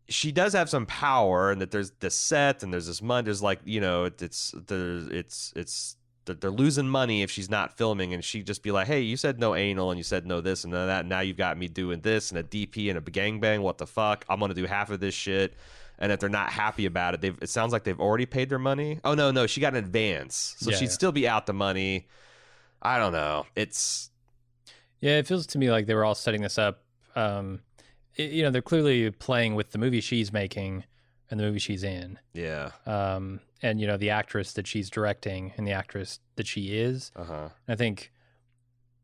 she 0.08 0.32
does 0.32 0.52
have 0.52 0.68
some 0.68 0.84
power 0.84 1.50
and 1.50 1.60
that 1.60 1.70
there's 1.70 1.92
this 2.00 2.14
set 2.14 2.62
and 2.62 2.72
there's 2.72 2.86
this 2.86 3.00
money 3.00 3.24
there's 3.24 3.42
like 3.42 3.60
you 3.64 3.80
know 3.80 4.04
it, 4.04 4.20
it's 4.20 4.54
there's 4.66 5.06
it's 5.08 5.52
it's 5.56 5.96
they're 6.24 6.50
losing 6.50 6.88
money 6.88 7.22
if 7.22 7.30
she's 7.30 7.50
not 7.50 7.76
filming 7.76 8.12
and 8.12 8.24
she'd 8.24 8.46
just 8.46 8.62
be 8.62 8.70
like 8.70 8.86
hey 8.86 9.00
you 9.00 9.16
said 9.16 9.38
no 9.40 9.54
anal 9.54 9.90
and 9.90 9.98
you 9.98 10.04
said 10.04 10.26
no 10.26 10.40
this 10.40 10.64
and 10.64 10.72
no 10.72 10.86
that 10.86 11.00
and 11.00 11.08
now 11.08 11.20
you've 11.20 11.36
got 11.36 11.56
me 11.56 11.66
doing 11.66 12.00
this 12.00 12.30
and 12.30 12.38
a 12.38 12.42
dp 12.42 12.88
and 12.90 12.98
a 12.98 13.00
gangbang 13.00 13.60
what 13.60 13.78
the 13.78 13.86
fuck? 13.86 14.24
I'm 14.28 14.38
gonna 14.38 14.54
do 14.54 14.66
half 14.66 14.90
of 14.90 15.00
this 15.00 15.14
shit. 15.14 15.54
And 15.98 16.10
if 16.10 16.20
they're 16.20 16.28
not 16.28 16.50
happy 16.50 16.86
about 16.86 17.14
it 17.14 17.20
they've 17.20 17.38
it 17.40 17.48
sounds 17.48 17.72
like 17.72 17.84
they've 17.84 17.98
already 17.98 18.26
paid 18.26 18.48
their 18.50 18.58
money. 18.58 19.00
Oh 19.04 19.14
no 19.14 19.30
no 19.30 19.46
she 19.46 19.60
got 19.60 19.72
an 19.72 19.84
advance. 19.84 20.56
So 20.58 20.70
Yeah, 20.70 20.76
she'd 20.76 20.84
yeah. 20.86 20.90
still 20.90 21.12
be 21.12 21.26
out 21.26 21.46
the 21.46 21.54
money. 21.54 22.06
I 22.82 22.98
don't 22.98 23.12
know. 23.12 23.46
It's 23.56 24.10
Yeah, 25.02 25.18
it 25.18 25.26
feels 25.26 25.46
to 25.48 25.58
me 25.58 25.70
like 25.70 25.84
they 25.86 25.94
were 25.94 26.04
all 26.06 26.14
setting 26.14 26.40
this 26.40 26.56
up. 26.58 26.82
Um, 27.14 27.60
it- 28.16 28.30
you 28.32 28.42
know, 28.42 28.50
they're 28.50 28.62
clearly 28.62 29.10
playing 29.10 29.54
with 29.54 29.72
the 29.72 29.78
movie 29.78 30.00
she's 30.00 30.32
making 30.32 30.84
and 31.30 31.38
the 31.38 31.44
movie 31.44 31.58
she's 31.58 31.82
in, 31.82 32.18
yeah 32.34 32.70
um, 32.86 33.40
and 33.62 33.80
you 33.80 33.86
know 33.86 33.96
the 33.96 34.10
actress 34.10 34.52
that 34.54 34.66
she's 34.66 34.88
directing 34.90 35.52
and 35.56 35.66
the 35.66 35.72
actress 35.72 36.20
that 36.36 36.46
she 36.46 36.78
is. 36.78 37.10
uh-huh 37.16 37.48
I 37.68 37.74
think 37.74 38.12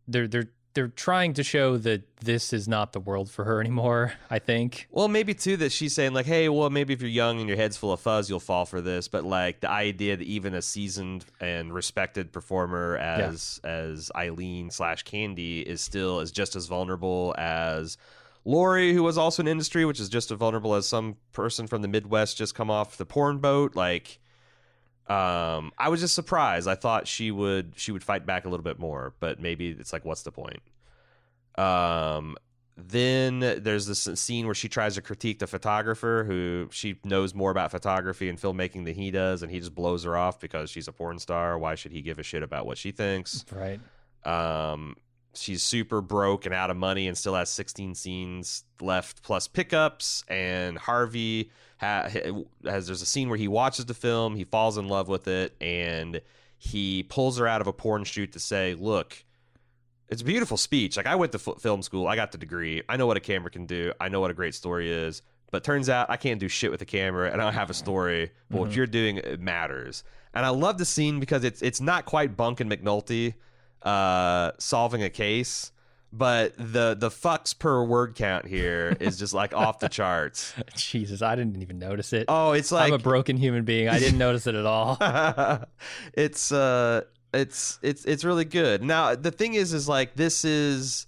they're 0.07 0.29
they're 0.29 0.51
they're 0.79 0.87
trying 0.87 1.33
to 1.33 1.43
show 1.43 1.77
that 1.77 2.03
this 2.21 2.53
is 2.53 2.69
not 2.69 2.93
the 2.93 3.01
world 3.01 3.29
for 3.29 3.45
her 3.45 3.61
anymore. 3.61 4.13
I 4.31 4.39
think. 4.39 4.87
Well, 4.93 5.09
maybe 5.09 5.35
too 5.35 5.57
that 5.57 5.73
she's 5.73 5.93
saying 5.93 6.13
like, 6.13 6.25
hey, 6.25 6.49
well, 6.49 6.71
maybe 6.71 6.95
if 6.95 7.01
you're 7.01 7.11
young 7.11 7.41
and 7.41 7.49
your 7.49 7.57
head's 7.57 7.77
full 7.77 7.93
of 7.93 7.99
fuzz, 7.99 8.31
you'll 8.31 8.39
fall 8.39 8.65
for 8.65 8.81
this. 8.81 9.09
But 9.09 9.25
like 9.25 9.59
the 9.59 9.69
idea 9.69 10.17
that 10.17 10.23
even 10.23 10.55
a 10.55 10.63
seasoned 10.63 11.25
and 11.41 11.75
respected 11.75 12.31
performer 12.31 12.97
as 12.97 13.61
as 13.65 14.13
Eileen 14.15 14.71
slash 14.71 15.03
Candy 15.03 15.63
is 15.63 15.81
still 15.81 16.21
is 16.21 16.31
just 16.31 16.55
as 16.55 16.67
vulnerable 16.67 17.35
as 17.37 17.99
Lori, 18.45 18.93
who 18.93 19.03
was 19.03 19.19
also 19.19 19.43
in 19.43 19.49
industry, 19.49 19.85
which 19.85 19.99
is 19.99 20.09
just 20.09 20.31
as 20.31 20.39
vulnerable 20.39 20.77
as 20.77 20.87
some 20.87 21.17
person 21.33 21.67
from 21.67 21.83
the 21.83 21.89
Midwest 21.89 22.37
just 22.37 22.55
come 22.55 22.71
off 22.71 22.99
the 22.99 23.05
porn 23.05 23.39
boat. 23.39 23.75
Like, 23.75 24.21
um, 25.09 25.73
I 25.79 25.89
was 25.89 26.01
just 26.01 26.15
surprised. 26.15 26.69
I 26.69 26.75
thought 26.75 27.09
she 27.09 27.31
would 27.31 27.73
she 27.77 27.93
would 27.93 28.05
fight 28.05 28.27
back 28.27 28.45
a 28.45 28.49
little 28.49 28.63
bit 28.63 28.79
more, 28.79 29.15
but 29.21 29.41
maybe 29.41 29.71
it's 29.71 29.93
like, 29.93 30.05
what's 30.05 30.23
the 30.23 30.33
point? 30.33 30.61
Um, 31.59 32.37
then 32.77 33.41
there's 33.41 33.87
this 33.87 34.09
scene 34.21 34.47
where 34.47 34.55
she 34.55 34.69
tries 34.69 34.95
to 34.95 35.03
critique 35.03 35.41
the 35.41 35.49
photographer 35.49 36.25
who 36.27 36.69
she 36.71 37.01
knows 37.05 37.35
more 37.35 37.51
about 37.51 37.73
photography 37.73 38.29
and 38.29 38.41
filmmaking 38.41 38.85
than 38.85 38.95
he 38.95 39.11
does, 39.11 39.43
and 39.43 39.51
he 39.51 39.59
just 39.59 39.75
blows 39.75 40.05
her 40.05 40.17
off 40.17 40.39
because 40.39 40.71
she's 40.71 40.87
a 40.87 40.93
porn 40.93 41.19
star. 41.19 41.59
Why 41.59 41.75
should 41.75 41.91
he 41.91 42.03
give 42.03 42.21
a 42.21 42.23
shit 42.23 42.43
about 42.45 42.67
what 42.67 42.79
she 42.79 42.93
thinks? 42.93 43.45
Right. 43.53 43.81
Um, 44.25 44.97
she's 45.35 45.63
super 45.63 46.01
broke 46.01 46.47
and 46.47 46.55
out 46.55 46.71
of 46.71 46.77
money 46.77 47.09
and 47.09 47.19
still 47.19 47.35
has 47.35 47.51
16 47.51 47.95
scenes 47.97 48.65
left 48.81 49.23
plus 49.23 49.49
pickups. 49.49 50.25
And 50.29 50.79
Harvey 50.79 51.51
ha- 51.79 52.09
has 52.65 52.87
there's 52.87 53.03
a 53.03 53.07
scene 53.07 53.29
where 53.29 53.39
he 53.39 53.49
watches 53.49 53.87
the 53.87 53.95
film, 53.95 54.37
he 54.37 54.45
falls 54.45 54.79
in 54.79 54.87
love 54.89 55.09
with 55.09 55.27
it, 55.27 55.57
and 55.61 56.21
he 56.59 57.03
pulls 57.03 57.39
her 57.39 57.47
out 57.49 57.61
of 57.61 57.67
a 57.67 57.73
porn 57.73 58.05
shoot 58.05 58.33
to 58.33 58.41
say, 58.41 58.75
"Look." 58.75 59.25
It's 60.09 60.23
a 60.23 60.25
beautiful 60.25 60.57
speech. 60.57 60.97
Like 60.97 61.07
I 61.07 61.15
went 61.17 61.33
to 61.33 61.39
f- 61.47 61.61
film 61.61 61.83
school, 61.83 62.07
I 62.09 62.17
got 62.17 62.33
the 62.33 62.39
degree. 62.39 62.83
I 62.89 62.97
know 62.97 63.07
what 63.07 63.17
a 63.17 63.21
camera 63.21 63.51
can 63.51 63.67
do. 63.67 63.93
I 64.01 64.09
know 64.09 64.21
what 64.21 64.31
a 64.31 64.35
great 64.35 64.55
story 64.55 64.91
is. 64.91 65.23
But 65.51 65.65
turns 65.65 65.89
out 65.89 66.11
I 66.11 66.17
can't 66.17 66.39
do 66.41 66.49
shit 66.49 66.71
with 66.71 66.83
a 66.83 66.87
camera, 66.87 67.31
and 67.33 67.41
I 67.41 67.45
don't 67.45 67.55
have 67.55 67.71
a 67.71 67.75
story. 67.75 68.31
But 68.51 68.59
what 68.61 68.71
Mhm. 68.71 68.77
you're 68.77 68.87
doing 68.87 69.17
it 69.19 69.41
matters. 69.41 70.05
And 70.35 70.45
I 70.45 70.51
love 70.51 70.77
the 70.79 70.85
scene 70.85 71.21
because 71.21 71.43
it's 71.45 71.63
it's 71.63 71.81
not 71.81 72.05
quite 72.05 72.37
Bunk 72.37 72.61
and 72.61 72.71
McNulty 72.71 73.35
uh, 73.83 74.53
solving 74.59 75.03
a 75.03 75.09
case, 75.11 75.73
but 76.13 76.53
the 76.59 76.95
the 76.99 77.09
fucks 77.09 77.59
per 77.59 77.83
word 77.83 78.15
count 78.15 78.47
here 78.47 78.95
is 79.01 79.19
just 79.19 79.33
like 79.33 79.55
off 79.55 79.79
the 79.79 79.89
charts. 79.89 80.53
Jesus, 80.77 81.23
I 81.23 81.35
didn't 81.35 81.63
even 81.63 81.79
notice 81.79 82.13
it. 82.13 82.27
Oh, 82.29 82.53
it's 82.53 82.71
like 82.73 82.89
I'm 82.89 82.95
a 82.95 82.99
broken 82.99 83.37
human 83.39 83.65
being. 83.65 83.89
I 83.89 83.99
didn't 83.99 84.19
notice 84.19 84.47
it 84.47 84.55
at 84.55 84.67
all. 84.67 84.99
it's 86.13 86.53
uh 86.53 87.03
it's 87.33 87.79
it's 87.83 88.05
it's 88.05 88.25
really 88.25 88.45
good. 88.45 88.83
Now 88.83 89.15
the 89.15 89.31
thing 89.31 89.55
is 89.55 89.73
is 89.73 89.89
like 89.89 90.15
this 90.15 90.45
is 90.45 91.07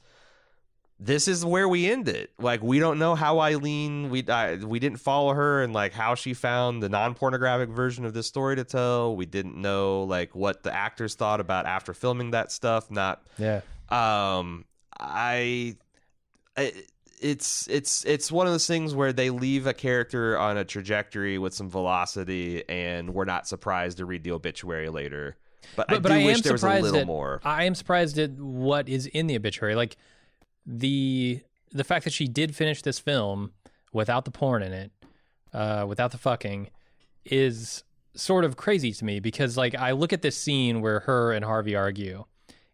this 1.03 1.29
is 1.29 1.45
where 1.47 1.67
we 1.69 1.91
end 1.91 2.09
it. 2.09 2.31
Like 2.39 2.63
we 2.63 2.79
don't 2.79 2.99
know 2.99 3.15
how 3.15 3.41
Eileen 3.41 4.11
we 4.11 4.29
I, 4.29 4.57
we 4.57 4.79
didn't 4.79 4.99
follow 4.99 5.33
her 5.33 5.63
and 5.63 5.73
like 5.73 5.93
how 5.95 6.15
she 6.15 6.35
found 6.35 6.83
the 6.83 6.91
non-pornographic 6.91 7.71
version 7.71 8.05
of 8.05 8.13
this 8.13 8.27
story 8.27 8.57
to 8.57 8.65
tell. 8.65 9.17
We 9.17 9.25
didn't 9.25 9.57
know 9.57 10.03
like 10.03 10.35
what 10.35 10.63
the 10.63 10.75
actors 10.75 11.15
thought 11.15 11.41
about 11.41 11.65
after 11.67 11.95
filming 11.95 12.33
that 12.33 12.53
stuff. 12.53 12.91
Not 12.91 13.23
Yeah. 13.39 13.63
um 13.89 14.67
I, 14.99 15.77
I 16.57 16.73
it's 17.23 17.67
it's 17.69 18.05
it's 18.05 18.31
one 18.31 18.47
of 18.47 18.53
those 18.53 18.67
things 18.67 18.95
where 18.95 19.13
they 19.15 19.31
leave 19.31 19.67
a 19.67 19.73
character 19.75 20.39
on 20.39 20.59
a 20.59 20.65
trajectory 20.65 21.39
with 21.39 21.55
some 21.55 21.71
velocity 21.71 22.67
and 22.69 23.15
we're 23.15 23.25
not 23.25 23.47
surprised 23.49 23.99
to 23.99 24.05
read 24.05 24.23
the 24.25 24.33
obituary 24.33 24.91
later 24.91 25.37
but, 25.77 25.87
I 25.91 25.95
But- 25.95 26.03
but 26.03 26.09
do 26.11 26.15
I 26.17 26.25
wish 26.25 26.37
am 26.39 26.43
there 26.43 26.53
was 26.53 26.63
a 26.63 26.67
surprised 26.67 26.83
little 26.85 27.01
at- 27.01 27.07
more 27.07 27.41
I 27.45 27.65
am 27.65 27.75
surprised 27.75 28.19
at 28.19 28.33
what 28.33 28.89
is 28.89 29.07
in 29.07 29.27
the 29.27 29.37
obituary. 29.37 29.75
Like 29.75 29.97
the 30.67 31.41
the 31.73 31.85
fact 31.85 32.05
that 32.05 32.13
she 32.13 32.27
did 32.27 32.55
finish 32.57 32.83
this 32.83 32.99
film 32.99 33.53
without 33.93 34.25
the 34.25 34.31
porn 34.31 34.63
in 34.63 34.73
it, 34.73 34.91
uh, 35.53 35.85
without 35.89 36.11
the 36.11 36.19
fucking, 36.19 36.69
is 37.25 37.85
sort 38.15 38.45
of 38.45 38.57
crazy 38.57 38.93
to 38.93 39.05
me 39.05 39.21
because 39.21 39.57
like 39.57 39.75
I 39.75 39.93
look 39.93 40.13
at 40.13 40.23
this 40.23 40.37
scene 40.37 40.81
where 40.81 41.01
her 41.01 41.33
and 41.33 41.45
Harvey 41.45 41.77
argue, 41.77 42.25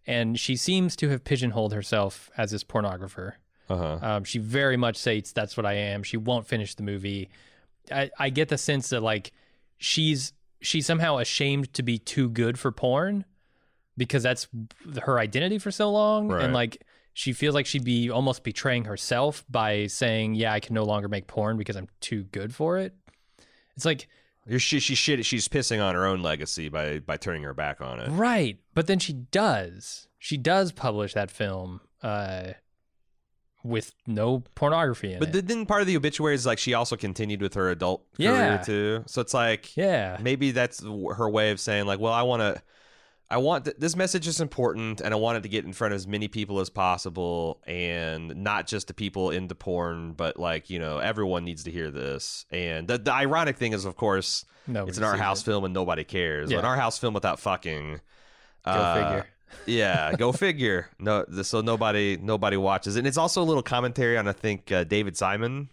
and 0.06 0.38
she 0.40 0.56
seems 0.56 0.96
to 0.96 1.08
have 1.10 1.24
pigeonholed 1.24 1.72
herself 1.74 2.30
as 2.38 2.50
this 2.52 2.64
pornographer. 2.64 3.32
uh-huh 3.68 3.98
Um, 4.00 4.24
she 4.24 4.38
very 4.38 4.76
much 4.76 4.96
states 4.96 5.32
that's 5.32 5.56
what 5.56 5.66
I 5.66 5.74
am. 5.74 6.02
She 6.02 6.16
won't 6.16 6.46
finish 6.46 6.74
the 6.74 6.82
movie. 6.82 7.28
I, 7.92 8.10
I 8.18 8.30
get 8.30 8.48
the 8.48 8.58
sense 8.58 8.88
that 8.90 9.02
like 9.02 9.32
she's 9.78 10.32
she's 10.60 10.86
somehow 10.86 11.18
ashamed 11.18 11.72
to 11.74 11.82
be 11.82 11.98
too 11.98 12.28
good 12.28 12.58
for 12.58 12.72
porn 12.72 13.24
because 13.96 14.22
that's 14.22 14.46
her 15.02 15.18
identity 15.18 15.58
for 15.58 15.70
so 15.70 15.90
long, 15.90 16.28
Right. 16.28 16.44
and 16.44 16.52
like 16.52 16.82
she 17.14 17.32
feels 17.32 17.54
like 17.54 17.64
she'd 17.66 17.84
be 17.84 18.10
almost 18.10 18.44
betraying 18.44 18.84
herself 18.84 19.44
by 19.48 19.86
saying, 19.86 20.34
"Yeah, 20.34 20.52
I 20.52 20.60
can 20.60 20.74
no 20.74 20.84
longer 20.84 21.08
make 21.08 21.26
porn 21.26 21.56
because 21.56 21.76
I'm 21.76 21.88
too 22.00 22.24
good 22.24 22.54
for 22.54 22.78
it." 22.78 22.94
It's 23.74 23.84
like 23.86 24.06
she, 24.58 24.78
she 24.80 24.94
shit 24.94 25.24
she's 25.24 25.48
pissing 25.48 25.82
on 25.82 25.94
her 25.94 26.06
own 26.06 26.22
legacy 26.22 26.68
by 26.68 26.98
by 27.00 27.16
turning 27.16 27.42
her 27.42 27.54
back 27.54 27.80
on 27.80 28.00
it 28.00 28.08
right, 28.10 28.58
but 28.74 28.86
then 28.86 28.98
she 28.98 29.12
does. 29.12 30.08
She 30.18 30.36
does 30.36 30.72
publish 30.72 31.14
that 31.14 31.30
film. 31.30 31.80
Uh, 32.02 32.52
with 33.66 33.92
no 34.06 34.42
pornography 34.54 35.12
in 35.12 35.18
But 35.18 35.34
it. 35.34 35.46
didn't 35.46 35.66
part 35.66 35.80
of 35.80 35.86
the 35.86 35.96
obituary 35.96 36.34
is 36.34 36.46
like 36.46 36.58
she 36.58 36.74
also 36.74 36.96
continued 36.96 37.42
with 37.42 37.54
her 37.54 37.70
adult 37.70 38.04
Yeah. 38.16 38.32
career 38.32 38.62
too. 38.64 39.04
So 39.06 39.20
it's 39.20 39.34
like 39.34 39.76
yeah, 39.76 40.18
maybe 40.20 40.50
that's 40.52 40.82
her 40.82 41.28
way 41.28 41.50
of 41.50 41.60
saying 41.60 41.86
like, 41.86 42.00
well, 42.00 42.12
I 42.12 42.22
want 42.22 42.40
to. 42.42 42.62
I 43.28 43.38
want 43.38 43.64
th- 43.64 43.76
this 43.80 43.96
message 43.96 44.28
is 44.28 44.40
important, 44.40 45.00
and 45.00 45.12
I 45.12 45.16
want 45.16 45.38
it 45.38 45.40
to 45.42 45.48
get 45.48 45.64
in 45.64 45.72
front 45.72 45.92
of 45.92 45.96
as 45.96 46.06
many 46.06 46.28
people 46.28 46.60
as 46.60 46.70
possible, 46.70 47.60
and 47.66 48.36
not 48.36 48.68
just 48.68 48.86
the 48.86 48.94
people 48.94 49.30
into 49.30 49.52
porn, 49.56 50.12
but 50.12 50.38
like 50.38 50.70
you 50.70 50.78
know, 50.78 50.98
everyone 50.98 51.44
needs 51.44 51.64
to 51.64 51.72
hear 51.72 51.90
this. 51.90 52.46
And 52.52 52.86
the, 52.86 52.98
the 52.98 53.12
ironic 53.12 53.56
thing 53.56 53.72
is, 53.72 53.84
of 53.84 53.96
course, 53.96 54.44
Nobody 54.68 54.90
it's 54.90 54.98
an 54.98 55.02
art 55.04 55.18
house 55.18 55.40
it. 55.42 55.44
film 55.44 55.64
and 55.64 55.74
nobody 55.74 56.04
cares. 56.04 56.52
Yeah. 56.52 56.60
An 56.60 56.64
art 56.64 56.78
house 56.78 56.98
film 56.98 57.14
without 57.14 57.40
fucking. 57.40 58.00
Go 58.64 58.70
uh, 58.70 58.94
figure. 58.94 59.26
Yeah, 59.66 60.12
go 60.16 60.32
figure. 60.32 60.88
No, 60.98 61.24
so 61.42 61.60
nobody 61.60 62.16
nobody 62.16 62.56
watches, 62.56 62.96
and 62.96 63.06
it's 63.06 63.16
also 63.18 63.42
a 63.42 63.44
little 63.44 63.62
commentary 63.62 64.16
on 64.18 64.28
I 64.28 64.32
think 64.32 64.70
uh, 64.72 64.84
David 64.84 65.16
Simon 65.16 65.68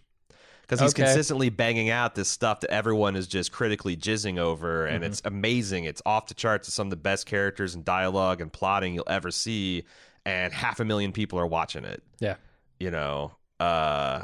because 0.62 0.80
he's 0.80 0.92
Okay. 0.94 1.04
consistently 1.04 1.50
banging 1.50 1.90
out 1.90 2.16
this 2.16 2.30
stuff 2.30 2.62
that 2.62 2.70
everyone 2.72 3.16
is 3.16 3.28
just 3.28 3.52
critically 3.52 3.98
jizzing 3.98 4.38
over, 4.40 4.86
and 4.86 5.04
Mm-hmm. 5.04 5.12
it's 5.12 5.22
amazing. 5.26 5.84
It's 5.86 6.02
off 6.06 6.28
the 6.28 6.34
charts. 6.34 6.68
It's 6.68 6.76
some 6.76 6.88
of 6.88 6.92
the 6.92 6.96
best 6.96 7.26
characters 7.26 7.76
and 7.76 7.84
dialogue 7.84 8.40
and 8.42 8.52
plotting 8.52 8.94
you'll 8.94 9.04
ever 9.08 9.30
see, 9.32 9.84
and 10.26 10.54
half 10.54 10.80
a 10.80 10.86
million 10.86 11.12
people 11.12 11.38
are 11.40 11.48
watching 11.48 11.84
it. 11.84 12.02
Yeah. 12.20 12.36
You 12.80 12.92
know, 12.92 13.34
uh, 13.60 14.24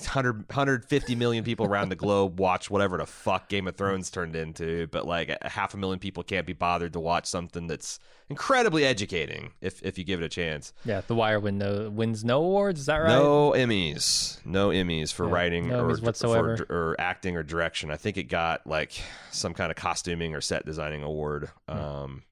100, 0.00 0.48
150 0.48 1.14
million 1.14 1.44
people 1.44 1.66
around 1.66 1.88
the 1.88 1.96
globe 1.96 2.38
watch 2.40 2.70
whatever 2.70 2.96
the 2.98 3.06
fuck 3.06 3.48
Game 3.48 3.66
of 3.68 3.76
Thrones 3.76 4.10
turned 4.10 4.34
into, 4.36 4.86
but 4.88 5.06
like 5.06 5.28
a 5.40 5.48
half 5.48 5.74
a 5.74 5.76
million 5.76 5.98
people 5.98 6.22
can't 6.22 6.46
be 6.46 6.52
bothered 6.52 6.92
to 6.94 7.00
watch 7.00 7.26
something 7.26 7.66
that's 7.66 7.98
incredibly 8.30 8.84
educating 8.84 9.52
if 9.60 9.82
if 9.82 9.98
you 9.98 10.04
give 10.04 10.20
it 10.22 10.24
a 10.24 10.28
chance. 10.28 10.72
Yeah, 10.84 11.02
The 11.06 11.14
Wire 11.14 11.38
win 11.40 11.58
no, 11.58 11.90
wins 11.90 12.24
no 12.24 12.38
awards. 12.42 12.80
Is 12.80 12.86
that 12.86 12.96
right? 12.98 13.08
No 13.08 13.52
Emmys, 13.52 14.38
no 14.46 14.70
Emmys 14.70 15.12
for 15.12 15.26
Yeah, 15.26 15.32
writing 15.32 15.68
no 15.68 15.84
or, 15.84 15.96
whatsoever. 15.96 16.56
for- 16.56 16.72
or 16.72 16.96
acting 17.00 17.36
or 17.36 17.42
direction. 17.42 17.90
I 17.90 17.96
think 17.96 18.16
it 18.16 18.24
got 18.24 18.66
like 18.66 18.92
some 19.30 19.54
kind 19.54 19.70
of 19.70 19.76
costuming 19.76 20.34
or 20.34 20.40
set 20.40 20.64
designing 20.64 21.02
award. 21.02 21.50
Hmm. 21.68 21.76
Um, 21.78 22.22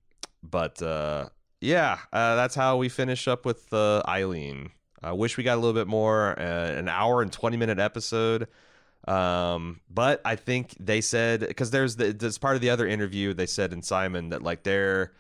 but 0.43 0.81
uh, 0.83 1.29
yeah, 1.61 1.99
uh, 2.13 2.37
that's 2.37 2.55
how 2.55 2.77
we 2.79 2.89
finish 2.89 3.29
up 3.29 3.45
with 3.45 3.73
uh, 3.75 4.03
Eileen. 4.09 4.71
I 5.03 5.13
wish 5.13 5.37
we 5.37 5.45
got 5.45 5.55
a 5.55 5.61
little 5.61 5.73
bit 5.73 5.87
more, 5.87 6.39
uh, 6.39 6.73
an 6.73 6.89
hour 6.89 7.23
and 7.23 7.33
twenty 7.33 7.57
minute 7.57 7.79
episode. 7.79 8.49
Um, 9.09 9.81
but 9.89 10.21
I 10.25 10.37
think 10.37 10.77
they 10.79 11.01
said 11.01 11.41
because 11.41 11.71
there's 11.71 11.97
the 11.97 12.13
there's 12.13 12.39
part 12.39 12.55
of 12.55 12.61
the 12.61 12.71
other 12.71 12.87
interview 12.87 13.33
they 13.33 13.47
said 13.47 13.73
in 13.73 13.83
Simon 13.83 14.29
that 14.31 14.43
like 14.43 14.63
they're 14.63 15.13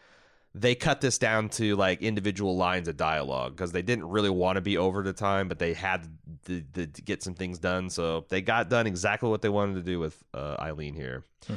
they 0.55 0.75
cut 0.75 1.01
this 1.01 1.19
down 1.19 1.49
to 1.49 1.77
like 1.77 2.03
individual 2.03 2.57
lines 2.57 2.89
of 2.89 2.97
dialogue 2.97 3.53
because 3.53 3.73
they 3.73 3.83
didn't 3.83 4.09
really 4.09 4.31
want 4.31 4.57
to 4.57 4.61
be 4.61 4.77
over 4.77 5.03
the 5.03 5.13
time, 5.13 5.47
but 5.49 5.59
they 5.59 5.75
had 5.75 6.09
to, 6.47 6.61
to, 6.75 6.87
to 6.87 7.03
get 7.03 7.23
some 7.23 7.35
things 7.35 7.59
done. 7.59 7.89
So 7.89 8.27
they 8.29 8.43
got 8.43 8.69
done 8.69 8.87
exactly 8.87 9.29
what 9.29 9.43
they 9.43 9.49
wanted 9.49 9.75
to 9.77 9.83
do 9.83 10.01
with 10.01 10.23
uh, 10.35 10.57
Eileen 10.59 10.95
here. 10.95 11.25
Hey, 11.47 11.57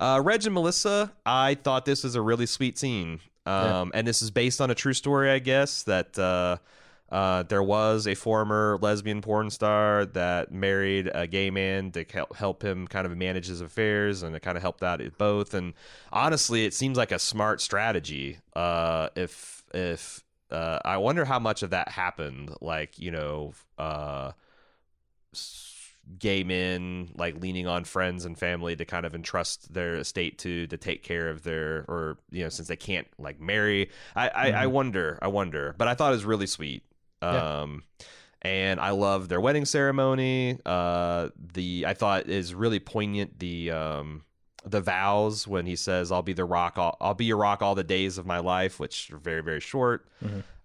Uh, 0.00 0.20
Reg 0.24 0.44
and 0.46 0.54
Melissa, 0.54 1.12
I 1.26 1.54
thought 1.54 1.84
this 1.84 2.02
was 2.02 2.14
a 2.14 2.22
really 2.22 2.46
sweet 2.46 2.78
scene. 2.78 3.20
Um, 3.44 3.90
And 3.94 4.06
this 4.06 4.22
is 4.22 4.30
based 4.30 4.60
on 4.60 4.70
a 4.70 4.74
true 4.74 4.94
story, 4.94 5.30
I 5.30 5.38
guess, 5.38 5.82
that 5.82 6.18
uh, 6.18 6.56
uh, 7.10 7.42
there 7.44 7.62
was 7.62 8.06
a 8.06 8.14
former 8.14 8.78
lesbian 8.80 9.20
porn 9.20 9.50
star 9.50 10.06
that 10.06 10.52
married 10.52 11.10
a 11.12 11.26
gay 11.26 11.50
man 11.50 11.90
to 11.92 12.04
help, 12.10 12.34
help 12.36 12.62
him 12.62 12.86
kind 12.86 13.06
of 13.06 13.16
manage 13.16 13.48
his 13.48 13.60
affairs, 13.60 14.22
and 14.22 14.34
it 14.34 14.40
kind 14.40 14.56
of 14.56 14.62
helped 14.62 14.82
out 14.82 15.02
both. 15.18 15.52
And 15.54 15.74
honestly, 16.12 16.64
it 16.64 16.72
seems 16.72 16.96
like 16.96 17.12
a 17.12 17.18
smart 17.18 17.60
strategy. 17.60 18.38
Uh, 18.54 19.08
if 19.16 19.64
if 19.74 20.24
uh, 20.50 20.78
I 20.84 20.96
wonder 20.96 21.24
how 21.24 21.38
much 21.38 21.62
of 21.62 21.70
that 21.70 21.88
happened, 21.90 22.54
like 22.60 22.98
you 22.98 23.10
know, 23.10 23.54
uh, 23.78 24.32
gay 26.18 26.42
men 26.42 27.08
like 27.16 27.40
leaning 27.40 27.66
on 27.66 27.84
friends 27.84 28.24
and 28.24 28.38
family 28.38 28.74
to 28.76 28.84
kind 28.84 29.06
of 29.06 29.14
entrust 29.14 29.72
their 29.72 29.96
estate 29.96 30.38
to 30.38 30.66
to 30.66 30.76
take 30.76 31.02
care 31.02 31.28
of 31.28 31.42
their 31.42 31.84
or 31.88 32.18
you 32.30 32.42
know 32.42 32.48
since 32.48 32.68
they 32.68 32.76
can't 32.76 33.06
like 33.18 33.40
marry. 33.40 33.90
I 34.16 34.28
i, 34.28 34.50
I 34.52 34.66
wonder 34.66 35.18
i 35.22 35.28
wonder. 35.28 35.74
But 35.78 35.88
i 35.88 35.94
thought 35.94 36.12
it 36.12 36.16
was 36.16 36.24
really 36.24 36.46
sweet. 36.46 36.82
Yeah. 37.22 37.60
um 37.60 37.82
and 38.42 38.80
i 38.80 38.90
love 38.90 39.28
their 39.28 39.40
wedding 39.40 39.64
ceremony. 39.66 40.58
Uh 40.64 41.28
the 41.52 41.84
i 41.86 41.94
thought 41.94 42.28
is 42.28 42.54
really 42.54 42.80
poignant 42.80 43.38
the 43.38 43.70
um 43.70 44.22
the 44.64 44.80
vows 44.80 45.46
when 45.46 45.64
he 45.64 45.76
says 45.76 46.10
i'll 46.12 46.22
be 46.22 46.32
the 46.34 46.44
rock 46.44 46.76
all, 46.76 46.96
i'll 47.00 47.14
be 47.14 47.24
your 47.24 47.38
rock 47.38 47.62
all 47.62 47.74
the 47.74 47.84
days 47.84 48.18
of 48.18 48.26
my 48.26 48.38
life 48.38 48.78
which 48.80 49.10
are 49.10 49.18
very 49.18 49.42
very 49.42 49.60
short. 49.60 50.08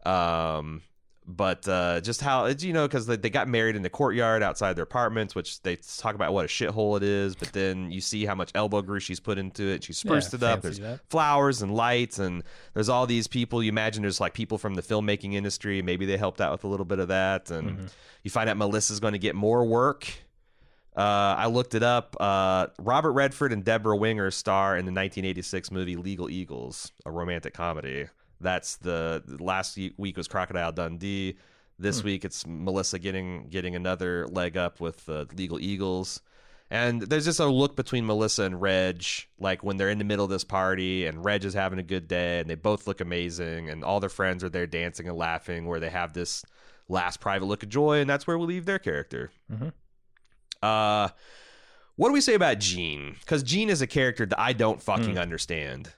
Um 0.06 0.82
but 1.28 1.68
uh, 1.68 2.02
just 2.02 2.22
how 2.22 2.46
it's 2.46 2.64
you 2.64 2.72
know 2.74 2.88
because 2.88 3.06
they, 3.08 3.16
they 3.16 3.30
got 3.30 3.48
married 3.48 3.76
in 3.76 3.82
the 3.82 3.90
courtyard 3.90 4.44
outside 4.44 4.74
their 4.76 4.84
apartments, 4.84 5.34
which 5.36 5.62
they 5.64 5.76
talk 5.76 6.14
about 6.16 6.34
what 6.34 6.46
a 6.46 6.48
shithole 6.48 6.98
it 6.98 7.04
is. 7.04 7.36
But 7.36 7.52
then 7.54 7.92
you 7.92 8.00
see 8.02 8.26
how 8.26 8.36
much 8.36 8.52
elbow 8.56 8.82
grease 8.82 9.04
she's 9.04 9.20
put 9.20 9.38
into 9.38 9.64
it. 9.64 9.84
She 9.84 9.94
spruced 9.94 10.34
Yeah, 10.34 10.38
it 10.38 10.44
up. 10.44 10.62
There's 10.62 10.80
that. 10.80 11.00
flowers 11.10 11.62
and 11.62 11.74
lights, 11.74 12.20
and 12.20 12.44
there's 12.74 12.90
all 12.90 13.08
these 13.08 13.28
people. 13.28 13.64
You 13.64 13.70
imagine 13.70 14.02
there's 14.04 14.20
like 14.22 14.34
people 14.34 14.58
from 14.58 14.76
the 14.76 14.82
filmmaking 14.84 15.34
industry. 15.34 15.82
Maybe 15.82 16.06
they 16.06 16.18
helped 16.18 16.42
out 16.42 16.52
with 16.52 16.64
a 16.64 16.68
little 16.68 16.86
bit 16.86 17.00
of 17.00 17.08
that, 17.08 17.50
and 17.52 17.70
Mm-hmm. 17.72 17.86
you 18.24 18.30
find 18.32 18.50
out 18.50 18.58
Melissa's 18.58 19.00
going 19.00 19.14
to 19.14 19.20
get 19.20 19.34
more 19.36 19.66
work. 19.66 20.08
Uh, 20.96 21.36
I 21.38 21.48
looked 21.48 21.76
it 21.76 21.84
up. 21.84 22.16
Uh, 22.20 22.68
Robert 22.80 23.12
Redford 23.12 23.52
and 23.52 23.66
Debra 23.66 23.98
Winger 23.98 24.32
star 24.32 24.78
in 24.78 24.86
the 24.86 24.92
1986 24.92 25.70
movie 25.72 25.98
Legal 25.98 26.30
Eagles, 26.30 26.92
a 27.06 27.12
romantic 27.12 27.54
comedy. 27.54 28.06
That's 28.46 28.78
the 28.78 29.24
the 29.26 29.44
last 29.44 29.78
week 29.98 30.16
was 30.16 30.28
Crocodile 30.28 30.72
Dundee. 30.72 31.38
This 31.78 32.04
week 32.04 32.24
it's 32.24 32.46
Melissa 32.48 33.00
getting 33.00 33.48
getting 33.50 33.76
another 33.76 34.28
leg 34.28 34.56
up 34.56 34.80
with 34.80 35.10
uh, 35.10 35.26
Legal 35.36 35.60
Eagles. 35.60 36.22
And 36.72 37.02
there's 37.02 37.26
just 37.26 37.40
a 37.40 37.46
look 37.46 37.76
between 37.76 38.06
Melissa 38.08 38.44
and 38.44 38.60
Reg, 38.60 39.04
like 39.40 39.64
when 39.64 39.78
they're 39.78 39.90
in 39.90 40.00
the 40.00 40.04
middle 40.04 40.26
of 40.26 40.32
this 40.32 40.44
party 40.44 41.06
and 41.06 41.24
Reg 41.24 41.44
is 41.46 41.54
having 41.54 41.78
a 41.78 41.84
good 41.84 42.08
day 42.08 42.40
and 42.40 42.50
they 42.50 42.56
both 42.56 42.88
look 42.88 43.02
amazing 43.02 43.70
and 43.70 43.84
all 43.84 44.00
their 44.00 44.10
friends 44.10 44.44
are 44.44 44.50
there 44.50 44.66
dancing 44.66 45.08
and 45.08 45.16
laughing 45.16 45.66
where 45.68 45.80
they 45.80 45.92
have 45.92 46.14
this 46.14 46.44
last 46.88 47.20
private 47.20 47.46
look 47.46 47.62
of 47.62 47.70
joy 47.70 48.00
and 48.00 48.10
that's 48.10 48.26
where 48.26 48.38
we 48.38 48.48
leave 48.48 48.66
their 48.66 48.80
character. 48.80 49.32
Uh, 50.64 51.10
what 51.98 52.10
do 52.10 52.14
we 52.14 52.22
say 52.22 52.34
about 52.34 52.60
Gene? 52.60 53.16
Because 53.20 53.44
Gene 53.44 53.70
is 53.70 53.82
a 53.82 53.88
character 53.88 54.26
that 54.26 54.40
I 54.40 54.54
don't 54.54 54.82
fucking 54.82 55.18
understand, 55.20 55.92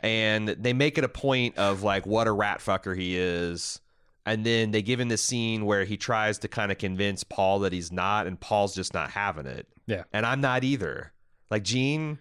and 0.00 0.48
they 0.48 0.72
make 0.72 0.98
it 0.98 1.04
a 1.04 1.08
point 1.08 1.56
of 1.58 1.82
like 1.82 2.06
what 2.06 2.26
a 2.26 2.32
rat 2.32 2.58
fucker 2.60 2.96
he 2.96 3.16
is, 3.16 3.80
and 4.24 4.44
then 4.44 4.70
they 4.70 4.82
give 4.82 5.00
him 5.00 5.08
this 5.08 5.22
scene 5.22 5.64
where 5.64 5.84
he 5.84 5.96
tries 5.96 6.38
to 6.40 6.48
kind 6.48 6.70
of 6.72 6.78
convince 6.78 7.24
Paul 7.24 7.60
that 7.60 7.72
he's 7.72 7.90
not, 7.92 8.26
and 8.26 8.38
Paul's 8.38 8.74
just 8.74 8.92
not 8.94 9.10
having 9.10 9.46
it, 9.46 9.66
Yeah. 9.86 10.04
and 10.12 10.24
I'm 10.26 10.40
not 10.40 10.64
either. 10.64 11.12
Like 11.50 11.62
Gene, 11.62 12.18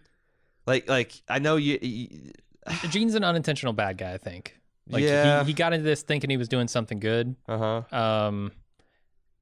like 0.67 0.87
like 0.89 1.13
I 1.27 1.39
know 1.39 1.55
you. 1.55 1.79
you 1.81 2.31
Gene's 2.89 3.15
an 3.15 3.23
unintentional 3.23 3.73
bad 3.73 3.97
guy, 3.97 4.13
I 4.13 4.17
think. 4.17 4.59
Like 4.87 5.03
Yeah. 5.03 5.41
he, 5.41 5.47
he 5.47 5.53
got 5.53 5.73
into 5.73 5.83
this 5.83 6.03
thinking 6.03 6.29
he 6.29 6.37
was 6.37 6.47
doing 6.47 6.67
something 6.67 6.99
good. 6.99 7.35
uh 7.47 7.81
huh. 7.89 7.97
Um 7.97 8.51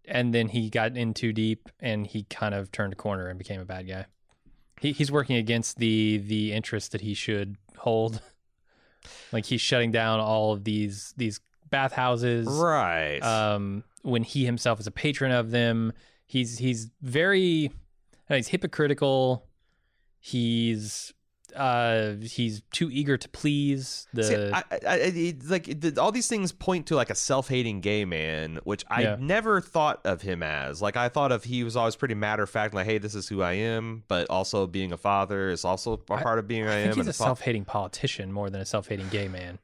and 0.06 0.34
then 0.34 0.48
he 0.50 0.70
got 0.70 0.98
in 0.98 1.14
too 1.14 1.32
deep 1.32 1.70
and 1.80 2.06
he 2.06 2.24
kind 2.24 2.54
of 2.54 2.72
turned 2.72 2.92
a 2.94 2.96
corner 2.96 3.28
and 3.28 3.38
became 3.38 3.62
a 3.62 3.66
bad 3.66 3.88
guy. 3.88 4.06
He 4.84 4.92
he's 4.92 5.12
working 5.12 5.38
against 5.38 5.78
the 5.78 6.18
the 6.18 6.52
interest 6.52 6.92
that 6.92 7.02
he 7.02 7.14
should 7.14 7.58
hold. 7.78 8.22
Like 9.34 9.46
he's 9.46 9.60
shutting 9.60 9.92
down 9.92 10.22
all 10.22 10.54
of 10.54 10.64
these 10.64 11.14
these 11.18 11.42
bathhouses. 11.70 12.48
Right. 12.48 13.20
Um 13.20 13.84
when 14.04 14.24
he 14.24 14.46
himself 14.46 14.80
is 14.80 14.88
a 14.88 14.92
patron 14.92 15.34
of 15.34 15.52
them. 15.52 15.92
He's 16.26 16.58
he's 16.58 16.90
very 17.02 17.72
uh, 18.30 18.36
he's 18.36 18.48
hypocritical. 18.48 19.46
He's 20.22 21.14
uh 21.56 22.16
he's 22.22 22.62
too 22.72 22.90
eager 22.92 23.18
to 23.18 23.30
please 23.30 24.08
the 24.14 24.24
See, 24.24 24.36
I, 24.36 24.58
I, 24.72 24.80
I, 24.88 24.96
it- 24.98 25.44
like 25.50 25.68
it- 25.68 25.98
all 25.98 26.12
these 26.12 26.28
things 26.28 26.52
point 26.52 26.88
to 26.88 26.96
like 26.96 27.10
a 27.10 27.16
self-hating 27.16 27.82
gay 27.82 28.06
man, 28.06 28.60
which 28.64 28.84
I 28.90 29.02
Yeah. 29.04 29.18
never 29.20 29.62
thought 29.62 30.02
of 30.06 30.22
him 30.22 30.44
as. 30.44 30.82
Like 30.82 30.98
I 30.98 31.10
thought 31.10 31.32
of 31.32 31.44
he 31.44 31.64
was 31.64 31.76
always 31.76 31.96
pretty 31.96 32.16
matter 32.16 32.44
of 32.44 32.50
fact, 32.50 32.74
like, 32.74 32.86
hey, 32.86 32.98
this 32.98 33.16
is 33.16 33.28
who 33.28 33.42
I 33.42 33.54
am. 33.54 34.04
But 34.08 34.30
also 34.30 34.68
being 34.68 34.92
a 34.92 34.98
father 34.98 35.50
is 35.50 35.64
also 35.66 35.94
a 35.94 35.98
part 35.98 36.40
of 36.40 36.48
being 36.48 36.68
I, 36.68 36.74
I 36.74 36.78
am. 36.80 36.96
he's 36.96 37.08
a 37.08 37.14
self-hating 37.14 37.66
politician 37.66 38.32
more 38.32 38.50
than 38.50 38.62
a 38.62 38.66
self-hating 38.66 39.10
gay 39.10 39.28
man. 39.28 39.60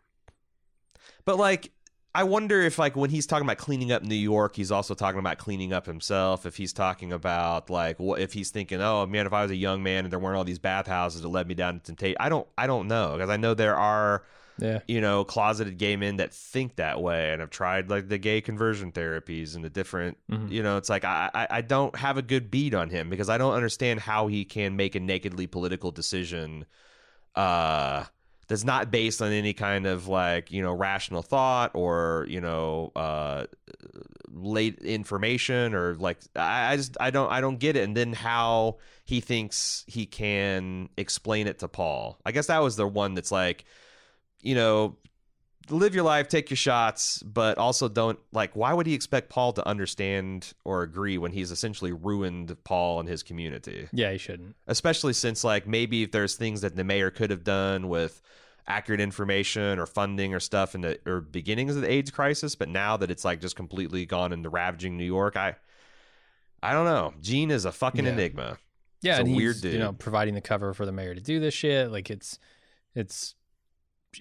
but 1.26 1.38
like 1.38 1.72
I 2.16 2.24
wonder 2.24 2.62
if 2.62 2.80
like 2.80 2.96
when 2.96 3.12
he's 3.12 3.28
talking 3.28 3.46
about 3.46 3.58
cleaning 3.60 3.92
up 3.92 4.02
New 4.04 4.16
York, 4.16 4.56
he's 4.56 4.72
also 4.72 4.96
talking 4.96 5.20
about 5.20 5.38
cleaning 5.38 5.74
up 5.74 5.86
himself. 5.86 6.46
If 6.46 6.58
he's 6.58 6.74
talking 6.74 7.14
about 7.14 7.70
like 7.70 8.00
what 8.00 8.20
if 8.20 8.34
he's 8.34 8.50
thinking, 8.50 8.82
oh 8.82 9.06
man, 9.06 9.28
if 9.28 9.34
I 9.34 9.44
was 9.44 9.52
a 9.52 9.56
young 9.56 9.84
man 9.84 10.06
and 10.06 10.12
there 10.12 10.20
weren't 10.20 10.36
all 10.38 10.44
these 10.44 10.58
bathhouses 10.60 11.22
that 11.22 11.28
led 11.30 11.48
me 11.48 11.54
down 11.54 11.76
to 11.76 11.80
temptation, 11.86 12.18
I 12.20 12.30
don't, 12.30 12.48
I 12.58 12.66
don't 12.68 12.88
know 12.88 13.14
because 13.14 13.30
I 13.30 13.38
know 13.38 13.54
there 13.54 13.76
are, 13.78 14.24
Yeah. 14.58 14.80
you 14.88 15.02
know, 15.02 15.24
closeted 15.24 15.78
gay 15.78 15.96
men 15.98 16.18
that 16.18 16.34
think 16.34 16.78
that 16.78 17.00
way 17.00 17.32
and 17.32 17.42
have 17.42 17.52
tried 17.52 17.92
like 17.92 18.10
the 18.10 18.18
gay 18.18 18.42
conversion 18.42 18.92
therapies 18.92 19.56
and 19.56 19.64
the 19.64 19.70
different, 19.70 20.18
Mhm. 20.32 20.50
you 20.52 20.64
know, 20.64 20.78
it's 20.78 20.90
like 20.90 21.06
I, 21.06 21.30
I, 21.34 21.48
I 21.52 21.62
don't 21.62 21.96
have 21.96 22.18
a 22.18 22.24
good 22.24 22.50
beat 22.50 22.74
on 22.74 22.90
him 22.90 23.10
because 23.12 23.30
I 23.30 23.38
don't 23.38 23.54
understand 23.54 24.00
how 24.00 24.26
he 24.26 24.46
can 24.46 24.76
make 24.76 24.96
a 24.96 25.00
nakedly 25.00 25.46
political 25.46 25.92
decision, 25.92 26.66
uh 27.36 28.06
that's 28.50 28.66
not 28.66 28.92
based 28.92 29.22
on 29.22 29.32
any 29.32 29.54
kind 29.54 29.86
of 29.86 30.08
like 30.08 30.52
you 30.52 30.62
know 30.62 30.74
rational 30.74 31.22
thought 31.22 31.72
or 31.76 32.26
you 32.28 32.42
know 32.42 32.92
uh 32.96 33.46
late 34.34 34.80
information 34.80 35.74
or 35.74 35.96
like 35.96 36.18
I, 36.36 36.74
I 36.74 36.78
just 36.78 36.98
I 37.00 37.12
don't 37.12 37.32
I 37.32 37.40
don't 37.40 37.60
get 37.60 37.78
it 37.78 37.84
and 37.84 37.96
then 37.96 38.12
how 38.12 38.78
he 39.06 39.22
thinks 39.22 39.86
he 39.88 40.06
can 40.06 40.90
explain 40.98 41.48
it 41.48 41.60
to 41.60 41.68
Paul. 41.68 42.20
I 42.26 42.32
guess 42.32 42.48
that 42.48 42.60
was 42.60 42.76
the 42.76 42.88
one 42.88 43.14
that's 43.14 43.32
like 43.32 43.66
you 44.42 44.56
know 44.56 44.98
live 45.72 45.94
your 45.96 46.04
life, 46.04 46.28
take 46.28 46.50
your 46.50 46.58
shots, 46.58 47.22
but 47.24 47.58
also 47.58 47.88
don't 47.88 48.20
like 48.32 48.56
why 48.56 48.74
would 48.74 48.88
he 48.88 48.94
expect 48.94 49.30
Paul 49.30 49.54
to 49.54 49.68
understand 49.68 50.54
or 50.66 50.84
agree 50.84 51.18
when 51.18 51.32
he's 51.32 51.52
essentially 51.52 51.92
ruined 51.92 52.56
Paul 52.64 53.00
and 53.00 53.08
his 53.10 53.24
community? 53.24 53.88
Yeah, 53.92 54.12
he 54.12 54.18
shouldn't. 54.18 54.56
especially 54.68 55.14
since 55.14 55.44
like 55.44 55.68
maybe 55.68 56.04
if 56.04 56.12
there's 56.12 56.36
things 56.36 56.62
that 56.62 56.76
the 56.76 56.84
mayor 56.84 57.12
could 57.12 57.30
have 57.30 57.44
done 57.44 57.90
with 57.90 58.22
accurate 58.68 59.02
information 59.02 59.80
or 59.80 59.86
funding 59.88 60.34
or 60.34 60.40
stuff 60.40 60.76
in 60.76 60.82
the 60.82 61.00
or 61.06 61.22
beginnings 61.22 61.76
of 61.76 61.82
the 61.82 61.92
AIDS 61.92 62.12
crisis, 62.12 62.56
but 62.56 62.70
now 62.70 62.98
that 62.98 63.10
it's 63.10 63.26
like 63.26 63.42
just 63.42 63.56
completely 63.56 64.06
gone 64.06 64.32
into 64.32 64.50
ravaging 64.50 64.96
New 64.98 65.06
York, 65.06 65.36
I 65.38 65.56
I 66.62 66.74
don't 66.74 66.86
know. 66.86 67.14
Gene 67.22 67.52
is 67.52 67.66
a 67.66 67.72
fucking 67.72 68.06
Yeah. 68.06 68.12
enigma. 68.12 68.58
Yeah, 69.02 69.18
a 69.18 69.22
and 69.22 69.36
weird 69.36 69.64
you 69.64 69.80
know 69.80 69.94
providing 69.94 70.34
the 70.36 70.42
cover 70.42 70.74
for 70.74 70.86
the 70.86 70.92
mayor 70.92 71.16
to 71.16 71.22
do 71.22 71.40
this 71.40 71.54
shit. 71.54 71.90
Like 71.90 72.10
it's 72.10 72.38
it's 72.96 73.34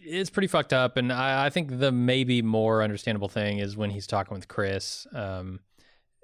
it's 0.03 0.31
pretty 0.31 0.48
fucked 0.48 0.72
up. 0.72 0.96
And 0.96 1.12
I, 1.12 1.46
I 1.46 1.51
think 1.51 1.79
the 1.79 1.92
maybe 1.92 2.42
more 2.42 2.83
understandable 2.83 3.29
thing 3.29 3.59
is 3.59 3.77
when 3.77 3.90
he's 3.90 4.07
talking 4.07 4.35
with 4.35 4.48
Chris. 4.48 5.07
Um, 5.12 5.61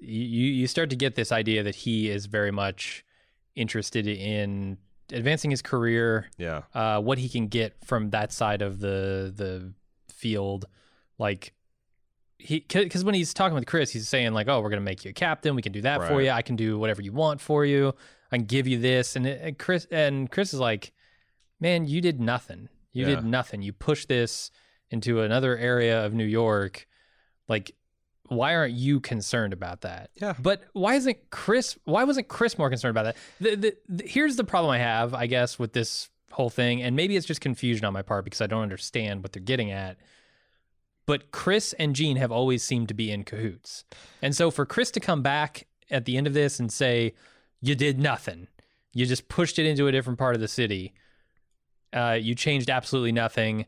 you 0.00 0.20
you 0.46 0.66
start 0.66 0.90
to 0.90 0.96
get 0.96 1.14
this 1.14 1.32
idea 1.32 1.62
that 1.62 1.74
he 1.76 2.10
is 2.10 2.26
very 2.26 2.50
much 2.50 3.04
interested 3.54 4.06
in 4.06 4.76
advancing 5.12 5.50
his 5.50 5.62
career, 5.62 6.28
Yeah. 6.38 6.62
uh, 6.74 7.00
what 7.00 7.18
he 7.18 7.28
can 7.28 7.46
get 7.48 7.76
from 7.84 8.10
that 8.10 8.32
side 8.32 8.60
of 8.62 8.80
the 8.80 9.32
the 9.34 9.72
field, 10.12 10.66
like 11.18 11.52
he 12.38 12.60
because 12.68 13.04
when 13.04 13.14
he's 13.14 13.32
talking 13.32 13.54
with 13.54 13.66
Chris, 13.66 13.90
he's 13.92 14.08
saying 14.08 14.32
like, 14.34 14.48
"Oh, 14.48 14.60
we're 14.60 14.70
gonna 14.70 14.82
make 14.82 15.04
you 15.04 15.10
a 15.10 15.14
captain. 15.14 15.54
We 15.54 15.62
can 15.62 15.72
do 15.72 15.82
that 15.82 16.06
for 16.08 16.20
you. 16.20 16.30
I 16.30 16.42
can 16.42 16.56
do 16.56 16.78
whatever 16.78 17.00
you 17.00 17.12
want 17.12 17.40
for 17.40 17.64
you. 17.64 17.94
I 18.32 18.36
can 18.36 18.46
give 18.46 18.66
you 18.66 18.78
this." 18.78 19.16
And, 19.16 19.26
it, 19.26 19.40
and 19.42 19.58
Chris 19.58 19.86
and 19.90 20.30
Chris 20.30 20.52
is 20.52 20.60
like, 20.60 20.92
"Man, 21.60 21.86
you 21.86 22.00
did 22.00 22.20
nothing. 22.20 22.68
You 22.94 23.06
Yeah. 23.06 23.16
did 23.16 23.24
nothing. 23.26 23.60
You 23.60 23.74
pushed 23.74 24.08
this 24.08 24.50
into 24.90 25.20
another 25.20 25.58
area 25.58 26.06
of 26.06 26.14
New 26.14 26.24
York. 26.24 26.86
Like, 27.48 27.74
why 28.28 28.54
aren't 28.54 28.72
you 28.72 29.00
concerned 29.00 29.52
about 29.52 29.82
that?" 29.82 30.08
Yeah. 30.14 30.32
But 30.40 30.62
why 30.72 30.94
isn't 30.94 31.18
Chris? 31.30 31.76
Why 31.84 32.04
wasn't 32.04 32.28
Chris 32.28 32.56
more 32.56 32.70
concerned 32.70 32.96
about 32.96 33.02
that? 33.04 33.16
The, 33.40 33.54
the, 33.56 33.76
the, 33.88 34.04
here's 34.08 34.36
the 34.36 34.44
problem 34.44 34.70
I 34.70 34.78
have, 34.78 35.12
I 35.12 35.26
guess, 35.26 35.58
with 35.58 35.74
this 35.74 36.08
whole 36.32 36.48
thing, 36.50 36.82
and 36.82 36.96
maybe 36.96 37.16
it's 37.16 37.26
just 37.26 37.40
confusion 37.42 37.84
on 37.84 37.92
my 37.92 38.00
part 38.02 38.24
because 38.24 38.40
I 38.40 38.46
don't 38.46 38.62
understand 38.62 39.22
what 39.22 39.32
they're 39.32 39.42
getting 39.42 39.70
at. 39.70 39.98
But 41.06 41.30
Chris 41.32 41.74
and 41.74 41.94
Gene 41.94 42.16
have 42.16 42.32
always 42.32 42.62
seemed 42.62 42.88
to 42.88 42.94
be 42.94 43.10
in 43.10 43.24
cahoots, 43.24 43.84
and 44.22 44.34
so 44.34 44.50
for 44.50 44.64
Chris 44.64 44.90
to 44.92 45.00
come 45.00 45.20
back 45.20 45.66
at 45.90 46.06
the 46.06 46.16
end 46.16 46.26
of 46.26 46.32
this 46.32 46.58
and 46.58 46.72
say, 46.72 47.12
"You 47.60 47.74
did 47.74 47.98
nothing. 47.98 48.48
You 48.94 49.04
just 49.04 49.28
pushed 49.28 49.58
it 49.58 49.66
into 49.66 49.86
a 49.86 49.92
different 49.92 50.18
part 50.18 50.34
of 50.34 50.40
the 50.40 50.48
city. 50.48 50.94
Uh, 51.94 52.18
you 52.20 52.34
changed 52.34 52.68
absolutely 52.68 53.12
nothing." 53.12 53.66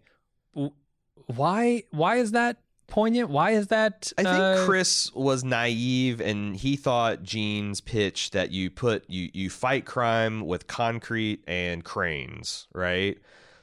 Why? 1.26 1.84
Why 1.90 2.16
is 2.16 2.32
that 2.32 2.58
poignant? 2.86 3.30
Why 3.30 3.52
is 3.52 3.68
that? 3.68 4.12
I 4.18 4.22
think 4.22 4.36
uh, 4.36 4.64
Chris 4.64 5.12
was 5.14 5.44
naive 5.44 6.20
and 6.20 6.56
he 6.56 6.76
thought 6.76 7.22
Gene's 7.22 7.80
pitch 7.80 8.30
that 8.30 8.50
you 8.50 8.70
put 8.70 9.08
you 9.08 9.30
you 9.32 9.50
fight 9.50 9.84
crime 9.84 10.46
with 10.46 10.66
concrete 10.66 11.42
and 11.46 11.84
cranes, 11.84 12.66
right? 12.72 13.18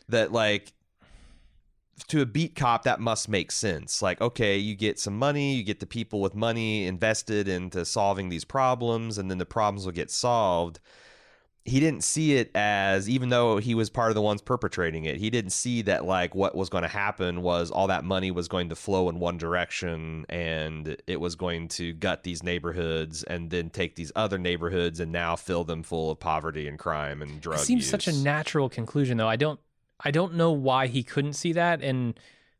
That 0.10 0.32
like 0.32 0.74
to 2.08 2.22
a 2.22 2.26
beat 2.26 2.56
cop 2.56 2.84
that 2.84 3.00
must 3.00 3.30
make 3.30 3.52
sense. 3.52 4.02
Like 4.02 4.22
okay, 4.22 4.58
you 4.58 4.76
get 4.76 5.00
some 5.00 5.18
money, 5.18 5.56
you 5.56 5.64
get 5.64 5.80
the 5.80 5.86
people 5.86 6.22
with 6.22 6.36
money 6.36 6.86
invested 6.86 7.48
into 7.48 7.86
solving 7.86 8.30
these 8.30 8.46
problems 8.46 9.18
and 9.18 9.30
then 9.30 9.38
the 9.38 9.46
problems 9.46 9.86
will 9.86 9.94
get 9.94 10.12
solved. 10.12 10.80
He 11.66 11.80
didn't 11.80 12.04
see 12.04 12.36
it 12.36 12.52
as 12.56 13.10
even 13.10 13.30
though 13.30 13.58
he 13.58 13.74
was 13.74 13.90
part 13.90 14.12
of 14.12 14.16
the 14.16 14.22
ones 14.22 14.42
perpetrating 14.42 15.06
it. 15.06 15.16
He 15.16 15.30
didn't 15.30 15.52
see 15.52 15.82
that 15.84 16.04
like 16.04 16.36
what 16.36 16.56
was 16.56 16.70
going 16.70 16.82
to 16.82 16.90
happen 16.90 17.42
was 17.42 17.72
all 17.72 17.88
that 17.88 18.04
money 18.04 18.32
was 18.32 18.50
going 18.50 18.68
to 18.70 18.76
flow 18.76 19.08
in 19.08 19.18
one 19.20 19.38
direction 19.38 20.26
and 20.28 20.98
it 21.08 21.22
was 21.22 21.36
going 21.36 21.70
to 21.70 21.94
gut 21.94 22.24
these 22.24 22.44
neighborhoods 22.44 23.24
and 23.24 23.50
then 23.50 23.70
take 23.70 23.96
these 23.96 24.12
other 24.14 24.38
neighborhoods 24.38 25.00
and 25.00 25.14
now 25.14 25.38
fill 25.38 25.64
them 25.64 25.84
full 25.84 26.12
of 26.12 26.20
poverty 26.20 26.68
and 26.68 26.80
crime 26.80 27.22
and 27.22 27.40
drug 27.40 27.60
It 27.60 27.64
seems 27.64 27.90
such 27.90 28.10
a 28.10 28.14
natural 28.14 28.68
conclusion, 28.68 29.18
though. 29.18 29.30
I 29.30 29.38
don't, 29.38 29.60
I 30.02 30.12
don't 30.12 30.34
know 30.34 30.52
why 30.52 30.88
he 30.88 31.02
couldn't 31.02 31.34
see 31.34 31.54
that. 31.54 31.82
And 31.82 32.20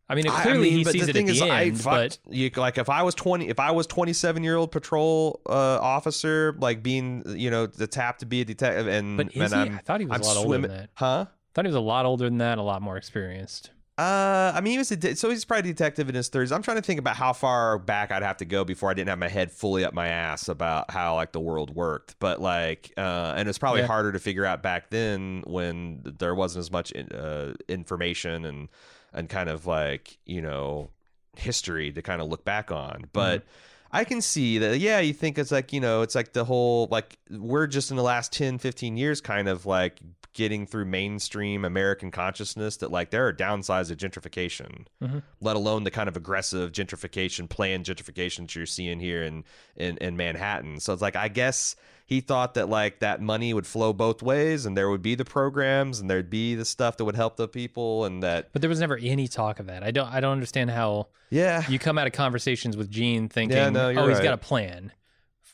I 0.10 0.16
mean, 0.16 0.28
I- 0.28 0.36
I 0.38 0.42
clearly 0.44 0.70
mean, 0.70 0.78
he 0.80 0.84
sees 0.84 1.04
the 1.06 1.10
it 1.12 1.14
thing 1.14 1.30
at 1.30 1.36
is, 1.36 1.40
the 1.40 1.50
I 1.50 1.64
end. 1.66 1.82
fucked, 1.82 2.20
but 2.26 2.34
you 2.36 2.52
like 2.58 2.78
if 2.78 2.90
I 2.90 3.04
was 3.04 3.16
twenty, 3.16 3.48
if 3.50 3.60
I 3.60 3.72
was 3.72 3.88
twenty 3.88 4.14
seven 4.14 4.44
year 4.44 4.56
old 4.58 4.72
patrol 4.72 5.42
uh, 5.48 5.80
officer, 5.82 6.56
like 6.60 6.84
being 6.84 7.24
you 7.38 7.50
know 7.50 7.66
the 7.68 7.88
tap 7.88 8.20
to 8.20 8.26
be 8.26 8.42
a 8.42 8.46
detective, 8.46 8.88
and 8.88 9.18
but 9.18 9.36
is 9.36 9.54
and 9.54 9.72
he? 9.72 9.76
I 9.76 9.80
thought 9.80 10.00
he 10.02 10.06
was 10.06 10.16
I'm 10.16 10.22
a 10.22 10.26
lot 10.26 10.38
older 10.38 10.58
than 10.60 10.72
that. 10.72 10.90
huh? 10.96 11.26
I 11.28 11.32
thought 11.56 11.66
he 11.66 11.70
was 11.70 11.76
a 11.76 11.80
lot 11.80 12.06
older 12.06 12.26
than 12.26 12.40
that, 12.40 12.58
a 12.58 12.62
lot 12.64 12.82
more 12.82 12.98
experienced. 12.98 13.72
Uh, 13.96 14.52
I 14.56 14.60
mean, 14.62 14.72
he 14.72 14.78
was 14.80 14.92
a 14.92 14.96
de- 14.96 15.16
so 15.16 15.30
he's 15.30 15.46
probably 15.46 15.70
a 15.70 15.74
detective 15.74 16.10
in 16.10 16.16
his 16.16 16.28
thirties. 16.28 16.52
I'm 16.52 16.64
trying 16.64 16.78
to 16.78 16.82
think 16.84 17.00
about 17.00 17.16
how 17.16 17.32
far 17.32 17.78
back 17.78 18.12
I'd 18.12 18.24
have 18.24 18.38
to 18.38 18.46
go 18.46 18.64
before 18.66 18.90
I 18.90 18.96
didn't 18.96 19.10
have 19.10 19.20
my 19.20 19.30
head 19.30 19.52
fully 19.52 19.86
up 19.86 19.94
my 19.94 20.08
ass 20.08 20.50
about 20.50 20.90
how 20.90 21.14
like 21.14 21.32
the 21.32 21.40
world 21.40 21.70
worked. 21.76 22.16
But 22.20 22.42
like, 22.42 22.92
uh, 22.98 23.36
and 23.38 23.48
it's 23.48 23.60
probably 23.60 23.82
Yeah. 23.82 23.88
harder 23.88 24.12
to 24.12 24.18
figure 24.20 24.46
out 24.46 24.64
back 24.64 24.90
then 24.90 25.44
when 25.46 26.02
there 26.18 26.34
wasn't 26.34 26.62
as 26.62 26.72
much 26.72 26.92
in, 26.92 27.08
uh, 27.12 27.54
information 27.70 28.46
and 28.46 28.68
and 29.14 29.30
kind 29.30 29.50
of 29.50 29.66
like 29.66 30.18
you 30.26 30.42
know 30.42 30.90
history 31.36 31.92
to 31.92 32.02
kind 32.02 32.22
of 32.22 32.28
look 32.28 32.44
back 32.46 32.72
on. 32.72 33.06
But 33.14 33.44
I 33.92 34.04
can 34.04 34.22
see 34.22 34.58
that, 34.60 34.80
yeah, 34.80 35.00
you 35.00 35.14
think 35.14 35.38
it's 35.38 35.52
like, 35.52 35.74
you 35.74 35.80
know, 35.80 36.02
it's 36.02 36.16
like 36.16 36.34
the 36.34 36.46
whole, 36.46 36.88
like, 36.92 37.18
we're 37.30 37.68
just 37.68 37.90
in 37.92 37.98
the 37.98 38.04
last 38.04 38.32
10, 38.34 38.58
15 38.60 38.98
years 38.98 39.20
kind 39.22 39.48
of 39.48 39.66
like 39.66 40.00
getting 40.34 40.66
through 40.68 40.86
mainstream 40.86 41.64
American 41.66 42.10
consciousness 42.12 42.78
that, 42.78 42.92
like, 42.92 43.10
there 43.12 43.28
are 43.28 43.34
downsides 43.34 43.90
of 43.92 43.98
gentrification, 43.98 44.86
Mhm. 45.02 45.22
let 45.42 45.56
alone 45.56 45.84
the 45.84 45.92
kind 45.92 46.08
of 46.10 46.16
aggressive 46.18 46.72
gentrification, 46.72 47.48
planned 47.50 47.86
gentrification 47.86 48.38
that 48.42 48.56
you're 48.56 48.66
seeing 48.66 49.00
here 49.00 49.24
in, 49.24 49.44
in, 49.76 49.98
in 49.98 50.18
Manhattan. 50.18 50.80
So 50.80 50.94
it's 50.94 51.02
like, 51.02 51.16
I 51.16 51.28
guess 51.28 51.76
he 52.06 52.22
thought 52.22 52.54
that, 52.56 52.70
like, 52.70 53.00
that 53.00 53.22
money 53.22 53.54
would 53.54 53.66
flow 53.66 53.94
both 53.94 54.22
ways 54.22 54.66
and 54.66 54.78
there 54.78 54.90
would 54.90 55.02
be 55.02 55.16
the 55.16 55.26
programs 55.26 56.00
and 56.00 56.10
there'd 56.10 56.30
be 56.30 56.56
the 56.56 56.66
stuff 56.66 56.98
that 56.98 57.06
would 57.06 57.16
help 57.16 57.38
the 57.38 57.48
people 57.48 58.06
and 58.06 58.22
that, 58.24 58.52
But 58.52 58.62
there 58.62 58.70
was 58.70 58.80
never 58.80 58.98
any 59.02 59.28
talk 59.28 59.60
of 59.60 59.68
that. 59.68 59.84
I 59.84 59.92
don't, 59.92 60.08
I 60.14 60.20
don't 60.20 60.34
understand 60.34 60.72
how 60.72 61.08
yeah. 61.30 61.64
you 61.70 61.80
come 61.80 61.98
out 61.98 62.08
of 62.08 62.14
conversations 62.14 62.76
with 62.76 62.90
Gene 62.90 63.30
thinking, 63.30 63.58
Yeah, 63.58 63.70
no, 63.70 63.90
oh, 63.90 64.08
he's 64.08 64.18
right. 64.18 64.24
got 64.24 64.34
a 64.34 64.38
plan 64.38 64.92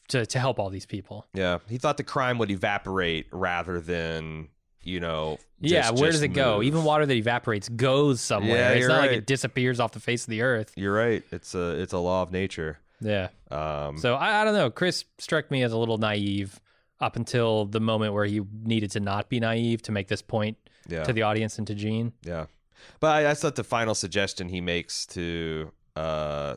to 0.09 0.25
to 0.25 0.39
help 0.39 0.59
all 0.59 0.69
these 0.69 0.85
people. 0.85 1.25
Yeah, 1.33 1.59
he 1.69 1.77
thought 1.77 1.97
the 1.97 2.03
crime 2.03 2.37
would 2.39 2.51
evaporate 2.51 3.27
rather 3.31 3.79
than 3.79 4.49
you 4.81 4.99
know. 4.99 5.37
yeah, 5.59 5.91
where 5.91 6.11
does 6.11 6.21
it 6.21 6.29
go? 6.29 6.61
Even 6.61 6.83
water 6.83 7.05
that 7.05 7.13
evaporates 7.13 7.69
goes 7.69 8.21
somewhere. 8.21 8.57
Yeah, 8.57 8.69
it's 8.71 8.87
not 8.87 8.99
like 8.99 9.11
it 9.11 9.25
disappears 9.25 9.79
off 9.79 9.91
the 9.91 9.99
face 9.99 10.23
of 10.23 10.29
the 10.29 10.41
earth. 10.41 10.73
You're 10.75 10.93
right. 10.93 11.23
It's 11.31 11.55
a 11.55 11.79
it's 11.79 11.93
a 11.93 11.99
law 11.99 12.23
of 12.23 12.31
nature. 12.31 12.79
Yeah. 13.01 13.29
Um, 13.49 13.97
So 13.97 14.15
I, 14.15 14.41
I 14.41 14.45
don't 14.45 14.53
know. 14.53 14.69
Chris 14.69 15.05
struck 15.17 15.49
me 15.51 15.63
as 15.63 15.71
a 15.71 15.77
little 15.77 15.97
naive 15.97 16.59
up 16.99 17.15
until 17.15 17.65
the 17.65 17.79
moment 17.79 18.13
where 18.13 18.25
he 18.25 18.41
needed 18.63 18.91
to 18.91 18.99
not 18.99 19.29
be 19.29 19.39
naive 19.39 19.81
to 19.83 19.91
make 19.91 20.07
this 20.07 20.21
point 20.21 20.57
yeah, 20.87 21.03
to 21.03 21.13
the 21.13 21.21
audience 21.21 21.57
and 21.57 21.65
to 21.67 21.75
Gene. 21.75 22.13
yeah. 22.23 22.45
But 23.01 23.25
I, 23.25 23.31
I 23.31 23.33
thought 23.33 23.55
the 23.55 23.63
final 23.63 23.93
suggestion 23.93 24.49
he 24.49 24.61
makes 24.61 25.05
to 25.07 25.71
uh, 25.95 26.55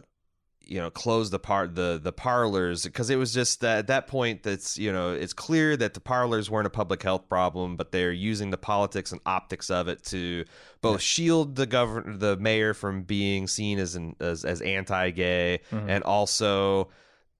you 0.67 0.79
know, 0.79 0.90
close 0.90 1.31
the 1.31 1.38
part 1.38 1.75
the 1.75 2.00
the 2.02 2.13
parlors 2.13 2.85
because 2.85 3.10
it 3.10 3.17
was 3.17 3.33
just 3.35 3.60
that 3.60 3.79
at 3.79 3.87
that 3.88 4.06
point 4.06 4.42
that's 4.42 4.79
you 4.79 4.92
know 4.92 5.13
it's 5.13 5.33
clear 5.33 5.77
that 5.77 5.94
the 5.94 6.00
parlors 6.00 6.50
weren't 6.50 6.67
a 6.67 6.71
public 6.71 7.02
health 7.02 7.29
problem, 7.29 7.77
but 7.77 7.92
they're 7.92 8.13
using 8.13 8.50
the 8.50 8.56
politics 8.56 9.13
and 9.13 9.21
optics 9.27 9.71
of 9.71 9.88
it 9.88 10.02
to 10.04 10.44
both 10.81 11.00
shield 11.00 11.56
the 11.56 11.67
governor 11.67 12.17
the 12.17 12.37
mayor 12.37 12.75
from 12.75 13.02
being 13.02 13.46
seen 13.46 13.79
as 13.79 13.94
an 13.94 14.17
as, 14.21 14.44
as 14.44 14.60
anti-gay 14.63 15.60
Mhm. 15.71 15.88
and 15.88 16.04
also 16.04 16.88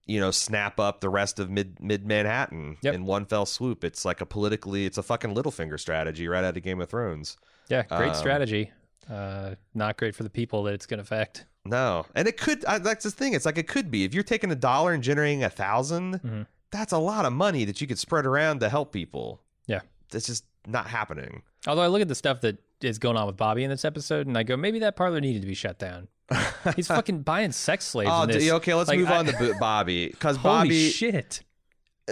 you 0.07 0.18
know 0.18 0.31
snap 0.33 0.81
up 0.81 1.01
the 1.01 1.09
rest 1.09 1.39
of 1.39 1.49
mid 1.49 1.81
mid 1.81 2.05
Manhattan 2.07 2.77
Yep. 2.83 2.95
in 2.95 3.05
one 3.05 3.25
fell 3.25 3.47
swoop. 3.47 3.85
It's 3.85 4.05
like 4.05 4.20
a 4.20 4.27
politically 4.27 4.85
it's 4.87 4.99
a 4.99 5.03
fucking 5.03 5.35
Littlefinger 5.35 5.79
strategy 5.79 6.27
right 6.29 6.45
out 6.45 6.57
of 6.57 6.62
Game 6.62 6.81
of 6.81 6.89
Thrones. 6.91 7.37
Yeah, 7.68 7.83
great 7.85 8.09
Um, 8.11 8.14
strategy. 8.14 8.73
Uh, 9.11 9.55
not 9.74 9.96
great 9.96 10.14
for 10.14 10.22
the 10.22 10.30
people 10.30 10.62
that 10.64 10.74
it's 10.74 10.86
going 10.86 10.98
to 10.98 11.03
affect. 11.03 11.46
No, 11.64 12.07
and 12.14 12.26
it 12.28 12.36
could. 12.36 12.64
I, 12.64 12.78
that's 12.78 13.05
the 13.05 13.11
thing. 13.11 13.34
It's 13.34 13.46
like 13.46 13.59
it 13.59 13.68
could 13.68 13.90
be 13.90 14.05
if 14.05 14.14
you're 14.14 14.22
taking 14.24 14.50
a 14.50 14.55
dollar 14.57 14.92
and 14.92 15.03
generating 15.03 15.42
a 15.44 15.48
1000 15.48 16.20
Mhm. 16.20 16.46
That's 16.70 16.92
a 16.92 16.98
lot 16.98 17.26
of 17.26 17.32
money 17.34 17.64
that 17.66 17.80
you 17.82 17.86
could 17.86 17.98
spread 17.98 18.24
around 18.24 18.61
to 18.61 18.68
help 18.70 18.92
people. 18.92 19.42
Yeah. 19.66 19.80
That's 20.11 20.26
just 20.26 20.44
not 20.66 20.86
happening. 20.86 21.42
Although 21.66 21.82
I 21.82 21.88
look 21.88 22.00
at 22.00 22.09
the 22.09 22.14
stuff 22.14 22.40
that 22.40 22.59
is 22.80 22.98
going 22.98 23.16
on 23.18 23.26
with 23.26 23.36
Bobby 23.36 23.62
in 23.62 23.68
this 23.70 23.84
episode, 23.84 24.26
and 24.26 24.38
I 24.38 24.42
go, 24.42 24.57
maybe 24.57 24.78
that 24.78 24.96
parlor 24.96 25.20
needed 25.20 25.42
to 25.42 25.46
be 25.48 25.55
shut 25.55 25.78
down. 25.78 26.09
He's 26.76 26.86
fucking 26.88 27.22
buying 27.22 27.53
sex 27.53 27.84
slaves. 27.84 28.11
Oh, 28.12 28.22
in 28.22 28.30
this. 28.30 28.42
d- 28.42 28.53
okay. 28.53 28.72
Let's 28.74 28.88
Like, 28.88 28.98
move 29.00 29.11
I- 29.11 29.18
on 29.18 29.26
to 29.26 29.55
Bobby 29.61 30.09
because 30.09 30.38
Bobby. 30.42 30.88
shit! 30.88 31.42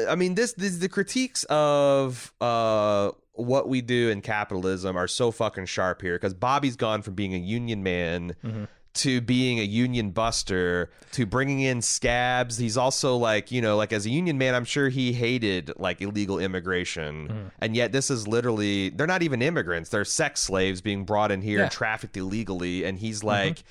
I 0.09 0.15
mean, 0.15 0.35
this, 0.35 0.53
this 0.53 0.77
the 0.79 0.89
critiques 0.89 1.45
of 1.51 2.33
uh 2.41 3.11
what 3.35 3.69
we 3.69 3.81
do 3.81 4.11
in 4.11 4.21
capitalism 4.21 4.97
are 4.97 5.09
so 5.09 5.31
fucking 5.31 5.67
sharp 5.67 6.03
here 6.03 6.15
because 6.17 6.35
Bobby's 6.35 6.77
gone 6.77 7.01
from 7.03 7.15
being 7.15 7.35
a 7.35 7.39
union 7.39 7.83
man 7.83 8.35
Mm-hmm. 8.45 8.65
to 8.95 9.21
being 9.21 9.59
a 9.61 9.63
union 9.63 10.11
buster 10.11 10.91
to 11.13 11.25
bringing 11.25 11.61
in 11.61 11.81
scabs. 11.81 12.59
He's 12.59 12.77
also 12.77 13.17
like, 13.17 13.51
you 13.53 13.63
know, 13.63 13.77
like 13.77 13.93
as 13.93 14.05
a 14.05 14.11
union 14.11 14.37
man, 14.37 14.55
I'm 14.55 14.65
sure 14.65 14.89
he 14.91 15.13
hated 15.13 15.73
like 15.79 16.03
illegal 16.03 16.39
immigration. 16.41 17.29
Mm-hmm. 17.29 17.49
And 17.61 17.77
yet 17.77 17.93
this 17.93 18.11
is 18.11 18.27
literally 18.29 18.91
they're 18.91 19.07
not 19.07 19.23
even 19.23 19.43
immigrants. 19.43 19.91
They're 19.91 20.05
sex 20.05 20.41
slaves 20.43 20.81
being 20.81 21.05
brought 21.05 21.31
in 21.31 21.41
here 21.41 21.59
Yeah. 21.59 21.65
and 21.65 21.73
trafficked 21.73 22.17
illegally 22.17 22.85
and 22.85 22.99
Mm-hmm. 22.99 23.07
he's 23.07 23.25
like 23.25 23.63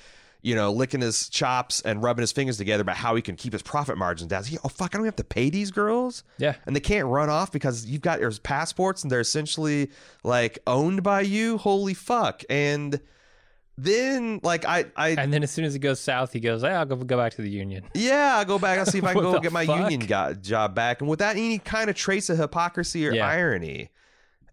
you 0.42 0.54
know, 0.54 0.72
licking 0.72 1.00
his 1.00 1.28
chops 1.28 1.80
and 1.82 2.02
rubbing 2.02 2.22
his 2.22 2.32
fingers 2.32 2.56
together 2.56 2.80
about 2.82 2.96
how 2.96 3.14
he 3.14 3.22
can 3.22 3.36
keep 3.36 3.52
his 3.52 3.62
profit 3.62 3.98
margins 3.98 4.28
down. 4.30 4.44
He, 4.44 4.56
oh 4.64 4.68
fuck, 4.68 4.94
I 4.94 4.98
don't 4.98 5.04
have 5.04 5.16
to 5.16 5.24
pay 5.24 5.50
these 5.50 5.70
girls 5.70 6.24
Yeah, 6.38 6.54
and 6.66 6.74
they 6.74 6.80
can't 6.80 7.06
run 7.06 7.28
off 7.28 7.52
because 7.52 7.86
you've 7.86 8.00
got 8.02 8.20
your 8.20 8.30
passports 8.42 9.02
and 9.02 9.10
they're 9.12 9.20
essentially 9.20 9.90
like 10.24 10.58
owned 10.66 11.02
by 11.02 11.20
you. 11.22 11.58
Holy 11.58 11.94
fuck! 11.94 12.42
And 12.48 13.00
then 13.78 14.40
like 14.42 14.64
I 14.66 14.86
I 14.96 15.10
and 15.10 15.32
then 15.32 15.42
as 15.42 15.50
soon 15.50 15.64
as 15.64 15.74
it 15.74 15.78
goes 15.78 16.00
south, 16.00 16.32
he 16.32 16.40
goes, 16.40 16.60
hey, 16.62 16.68
"I'll 16.68 16.84
go 16.84 16.96
go 16.96 17.16
back 17.16 17.32
to 17.34 17.42
the 17.42 17.48
union." 17.50 17.84
yeah 17.94 18.36
I'll 18.36 18.44
go 18.44 18.58
back 18.58 18.78
and 18.78 18.86
see 18.86 18.98
if 18.98 19.04
I 19.04 19.12
can 19.14 19.22
go 19.22 19.40
get 19.40 19.52
my 19.52 19.64
fuck? 19.64 19.90
union 19.90 20.06
go- 20.06 20.34
job 20.34 20.74
back 20.74 21.00
and 21.00 21.08
without 21.08 21.36
any 21.36 21.58
kind 21.58 21.88
of 21.88 21.96
trace 21.96 22.28
of 22.28 22.36
hypocrisy 22.38 23.06
or 23.06 23.12
Yeah. 23.12 23.26
irony. 23.26 23.90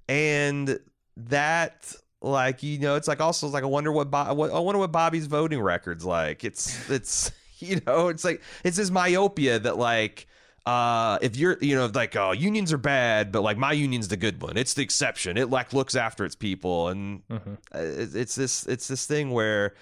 And 0.10 0.80
that 1.18 1.94
like 2.22 2.64
you 2.64 2.80
know 2.80 2.96
it's 2.96 3.08
like 3.08 3.22
also 3.22 3.46
it's 3.48 3.54
like 3.54 3.64
I 3.64 3.68
wonder 3.68 3.92
what, 3.92 4.10
Bo- 4.10 4.34
what 4.34 4.52
I 4.52 4.60
wonder 4.60 4.80
what 4.80 4.92
Bobby's 4.92 5.28
voting 5.28 5.62
record's 5.62 6.06
like. 6.06 6.44
It's 6.44 6.90
it's 6.90 7.32
you 7.60 7.82
know 7.86 8.08
it's 8.10 8.24
like 8.24 8.42
it's 8.64 8.78
this 8.78 8.90
myopia 8.90 9.60
that 9.60 9.78
like 9.78 10.28
uh 10.66 11.18
if 11.22 11.38
you're 11.38 11.58
you 11.62 11.76
know 11.76 11.90
like 11.94 12.16
oh 12.16 12.32
unions 12.32 12.74
are 12.74 12.78
bad 12.78 13.32
but 13.32 13.42
like 13.42 13.58
my 13.58 13.72
union's 13.72 14.10
the 14.10 14.18
good 14.18 14.42
one 14.42 14.58
it's 14.58 14.74
the 14.74 14.84
exception 14.84 15.38
it 15.38 15.50
like 15.50 15.72
looks 15.74 15.96
after 15.96 16.26
its 16.26 16.36
people 16.36 16.90
and 16.90 17.26
Mhm. 17.30 17.54
uh, 17.74 18.18
it's 18.20 18.36
this 18.36 18.66
it's 18.68 18.88
this 18.90 19.06
thing 19.06 19.32
where 19.32 19.74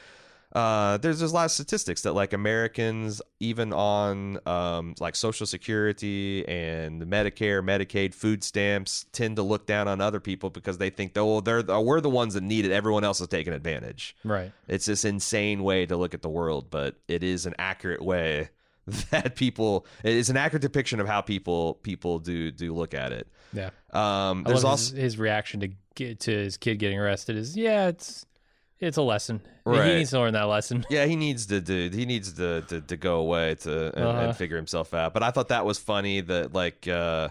uh, 0.56 0.96
there's 0.98 1.20
there's 1.20 1.32
a 1.32 1.36
lot 1.36 1.44
of 1.44 1.52
statistics 1.52 2.04
that 2.04 2.14
like 2.14 2.32
Americans 2.32 3.22
even 3.42 3.74
on 3.74 4.40
um, 4.48 4.96
like 5.02 5.14
Social 5.14 5.46
Security 5.46 6.48
and 6.48 7.02
Medicare, 7.04 7.62
Medicaid, 7.62 8.14
food 8.14 8.42
stamps 8.42 9.06
tend 9.12 9.36
to 9.36 9.44
look 9.44 9.66
down 9.66 9.90
on 9.90 10.00
other 10.00 10.22
people 10.22 10.50
because 10.50 10.78
they 10.78 10.90
think 10.90 11.12
oh 11.18 11.42
they're 11.42 11.62
the, 11.62 11.78
we're 11.82 12.00
the 12.00 12.10
ones 12.10 12.36
that 12.36 12.44
need 12.44 12.64
it. 12.64 12.72
Everyone 12.72 13.04
else 13.04 13.20
is 13.20 13.28
taking 13.28 13.52
advantage. 13.52 14.16
Right. 14.24 14.54
It's 14.70 14.86
this 14.86 15.04
insane 15.04 15.62
way 15.62 15.86
to 15.88 15.98
look 15.98 16.14
at 16.14 16.22
the 16.22 16.30
world, 16.30 16.70
but 16.70 16.96
it 17.10 17.22
is 17.22 17.46
an 17.46 17.56
accurate 17.60 18.02
way 18.02 18.50
that 19.12 19.36
people. 19.36 19.86
It 20.06 20.14
is 20.14 20.30
an 20.30 20.38
accurate 20.38 20.62
depiction 20.62 21.02
of 21.02 21.08
how 21.08 21.20
people 21.20 21.74
people 21.84 22.20
do 22.20 22.50
do 22.50 22.74
look 22.74 22.94
at 22.94 23.12
it. 23.12 23.28
Yeah. 23.52 23.72
Um, 23.92 24.44
there's 24.44 24.64
also 24.64 24.96
his, 24.96 25.04
his 25.04 25.18
reaction 25.18 25.60
to 25.60 25.72
get 25.96 26.22
to 26.22 26.32
his 26.32 26.56
kid 26.56 26.80
getting 26.80 27.00
arrested 27.00 27.36
is, 27.36 27.58
yeah, 27.58 27.88
it's 27.88 28.26
it's 28.80 28.98
a 28.98 29.02
lesson. 29.02 29.42
Right. 29.66 29.88
He 29.90 29.96
needs 29.96 30.10
to 30.12 30.20
learn 30.20 30.34
that 30.34 30.44
lesson. 30.44 30.86
Yeah, 30.90 31.06
he 31.06 31.16
needs 31.16 31.48
to 31.48 31.60
do. 31.62 31.90
He 31.92 32.06
needs 32.06 32.34
to 32.34 32.62
to, 32.68 32.82
to 32.82 32.98
go 32.98 33.18
away 33.20 33.56
to 33.56 33.86
and, 33.96 34.06
Uh-huh. 34.06 34.20
and 34.28 34.38
figure 34.38 34.58
himself 34.58 34.94
out. 34.94 35.14
But 35.14 35.24
I 35.24 35.32
thought 35.32 35.48
that 35.50 35.66
was 35.66 35.80
funny 35.80 36.22
that 36.22 36.54
like 36.54 36.88
uh, 36.88 37.30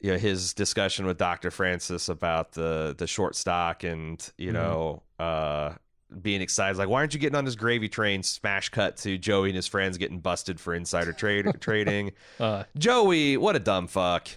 you 0.00 0.10
know 0.12 0.18
his 0.18 0.52
discussion 0.54 1.06
with 1.06 1.16
Doctor 1.18 1.50
Francis 1.50 2.08
about 2.08 2.52
the 2.52 2.94
the 2.98 3.06
short 3.06 3.34
stock 3.36 3.84
and 3.84 4.18
Mm-hmm. 4.18 4.42
you 4.42 4.52
know 4.52 5.02
uh, 5.18 5.74
being 6.22 6.40
excited 6.42 6.76
like 6.76 6.88
why 6.88 6.98
aren't 7.00 7.14
you 7.14 7.20
getting 7.20 7.36
on 7.36 7.44
this 7.44 7.54
gravy 7.54 7.88
train? 7.88 8.22
Smash 8.22 8.68
cut 8.70 8.96
to 8.98 9.16
Joey 9.16 9.50
and 9.50 9.56
his 9.56 9.66
friends 9.68 9.96
getting 9.96 10.18
busted 10.20 10.58
for 10.60 10.74
insider 10.74 11.12
trade 11.12 11.46
trading. 11.60 12.12
Uh, 12.40 12.64
Joey, 12.76 13.36
what 13.36 13.54
a 13.54 13.58
dumb 13.60 13.86
fuck. 13.86 14.28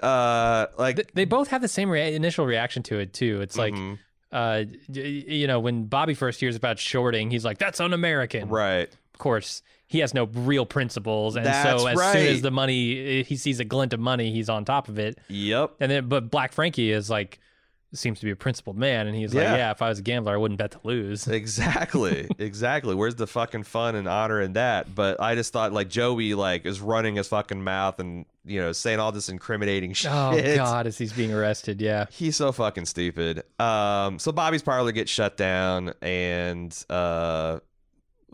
Uh, 0.00 0.66
like 0.78 0.96
th- 0.96 1.08
they 1.14 1.24
both 1.24 1.48
have 1.48 1.62
the 1.62 1.68
same 1.68 1.88
rea- 1.90 2.14
initial 2.14 2.44
reaction 2.46 2.82
to 2.84 2.98
it 2.98 3.12
too. 3.14 3.40
It's 3.40 3.56
like, 3.56 3.72
mhm, 3.74 3.98
uh, 4.34 4.64
you 4.92 5.46
know, 5.46 5.60
when 5.60 5.84
Bobby 5.84 6.12
first 6.14 6.40
hears 6.40 6.56
about 6.56 6.78
shorting, 6.78 7.30
he's 7.30 7.44
like, 7.44 7.58
"That's 7.58 7.80
un-American." 7.80 8.48
right. 8.48 8.88
Of 9.14 9.18
course, 9.18 9.62
he 9.86 10.00
has 10.00 10.12
no 10.12 10.24
real 10.24 10.66
principles, 10.66 11.36
and 11.36 11.46
That's 11.46 11.80
so 11.80 11.86
as 11.86 11.96
soon 12.12 12.26
as 12.26 12.42
the 12.42 12.50
money, 12.50 13.22
he 13.22 13.36
sees 13.36 13.60
a 13.60 13.64
glint 13.64 13.92
of 13.92 14.00
money, 14.00 14.32
he's 14.32 14.48
on 14.48 14.64
top 14.64 14.88
of 14.88 14.98
it. 14.98 15.18
Yep. 15.28 15.76
And 15.78 15.90
then, 15.90 16.08
but 16.08 16.32
Black 16.32 16.52
Frankie 16.52 16.90
is 16.90 17.08
like, 17.08 17.38
seems 17.94 18.18
to 18.20 18.24
be 18.24 18.30
a 18.30 18.36
principled 18.36 18.76
man, 18.76 19.06
and 19.06 19.16
he's 19.16 19.32
Yeah. 19.34 19.50
like, 19.50 19.58
"Yeah, 19.58 19.70
if 19.70 19.80
I 19.82 19.88
was 19.88 19.98
a 19.98 20.02
gambler, 20.02 20.34
I 20.34 20.36
wouldn't 20.36 20.58
bet 20.58 20.72
to 20.72 20.80
lose." 20.84 21.26
Exactly. 21.64 22.28
exactly. 22.38 22.94
Where's 22.94 23.14
the 23.14 23.26
fucking 23.26 23.62
fun 23.64 23.94
and 23.94 24.06
honor 24.08 24.40
in 24.40 24.54
that? 24.54 24.94
But 24.94 25.20
I 25.20 25.34
just 25.34 25.52
thought 25.52 25.72
like 25.72 25.88
Joey 25.88 26.34
like 26.34 26.66
is 26.66 26.80
running 26.80 27.16
his 27.16 27.28
fucking 27.28 27.62
mouth 27.62 27.98
and 28.00 28.26
you 28.44 28.60
know 28.60 28.72
saying 28.72 29.00
all 29.00 29.12
this 29.12 29.28
incriminating 29.28 29.92
shit. 29.94 30.10
Oh 30.12 30.38
God, 30.56 30.86
as 30.86 30.98
he's 30.98 31.12
being 31.12 31.32
arrested, 31.32 31.80
yeah. 31.80 32.06
He's 32.10 32.36
so 32.36 32.52
fucking 32.52 32.86
stupid. 32.86 33.42
Um, 33.60 34.18
so 34.18 34.32
Bobby's 34.32 34.62
parlor 34.62 34.92
gets 34.92 35.10
shut 35.10 35.36
down, 35.36 35.94
and 36.02 36.76
uh, 36.90 37.60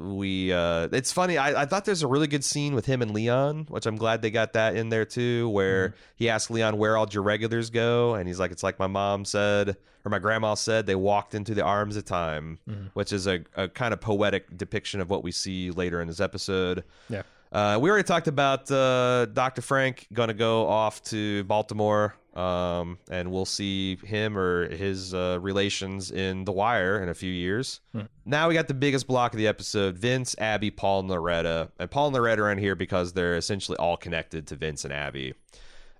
we. 0.00 0.52
Uh, 0.52 0.88
it's 0.92 1.12
funny. 1.12 1.38
I, 1.38 1.62
I 1.62 1.66
thought 1.66 1.84
there's 1.84 2.02
a 2.02 2.06
really 2.08 2.26
good 2.26 2.44
scene 2.44 2.74
with 2.74 2.86
him 2.86 3.02
and 3.02 3.12
Leon, 3.12 3.66
which 3.68 3.86
I'm 3.86 3.96
glad 3.96 4.22
they 4.22 4.30
got 4.30 4.54
that 4.54 4.74
in 4.76 4.88
there 4.88 5.04
too, 5.04 5.48
where 5.50 5.94
he 6.16 6.28
asks 6.28 6.50
Leon 6.50 6.78
where 6.78 6.96
all 6.96 7.06
your 7.10 7.22
regulars 7.22 7.70
go, 7.70 8.14
and 8.14 8.26
he's 8.26 8.40
like, 8.40 8.50
"It's 8.50 8.62
like 8.62 8.78
my 8.78 8.86
mom 8.86 9.24
said, 9.24 9.76
or 10.04 10.10
my 10.10 10.18
grandma 10.18 10.54
said, 10.54 10.86
they 10.86 10.94
walked 10.94 11.34
into 11.34 11.54
the 11.54 11.62
arms 11.62 11.96
of 11.96 12.04
time," 12.04 12.58
which 12.94 13.12
is 13.12 13.26
a, 13.26 13.40
a 13.54 13.68
kind 13.68 13.92
of 13.92 14.00
poetic 14.00 14.56
depiction 14.56 15.00
of 15.00 15.10
what 15.10 15.22
we 15.22 15.32
see 15.32 15.70
later 15.70 16.00
in 16.00 16.08
this 16.08 16.20
episode. 16.20 16.84
Yeah. 17.08 17.22
Uh, 17.52 17.78
we 17.80 17.90
already 17.90 18.06
talked 18.06 18.28
about 18.28 18.70
uh, 18.70 19.26
Dr. 19.26 19.60
Frank 19.60 20.06
going 20.12 20.28
to 20.28 20.34
go 20.34 20.68
off 20.68 21.02
to 21.04 21.42
Baltimore, 21.44 22.14
um, 22.34 22.98
and 23.10 23.32
we'll 23.32 23.44
see 23.44 23.96
him 23.96 24.38
or 24.38 24.68
his 24.68 25.12
uh, 25.14 25.38
relations 25.40 26.10
in 26.10 26.44
The 26.44 26.52
Wire 26.52 27.02
in 27.02 27.08
a 27.08 27.14
few 27.14 27.32
years. 27.32 27.80
Now 28.24 28.48
we 28.48 28.54
got 28.54 28.68
the 28.68 28.74
biggest 28.74 29.06
block 29.06 29.32
of 29.34 29.38
the 29.38 29.48
episode 29.48 29.98
Vince, 29.98 30.36
Abby, 30.38 30.70
Paul, 30.70 31.00
and 31.00 31.08
Loretta. 31.10 31.70
And 31.78 31.90
Paul 31.90 32.08
and 32.08 32.14
Loretta 32.14 32.42
are 32.42 32.52
in 32.52 32.58
here 32.58 32.76
because 32.76 33.12
they're 33.12 33.36
essentially 33.36 33.76
all 33.78 33.96
connected 33.96 34.46
to 34.48 34.56
Vince 34.56 34.84
and 34.84 34.92
Abby. 34.92 35.34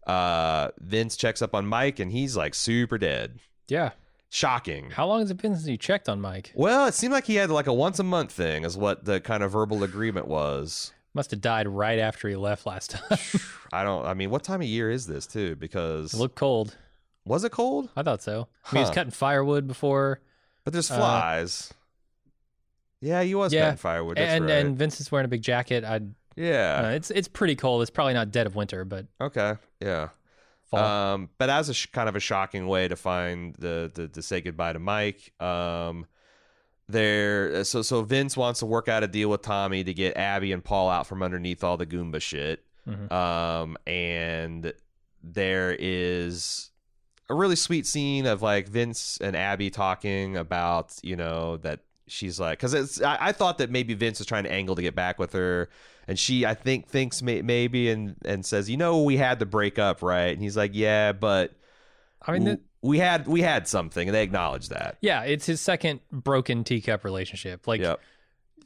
Uh, 0.07 0.69
Vince 0.79 1.17
checks 1.17 1.43
up 1.43 1.55
on 1.55 1.67
Mike, 1.67 1.99
and 1.99 2.13
he's 2.13 2.37
like 2.37 2.55
super 2.55 2.99
dead. 2.99 3.41
Yeah. 3.69 3.91
Shocking. 4.33 4.91
How 4.91 5.09
long 5.09 5.21
has 5.21 5.31
it 5.33 5.43
been 5.43 5.57
since 5.57 5.67
you 5.67 5.77
checked 5.77 6.09
on 6.09 6.21
Mike? 6.21 6.53
Well, 6.55 6.87
it 6.87 6.95
seemed 6.95 7.13
like 7.13 7.25
he 7.25 7.35
had 7.35 7.51
like 7.51 7.67
a 7.67 7.73
once 7.73 7.99
a 7.99 8.05
month 8.05 8.31
thing, 8.31 8.65
is 8.65 8.77
what 8.77 9.05
the 9.05 9.21
kind 9.21 9.43
of 9.43 9.51
verbal 9.51 9.83
agreement 9.83 10.29
was. 10.29 10.93
Must 11.15 11.31
have 11.33 11.41
died 11.41 11.67
right 11.67 11.99
after 11.99 12.29
he 12.29 12.37
left 12.37 12.67
last 12.67 12.91
time. 12.93 13.19
I 13.73 13.83
don't. 13.83 14.05
I 14.07 14.15
mean, 14.15 14.31
what 14.31 14.45
time 14.45 14.61
of 14.61 14.67
year 14.69 14.91
is 14.91 15.07
this 15.07 15.27
too? 15.27 15.57
Because 15.57 16.15
it 16.15 16.19
looked 16.19 16.37
cold. 16.37 16.77
was 17.25 17.43
it 17.45 17.51
cold? 17.53 17.91
I 17.97 18.03
thought 18.03 18.23
so. 18.23 18.49
I 18.67 18.75
mean, 18.75 18.79
he 18.79 18.79
was 18.81 18.89
Huh. 18.91 18.95
cutting 18.95 19.11
firewood 19.11 19.67
before, 19.67 20.21
But 20.65 20.73
there's 20.73 20.91
Uh, 20.91 20.97
flies. 20.99 21.73
yeah, 23.01 23.23
he 23.23 23.35
was 23.35 23.53
yeah, 23.53 23.65
cutting 23.65 23.77
firewood. 23.79 24.17
That's 24.19 24.33
and 24.33 24.45
right. 24.45 24.53
and 24.55 24.77
Vincent's 24.77 25.11
wearing 25.11 25.25
a 25.25 25.29
big 25.29 25.43
jacket. 25.43 25.85
I 25.85 26.01
yeah. 26.37 26.83
uh, 26.85 26.91
it's 26.91 27.11
it's 27.11 27.29
pretty 27.29 27.57
cold. 27.57 27.83
It's 27.83 27.91
probably 27.91 28.15
not 28.15 28.31
dead 28.31 28.47
of 28.47 28.55
winter, 28.55 28.85
but 28.85 29.07
okay. 29.21 29.55
Yeah. 29.81 30.11
fall. 30.71 30.79
Um, 31.15 31.31
but 31.39 31.51
as 31.51 31.69
a 31.69 31.75
sh- 31.75 31.87
kind 31.87 32.09
of 32.09 32.15
a 32.17 32.21
shocking 32.21 32.67
way 32.69 32.87
to 32.89 32.95
find 32.97 33.55
the, 33.59 33.91
the 33.93 34.09
to 34.09 34.23
say 34.23 34.41
goodbye 34.41 34.75
to 34.75 34.79
Mike. 34.79 35.33
Um, 35.41 36.07
there. 36.93 37.65
So 37.65 37.83
so 37.83 38.03
Vince 38.03 38.37
wants 38.37 38.61
to 38.61 38.67
work 38.67 38.89
out 38.89 39.03
a 39.03 39.09
deal 39.09 39.29
with 39.31 39.43
Tommy 39.43 39.85
to 39.85 39.95
get 39.95 40.17
Abby 40.17 40.53
and 40.53 40.63
Paul 40.63 40.89
out 40.89 41.07
from 41.07 41.23
underneath 41.23 41.63
all 41.65 41.77
the 41.77 41.87
Goomba 41.87 42.21
shit. 42.21 42.65
Mhm. 42.89 43.11
Um, 43.13 43.77
and 43.87 44.73
there 45.23 45.77
is 45.79 46.71
a 47.29 47.35
really 47.35 47.57
sweet 47.57 47.87
scene 47.87 48.27
of 48.27 48.43
like 48.43 48.69
Vince 48.69 49.19
and 49.21 49.37
Abby 49.37 49.71
talking 49.71 50.37
about 50.37 50.97
you 51.03 51.17
know 51.17 51.59
that 51.59 51.81
she's 52.07 52.41
like 52.41 52.59
because 52.59 52.75
it's 52.75 53.01
I, 53.01 53.19
I 53.21 53.33
thought 53.33 53.59
that 53.59 53.71
maybe 53.71 53.95
Vince 53.95 54.19
was 54.19 54.27
trying 54.27 54.45
to 54.45 54.53
angle 54.53 54.75
to 54.75 54.83
get 54.83 54.97
back 54.97 55.19
with 55.19 55.33
her 55.35 55.69
and 56.09 56.19
she 56.19 56.45
I 56.45 56.55
think 56.55 56.89
thinks 56.89 57.23
may, 57.23 57.41
maybe 57.43 57.89
and 57.91 58.17
and 58.25 58.45
says 58.45 58.69
you 58.69 58.77
know 58.77 59.03
we 59.03 59.17
had 59.17 59.39
to 59.39 59.47
break 59.47 59.79
up 59.79 60.03
right 60.03 60.33
and 60.33 60.43
he's 60.43 60.57
like 60.57 60.73
yeah 60.75 61.13
but 61.13 61.53
I 62.27 62.33
mean, 62.33 62.45
w- 62.45 62.61
we 62.83 62.99
had 62.99 63.27
we 63.27 63.43
had 63.43 63.67
something 63.69 64.09
and 64.09 64.15
they 64.15 64.23
acknowledge 64.23 64.69
that 64.71 64.97
yeah, 65.01 65.23
it's 65.23 65.47
his 65.47 65.61
second 65.61 66.01
broken 66.11 66.65
teacup 66.65 67.05
relationship. 67.05 67.67
Like 67.67 67.81
yep 67.81 68.01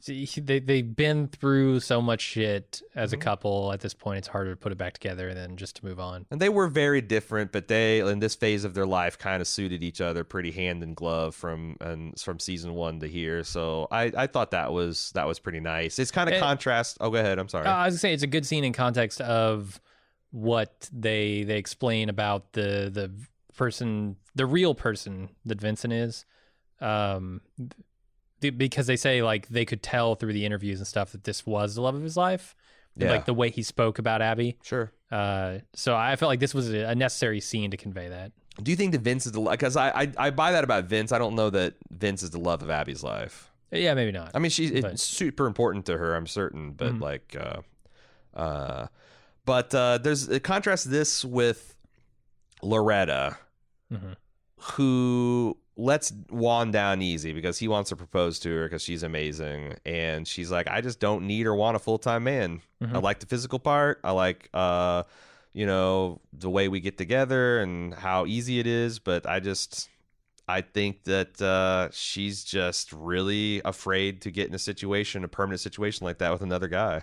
they 0.07 0.59
they've 0.59 0.95
been 0.95 1.27
through 1.29 1.79
so 1.79 1.99
much 1.99 2.21
shit 2.21 2.81
as 2.93 3.11
Mm-hmm. 3.11 3.21
a 3.21 3.23
couple. 3.23 3.73
At 3.73 3.79
this 3.79 3.95
point, 3.95 4.19
it's 4.19 4.27
harder 4.27 4.51
to 4.51 4.55
put 4.55 4.71
it 4.71 4.77
back 4.77 4.93
together 4.93 5.33
than 5.33 5.57
just 5.57 5.77
to 5.77 5.85
move 5.85 5.99
on. 5.99 6.27
And 6.29 6.39
they 6.39 6.49
were 6.49 6.67
very 6.67 7.01
different, 7.01 7.51
but 7.51 7.67
they 7.69 8.01
in 8.01 8.19
this 8.19 8.35
phase 8.35 8.65
of 8.65 8.73
their 8.75 8.85
life 8.85 9.17
kind 9.17 9.41
of 9.41 9.47
suited 9.47 9.83
each 9.83 10.01
other 10.01 10.23
pretty 10.23 10.51
hand 10.51 10.83
in 10.83 10.93
glove 10.93 11.33
from 11.33 11.77
and 11.81 12.19
from 12.19 12.39
season 12.39 12.75
one 12.75 12.99
to 12.99 13.07
here. 13.07 13.43
So 13.43 13.87
I, 13.89 14.11
I 14.15 14.27
thought 14.27 14.51
that 14.51 14.71
was 14.71 15.11
that 15.15 15.25
was 15.27 15.39
pretty 15.39 15.61
nice. 15.61 15.97
It's 15.97 16.11
kind 16.11 16.29
of 16.29 16.35
Eh. 16.35 16.39
contrast. 16.39 16.97
Oh, 17.01 17.09
go 17.09 17.17
ahead. 17.17 17.39
I'm 17.39 17.49
sorry. 17.49 17.65
Uh, 17.65 17.71
I 17.73 17.85
was 17.85 17.93
gonna 17.95 17.99
say 17.99 18.13
it's 18.13 18.23
a 18.23 18.27
good 18.27 18.45
scene 18.45 18.63
in 18.63 18.73
context 18.73 19.21
of 19.21 19.79
what 20.31 20.87
they 20.91 21.43
they 21.43 21.57
explain 21.57 22.09
about 22.09 22.53
the 22.53 22.91
the 22.93 23.11
person, 23.55 24.17
the 24.35 24.45
real 24.45 24.75
person 24.75 25.29
that 25.45 25.59
Vincent 25.61 25.93
is, 25.93 26.25
um, 26.81 27.41
th- 28.41 28.57
because 28.57 28.87
they 28.87 28.95
say 28.97 29.21
like 29.21 29.47
they 29.47 29.65
could 29.65 29.81
tell 29.81 30.15
through 30.15 30.33
the 30.33 30.45
interviews 30.45 30.79
and 30.79 30.87
stuff 30.87 31.11
that 31.11 31.23
this 31.23 31.45
was 31.45 31.75
the 31.75 31.81
love 31.81 31.95
of 31.95 32.03
his 32.03 32.17
life, 32.17 32.55
Yeah. 32.95 33.11
like 33.11 33.25
the 33.25 33.33
way 33.33 33.49
he 33.49 33.63
spoke 33.63 33.97
about 33.99 34.21
Abby. 34.21 34.57
sure. 34.63 34.91
Uh, 35.11 35.59
so 35.73 35.95
I 35.95 36.15
felt 36.15 36.29
like 36.29 36.39
this 36.39 36.53
was 36.53 36.73
a 36.73 36.89
a 36.89 36.95
necessary 36.95 37.39
scene 37.39 37.71
to 37.71 37.77
convey 37.77 38.09
that. 38.09 38.31
Do 38.61 38.71
you 38.71 38.77
think 38.77 38.91
that 38.93 39.01
Vince 39.01 39.25
is 39.25 39.31
the 39.33 39.41
because 39.41 39.77
I, 39.77 39.89
I 39.89 40.11
I 40.17 40.29
buy 40.31 40.51
that 40.53 40.63
about 40.63 40.85
Vince. 40.85 41.11
I 41.11 41.19
don't 41.19 41.35
know 41.35 41.49
that 41.51 41.75
Vince 41.91 42.23
is 42.23 42.31
the 42.31 42.39
love 42.39 42.61
of 42.63 42.69
Abby's 42.69 43.03
life. 43.03 43.51
Yeah, 43.71 43.93
maybe 43.93 44.11
not. 44.11 44.31
I 44.33 44.39
mean, 44.39 44.49
she's 44.51 44.71
But- 44.81 44.93
it's 44.93 45.03
super 45.03 45.45
important 45.45 45.85
to 45.87 45.97
her. 45.97 46.15
I'm 46.15 46.27
certain, 46.27 46.71
but 46.71 46.93
Mhm. 46.93 47.01
like, 47.01 47.35
uh, 47.39 47.61
uh, 48.39 48.87
but 49.45 49.73
uh, 49.75 49.97
there's 49.99 50.29
uh, 50.29 50.39
contrast 50.41 50.89
this 50.89 51.23
with 51.25 51.75
Loretta, 52.61 53.37
Mhm. 53.91 54.15
who 54.73 55.57
lets 55.77 56.11
Juan 56.29 56.71
down 56.71 57.01
easy 57.01 57.33
because 57.33 57.57
he 57.59 57.67
wants 57.67 57.89
to 57.89 57.95
propose 57.95 58.39
to 58.39 58.49
her 58.49 58.63
because 58.65 58.81
she's 58.81 59.03
amazing, 59.03 59.75
and 59.85 60.27
she's 60.27 60.49
like, 60.51 60.67
I 60.67 60.81
just 60.81 60.99
don't 60.99 61.27
need 61.27 61.45
or 61.45 61.55
want 61.55 61.75
a 61.75 61.79
full 61.79 61.97
time 61.97 62.23
man. 62.23 62.61
I 62.81 62.85
Mhm. 62.85 63.01
like 63.03 63.19
the 63.19 63.25
physical 63.25 63.59
part. 63.59 63.99
I 64.03 64.11
like, 64.11 64.49
uh, 64.53 65.03
you 65.53 65.65
know, 65.65 66.21
the 66.33 66.49
way 66.49 66.67
we 66.67 66.79
get 66.79 66.97
together 66.97 67.59
and 67.59 67.93
how 67.93 68.25
easy 68.25 68.59
it 68.59 68.67
is, 68.67 68.99
but 68.99 69.25
I 69.27 69.39
just. 69.39 69.89
I 70.47 70.61
think 70.61 71.05
that 71.05 71.41
uh, 71.41 71.89
she's 71.91 72.43
just 72.43 72.93
really 72.93 73.63
afraid 73.65 74.21
to 74.21 74.29
get 74.31 74.47
in 74.47 74.53
a 74.53 74.59
situation, 74.59 75.23
a 75.23 75.27
permanent 75.27 75.59
situation 75.59 76.05
like 76.05 76.19
that 76.19 76.31
with 76.31 76.43
another 76.43 76.67
guy. 76.67 77.01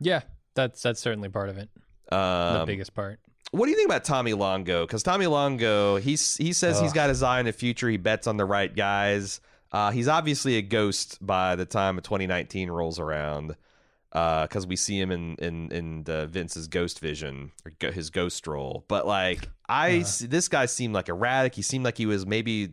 Yeah, 0.00 0.22
that's 0.54 0.80
that's 0.80 0.98
certainly 0.98 1.28
part 1.28 1.50
of 1.50 1.58
it. 1.58 1.68
The 2.08 2.16
Um, 2.16 2.66
biggest 2.66 2.94
part. 2.94 3.20
What 3.52 3.66
do 3.66 3.70
you 3.70 3.76
think 3.76 3.88
about 3.88 4.04
Tommy 4.04 4.34
Longo? 4.34 4.84
Because 4.86 5.02
Tommy 5.02 5.26
Longo, 5.26 5.96
he's 5.96 6.36
he 6.36 6.52
says 6.52 6.80
he's 6.80 6.92
got 6.92 7.08
his 7.08 7.22
eye 7.22 7.38
on 7.38 7.44
the 7.44 7.52
future. 7.52 7.88
He 7.88 7.96
bets 7.96 8.26
on 8.26 8.36
the 8.36 8.44
right 8.44 8.74
guys. 8.74 9.40
Uh, 9.70 9.90
he's 9.90 10.08
obviously 10.08 10.56
a 10.56 10.62
ghost 10.62 11.18
by 11.24 11.54
the 11.56 11.64
time 11.64 11.96
of 11.96 12.04
2019 12.04 12.70
rolls 12.70 12.98
around, 12.98 13.56
because 14.10 14.66
we 14.66 14.76
see 14.76 14.98
him 15.00 15.10
in 15.10 15.36
in 15.36 15.70
in 15.72 16.04
the 16.04 16.26
Vince's 16.26 16.66
Ghost 16.68 16.98
Vision 17.00 17.52
or 17.64 17.72
go- 17.78 17.92
his 17.92 18.10
Ghost 18.10 18.46
role. 18.46 18.84
But 18.88 19.06
like, 19.06 19.48
I 19.68 19.92
Uh-huh. 19.92 20.00
s- 20.00 20.18
this 20.18 20.48
guy 20.48 20.66
seemed 20.66 20.92
like 20.94 21.08
erratic. 21.08 21.54
He 21.54 21.62
seemed 21.62 21.84
like 21.84 21.96
he 21.96 22.06
was 22.06 22.26
maybe 22.26 22.70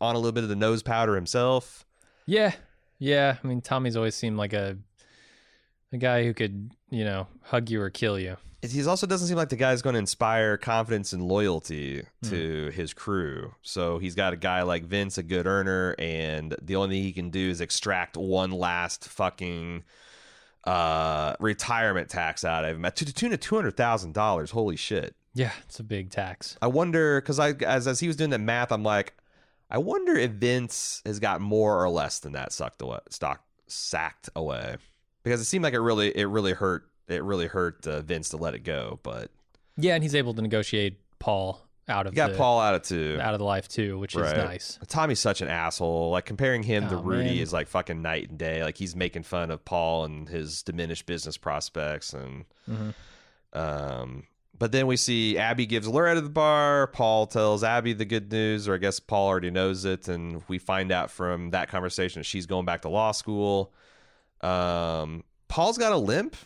on 0.00 0.14
a 0.16 0.18
little 0.18 0.32
bit 0.32 0.42
of 0.42 0.50
the 0.50 0.56
nose 0.56 0.82
powder 0.82 1.14
himself. 1.14 1.86
Yeah, 2.26 2.52
yeah. 2.98 3.36
I 3.42 3.46
mean, 3.46 3.60
Tommy's 3.62 3.96
always 3.96 4.14
seemed 4.14 4.36
like 4.36 4.52
a 4.52 4.76
a 5.92 5.96
guy 5.96 6.24
who 6.24 6.34
could, 6.34 6.72
you 6.90 7.04
know, 7.04 7.26
hug 7.42 7.70
you 7.70 7.80
or 7.80 7.88
kill 7.90 8.18
you. 8.18 8.36
He 8.72 8.86
also 8.86 9.06
doesn't 9.06 9.28
seem 9.28 9.36
like 9.36 9.50
the 9.50 9.56
guy's 9.56 9.82
going 9.82 9.94
to 9.94 9.98
inspire 9.98 10.56
confidence 10.56 11.12
and 11.12 11.22
loyalty 11.22 12.04
to 12.24 12.70
his 12.70 12.94
crew. 12.94 13.54
So 13.62 13.98
he's 13.98 14.14
got 14.14 14.32
a 14.32 14.36
guy 14.36 14.62
like 14.62 14.84
Vince, 14.84 15.18
a 15.18 15.22
good 15.22 15.46
earner, 15.46 15.94
and 15.98 16.56
the 16.62 16.76
only 16.76 16.96
thing 16.96 17.02
he 17.02 17.12
can 17.12 17.30
do 17.30 17.50
is 17.50 17.60
extract 17.60 18.16
one 18.16 18.50
last 18.50 19.08
fucking 19.08 19.84
uh, 20.64 21.36
retirement 21.40 22.08
tax 22.08 22.44
out 22.44 22.64
of 22.64 22.76
him 22.76 22.90
to 22.94 23.04
the 23.04 23.12
tune 23.12 23.32
of 23.32 23.40
two 23.40 23.54
hundred 23.54 23.76
thousand 23.76 24.14
dollars. 24.14 24.50
Holy 24.50 24.76
shit! 24.76 25.14
Yeah, 25.34 25.52
it's 25.64 25.78
a 25.78 25.84
big 25.84 26.10
tax. 26.10 26.56
I 26.62 26.68
wonder 26.68 27.20
because 27.20 27.38
I 27.38 27.50
as 27.50 27.86
as 27.86 28.00
he 28.00 28.06
was 28.06 28.16
doing 28.16 28.30
that 28.30 28.40
math, 28.40 28.72
I'm 28.72 28.82
like, 28.82 29.14
I 29.70 29.78
wonder 29.78 30.16
if 30.16 30.30
Vince 30.30 31.02
has 31.04 31.20
got 31.20 31.40
more 31.40 31.82
or 31.82 31.90
less 31.90 32.18
than 32.20 32.32
that 32.32 32.52
sucked 32.52 32.80
away, 32.80 33.00
stock 33.10 33.44
sacked 33.66 34.30
away, 34.34 34.76
because 35.22 35.40
it 35.40 35.44
seemed 35.44 35.64
like 35.64 35.74
it 35.74 35.80
really 35.80 36.16
it 36.16 36.24
really 36.24 36.52
hurt 36.52 36.88
it 37.08 37.22
really 37.22 37.46
hurt 37.46 37.86
uh, 37.86 38.00
Vince 38.02 38.30
to 38.30 38.36
let 38.36 38.54
it 38.54 38.60
go, 38.64 38.98
but. 39.02 39.30
Yeah, 39.76 39.94
and 39.94 40.02
he's 40.02 40.14
able 40.14 40.34
to 40.34 40.42
negotiate 40.42 40.98
Paul 41.18 41.60
out 41.88 42.06
of 42.06 42.12
You 42.12 42.16
got 42.16 42.30
the, 42.32 42.36
Paul 42.38 42.60
out 42.60 42.74
of 42.74 42.82
two. 42.82 43.18
out 43.20 43.34
of 43.34 43.38
the 43.40 43.44
life 43.44 43.68
too, 43.68 43.98
which 43.98 44.14
is 44.14 44.20
nice. 44.32 44.78
Tommy's 44.88 45.18
such 45.20 45.40
an 45.42 45.48
asshole. 45.48 46.10
Like 46.10 46.24
comparing 46.24 46.62
him 46.62 46.88
to 46.88 46.96
Oh, 46.96 47.02
Rudy 47.02 47.30
man. 47.30 47.38
is 47.38 47.52
like 47.52 47.68
fucking 47.68 48.00
night 48.00 48.28
and 48.30 48.38
day. 48.38 48.62
Like 48.62 48.76
he's 48.78 48.94
making 48.96 49.24
fun 49.24 49.50
of 49.50 49.64
Paul 49.64 50.04
and 50.04 50.28
his 50.28 50.62
diminished 50.62 51.06
business 51.06 51.36
prospects 51.36 52.12
and 52.14 52.44
Mhm. 52.70 52.94
um 53.52 54.24
but 54.56 54.70
then 54.70 54.86
we 54.86 54.96
see 54.96 55.36
Abby 55.36 55.66
gives 55.66 55.88
Loretta 55.88 56.20
the 56.20 56.30
bar. 56.30 56.86
Paul 56.86 57.26
tells 57.26 57.64
Abby 57.64 57.92
the 57.92 58.04
good 58.04 58.30
news, 58.30 58.68
or 58.68 58.74
I 58.74 58.78
guess 58.78 59.00
Paul 59.00 59.26
already 59.26 59.50
knows 59.50 59.84
it, 59.84 60.06
and 60.06 60.44
we 60.46 60.58
find 60.58 60.92
out 60.92 61.10
from 61.10 61.50
that 61.50 61.68
conversation 61.68 62.20
that 62.20 62.24
she's 62.24 62.46
going 62.46 62.64
back 62.64 62.82
to 62.82 62.88
law 62.88 63.10
school. 63.10 63.72
Um, 64.42 65.24
Paul's 65.48 65.76
got 65.76 65.92
a 65.92 65.96
limp. 65.96 66.36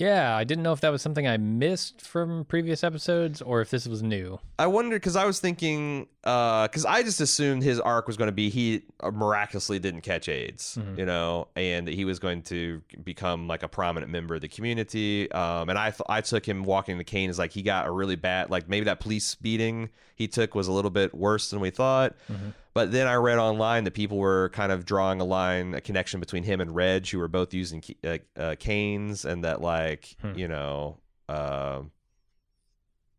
Yeah, 0.00 0.36
I 0.36 0.44
didn't 0.44 0.62
know 0.62 0.72
if 0.72 0.80
that 0.82 0.90
was 0.92 1.02
something 1.02 1.26
I 1.26 1.36
missed 1.38 2.02
from 2.02 2.44
previous 2.44 2.84
episodes 2.84 3.42
or 3.42 3.60
if 3.60 3.70
this 3.70 3.88
was 3.88 4.00
new. 4.00 4.38
I 4.56 4.68
wonder 4.68 4.94
because 4.96 5.16
I 5.16 5.24
was 5.24 5.40
thinking 5.40 6.06
because 6.22 6.84
I 6.84 7.02
just 7.02 7.20
assumed 7.20 7.64
his 7.64 7.80
arc 7.80 8.06
was 8.06 8.16
going 8.16 8.28
to 8.28 8.32
be 8.32 8.48
he 8.48 8.82
miraculously 9.02 9.80
didn't 9.80 10.02
catch 10.02 10.28
AIDS, 10.28 10.78
Mhm. 10.80 10.98
you 10.98 11.04
know, 11.06 11.48
and 11.56 11.88
he 11.88 12.04
was 12.04 12.20
going 12.20 12.42
to 12.42 12.80
become 13.02 13.48
like 13.48 13.64
a 13.64 13.68
prominent 13.68 14.12
member 14.12 14.36
of 14.36 14.40
the 14.40 14.48
community. 14.48 15.30
Um, 15.32 15.68
and 15.68 15.76
I 15.78 15.90
th- 15.90 16.02
I 16.08 16.20
took 16.20 16.46
him 16.46 16.62
walking 16.62 16.96
the 16.98 17.04
cane 17.04 17.28
as 17.28 17.38
like 17.38 17.52
he 17.52 17.62
got 17.62 17.86
a 17.86 17.90
really 17.90 18.16
bad 18.16 18.50
like 18.50 18.68
maybe 18.68 18.84
that 18.84 19.00
police 19.00 19.34
beating 19.34 19.90
he 20.14 20.28
took 20.28 20.54
was 20.54 20.68
a 20.68 20.72
little 20.72 20.90
bit 20.90 21.14
worse 21.14 21.50
than 21.50 21.58
we 21.60 21.70
thought. 21.70 22.14
Mhm. 22.30 22.52
But 22.78 22.92
then 22.92 23.08
I 23.08 23.14
read 23.16 23.38
online 23.38 23.82
that 23.84 23.94
people 23.94 24.18
were 24.18 24.50
kind 24.50 24.70
of 24.70 24.84
drawing 24.84 25.20
a 25.20 25.24
line, 25.24 25.74
a 25.74 25.80
connection 25.80 26.20
between 26.20 26.44
him 26.44 26.60
and 26.60 26.72
Reg, 26.72 27.08
who 27.08 27.18
were 27.18 27.26
both 27.26 27.52
using 27.52 27.82
uh, 28.04 28.18
uh, 28.36 28.54
canes, 28.56 29.24
and 29.24 29.42
that 29.42 29.60
like 29.60 30.16
Hmm. 30.22 30.38
you 30.38 30.46
know. 30.46 30.98
Uh, 31.28 31.82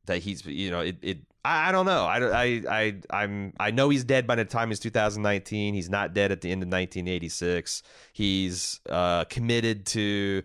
that 0.06 0.20
he's 0.20 0.46
you 0.46 0.72
know 0.72 0.80
it, 0.80 0.96
it 1.02 1.18
I, 1.44 1.70
I 1.70 1.72
don't 1.74 1.86
know 1.86 2.06
I, 2.06 2.44
I 2.44 2.64
I 2.70 2.96
I'm 3.10 3.54
I 3.60 3.72
know 3.72 3.90
he's 3.90 4.04
dead 4.06 4.26
by 4.26 4.36
the 4.36 4.46
time 4.46 4.70
he's 4.70 4.80
2019 4.80 5.74
he's 5.74 5.90
not 5.90 6.14
dead 6.14 6.32
at 6.32 6.40
the 6.42 6.52
end 6.52 6.64
of 6.64 6.68
1986 6.68 7.84
he's 8.14 8.80
uh 8.90 9.26
committed 9.26 9.86
to 9.88 10.42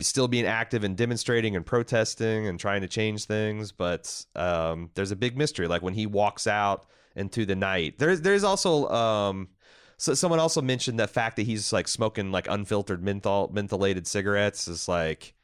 still 0.00 0.28
being 0.28 0.46
active 0.46 0.84
and 0.84 0.96
demonstrating 0.96 1.56
and 1.56 1.66
protesting 1.66 2.46
and 2.46 2.60
trying 2.60 2.82
to 2.82 2.88
change 2.88 3.24
things 3.24 3.72
but 3.72 4.24
um 4.36 4.90
there's 4.94 5.10
a 5.10 5.16
big 5.16 5.36
mystery 5.36 5.66
like 5.66 5.82
when 5.82 5.94
he 5.94 6.06
walks 6.06 6.46
out 6.46 6.86
into 7.16 7.44
the 7.46 7.54
night 7.56 7.98
there's 7.98 8.20
there's 8.22 8.44
also 8.44 8.88
um 8.88 9.48
so 9.96 10.14
someone 10.14 10.40
also 10.40 10.60
mentioned 10.60 10.98
the 10.98 11.06
fact 11.06 11.36
that 11.36 11.42
he's 11.46 11.72
like 11.72 11.86
smoking 11.88 12.32
like 12.32 12.48
unfiltered 12.48 13.02
menthol 13.02 13.48
mentholated 13.50 14.06
cigarettes 14.06 14.66
is 14.68 14.88
like 14.88 15.34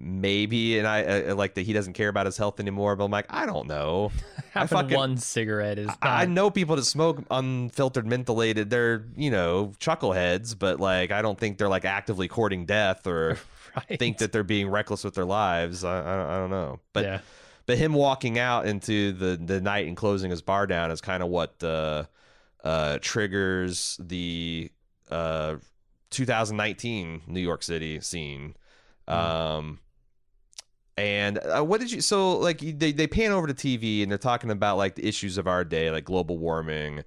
maybe 0.00 0.78
and 0.78 0.86
I, 0.86 1.00
I 1.28 1.32
like 1.32 1.54
that 1.54 1.62
he 1.62 1.72
doesn't 1.72 1.94
care 1.94 2.08
about 2.08 2.24
his 2.26 2.36
health 2.36 2.60
anymore 2.60 2.94
but 2.94 3.04
i'm 3.04 3.10
like 3.10 3.26
i 3.30 3.46
don't 3.46 3.66
know 3.66 4.12
I 4.54 4.66
fucking- 4.66 4.96
one 4.96 5.16
cigarette 5.18 5.78
is 5.78 5.86
not. 5.88 5.98
I 6.02 6.24
know 6.24 6.50
people 6.50 6.76
that 6.76 6.84
smoke 6.84 7.22
unfiltered 7.30 8.06
mentholated. 8.06 8.70
They're, 8.70 9.04
you 9.16 9.30
know, 9.30 9.72
chuckleheads, 9.78 10.58
but 10.58 10.80
like, 10.80 11.12
I 11.12 11.22
don't 11.22 11.38
think 11.38 11.58
they're 11.58 11.68
like 11.68 11.84
actively 11.84 12.26
courting 12.26 12.64
death 12.66 13.06
or 13.06 13.38
right. 13.76 13.98
think 14.00 14.18
that 14.18 14.32
they're 14.32 14.42
being 14.42 14.68
reckless 14.68 15.04
with 15.04 15.14
their 15.14 15.26
lives. 15.26 15.84
I, 15.84 16.00
I, 16.00 16.16
don't- 16.16 16.30
I 16.30 16.36
don't 16.38 16.50
know. 16.50 16.80
But, 16.92 17.04
yeah. 17.04 17.20
But 17.68 17.76
him 17.76 17.92
walking 17.92 18.38
out 18.38 18.66
into 18.66 19.12
the, 19.12 19.36
the 19.36 19.60
night 19.60 19.86
and 19.86 19.94
closing 19.94 20.30
his 20.30 20.40
bar 20.40 20.66
down 20.66 20.90
is 20.90 21.02
kind 21.02 21.22
of 21.22 21.28
what 21.28 21.62
uh, 21.62 22.04
uh, 22.64 22.96
triggers 23.02 24.00
the 24.02 24.70
uh, 25.10 25.56
2019 26.08 27.20
New 27.26 27.40
York 27.40 27.62
City 27.62 28.00
scene. 28.00 28.56
Um, 29.06 29.80
and 30.96 31.38
uh, 31.38 31.62
what 31.62 31.80
did 31.80 31.92
you? 31.92 32.00
So 32.00 32.38
like 32.38 32.60
they 32.60 32.90
they 32.90 33.06
pan 33.06 33.32
over 33.32 33.46
to 33.46 33.54
TV 33.54 34.02
and 34.02 34.10
they're 34.10 34.16
talking 34.16 34.50
about 34.50 34.78
like 34.78 34.94
the 34.94 35.06
issues 35.06 35.36
of 35.36 35.46
our 35.46 35.62
day, 35.62 35.90
like 35.90 36.04
global 36.04 36.38
warming. 36.38 37.04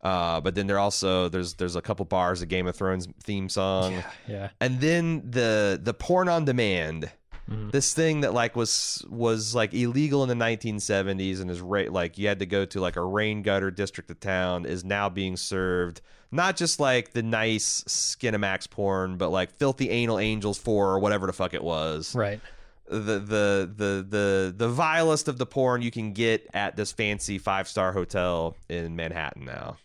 Uh, 0.00 0.40
but 0.40 0.54
then 0.54 0.68
there 0.68 0.78
also 0.78 1.28
there's 1.28 1.54
there's 1.54 1.74
a 1.74 1.82
couple 1.82 2.04
bars, 2.04 2.40
a 2.40 2.46
Game 2.46 2.68
of 2.68 2.76
Thrones 2.76 3.08
theme 3.24 3.48
song, 3.48 3.94
yeah, 3.94 4.10
yeah. 4.28 4.48
and 4.60 4.80
then 4.80 5.28
the 5.28 5.80
the 5.82 5.92
porn 5.92 6.28
on 6.28 6.44
demand. 6.44 7.10
Mhm. 7.50 7.72
This 7.72 7.92
thing 7.92 8.22
that 8.22 8.32
like 8.32 8.56
was 8.56 9.04
was 9.08 9.54
like 9.54 9.74
illegal 9.74 10.22
in 10.22 10.28
the 10.30 10.34
1970s 10.44 11.40
and 11.40 11.50
is 11.50 11.60
ra- 11.60 11.90
like 11.90 12.16
you 12.16 12.26
had 12.28 12.38
to 12.38 12.46
go 12.46 12.64
to 12.64 12.80
like 12.80 12.96
a 12.96 13.04
rain 13.04 13.42
gutter 13.42 13.70
district 13.70 14.10
of 14.10 14.18
town 14.20 14.64
is 14.64 14.82
now 14.84 15.08
being 15.08 15.36
served 15.36 16.00
not 16.32 16.56
just 16.56 16.80
like 16.80 17.12
the 17.12 17.22
nice 17.22 17.84
Skinamax 17.86 18.68
porn, 18.68 19.16
but 19.18 19.28
like 19.28 19.52
filthy 19.52 19.88
anal 19.90 20.18
angels 20.18 20.58
for 20.58 20.88
or 20.90 20.98
whatever 20.98 21.26
the 21.26 21.32
fuck 21.32 21.54
it 21.54 21.62
was 21.62 22.14
Right. 22.14 22.40
the 22.88 23.18
the 23.18 23.70
the 23.76 24.06
the 24.08 24.54
the 24.56 24.68
vilest 24.68 25.28
of 25.28 25.38
the 25.38 25.46
porn 25.46 25.82
you 25.82 25.90
can 25.90 26.12
get 26.12 26.48
at 26.54 26.76
this 26.76 26.92
fancy 26.92 27.38
five 27.38 27.68
star 27.68 27.92
hotel 27.92 28.56
in 28.70 28.96
Manhattan 28.96 29.44
now. 29.44 29.76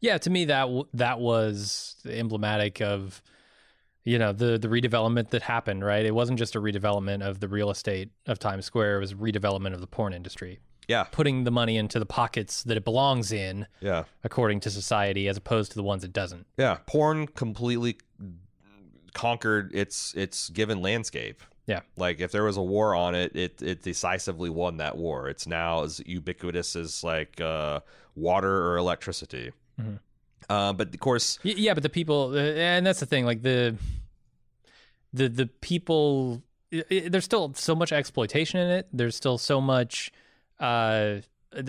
Yeah, 0.00 0.18
to 0.18 0.30
me 0.30 0.44
that 0.46 0.62
w- 0.62 0.86
that 0.94 1.18
was 1.20 1.96
emblematic 2.08 2.80
of 2.80 3.22
you 4.04 4.18
know 4.18 4.32
the 4.32 4.58
the 4.58 4.68
redevelopment 4.68 5.30
that 5.30 5.42
happened. 5.42 5.84
Right, 5.84 6.04
it 6.04 6.14
wasn't 6.14 6.38
just 6.38 6.54
a 6.56 6.60
redevelopment 6.60 7.22
of 7.22 7.40
the 7.40 7.48
real 7.48 7.70
estate 7.70 8.10
of 8.26 8.38
Times 8.38 8.64
Square; 8.64 8.96
it 8.96 9.00
was 9.00 9.14
redevelopment 9.14 9.74
of 9.74 9.80
the 9.80 9.86
porn 9.86 10.12
industry, 10.12 10.60
Yeah, 10.88 11.04
putting 11.04 11.44
the 11.44 11.50
money 11.50 11.76
into 11.76 11.98
the 11.98 12.06
pockets 12.06 12.62
that 12.64 12.76
it 12.76 12.84
belongs 12.84 13.32
in, 13.32 13.66
yeah, 13.80 14.04
according 14.24 14.60
to 14.60 14.70
society, 14.70 15.28
as 15.28 15.36
opposed 15.36 15.72
to 15.72 15.76
the 15.76 15.82
ones 15.84 16.04
it 16.04 16.12
doesn't. 16.12 16.46
yeah. 16.56 16.78
Porn 16.86 17.26
completely 17.28 17.96
conquered 19.14 19.74
its 19.74 20.14
its 20.14 20.48
given 20.50 20.80
landscape. 20.80 21.42
Yeah. 21.66 21.80
Like 21.96 22.20
if 22.20 22.32
there 22.32 22.44
was 22.44 22.56
a 22.56 22.62
war 22.62 22.94
on 22.94 23.14
it, 23.14 23.36
it 23.36 23.62
it 23.62 23.82
decisively 23.82 24.50
won 24.50 24.78
that 24.78 24.96
war. 24.96 25.28
It's 25.28 25.46
now 25.46 25.84
as 25.84 26.00
ubiquitous 26.04 26.74
as 26.76 27.04
like 27.04 27.40
uh, 27.40 27.80
water 28.16 28.66
or 28.68 28.76
electricity. 28.78 29.52
Mhm. 29.80 30.00
Uh, 30.48 30.72
but 30.72 30.92
of 30.94 31.00
course, 31.00 31.38
Yeah, 31.42 31.74
but 31.74 31.82
the 31.82 31.88
people, 31.88 32.32
uh, 32.34 32.38
and 32.40 32.86
that's 32.86 33.00
the 33.00 33.06
thing. 33.06 33.24
Like 33.24 33.42
the 33.42 33.76
the 35.12 35.28
the 35.28 35.46
people, 35.46 36.42
i 36.72 36.84
i 36.90 37.08
there's 37.08 37.24
still 37.24 37.52
so 37.54 37.74
much 37.74 37.92
exploitation 37.92 38.60
in 38.60 38.70
it. 38.70 38.88
There's 38.92 39.16
still 39.16 39.38
so 39.38 39.60
much, 39.60 40.10
uh, 40.60 41.16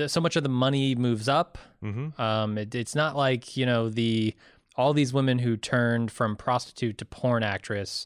so 0.08 0.22
much 0.22 0.36
of 0.36 0.44
the 0.44 0.50
money 0.50 0.96
moves 0.96 1.28
up. 1.28 1.58
mhm. 1.84 2.18
Um, 2.20 2.58
it, 2.58 2.74
it's 2.76 2.96
not 2.96 3.16
like 3.16 3.58
you 3.58 3.66
know 3.66 3.90
the 3.90 4.34
all 4.76 4.94
these 4.94 5.14
women 5.14 5.40
who 5.40 5.56
turned 5.58 6.12
from 6.12 6.36
prostitute 6.36 6.98
to 6.98 7.06
porn 7.06 7.44
actress 7.44 8.06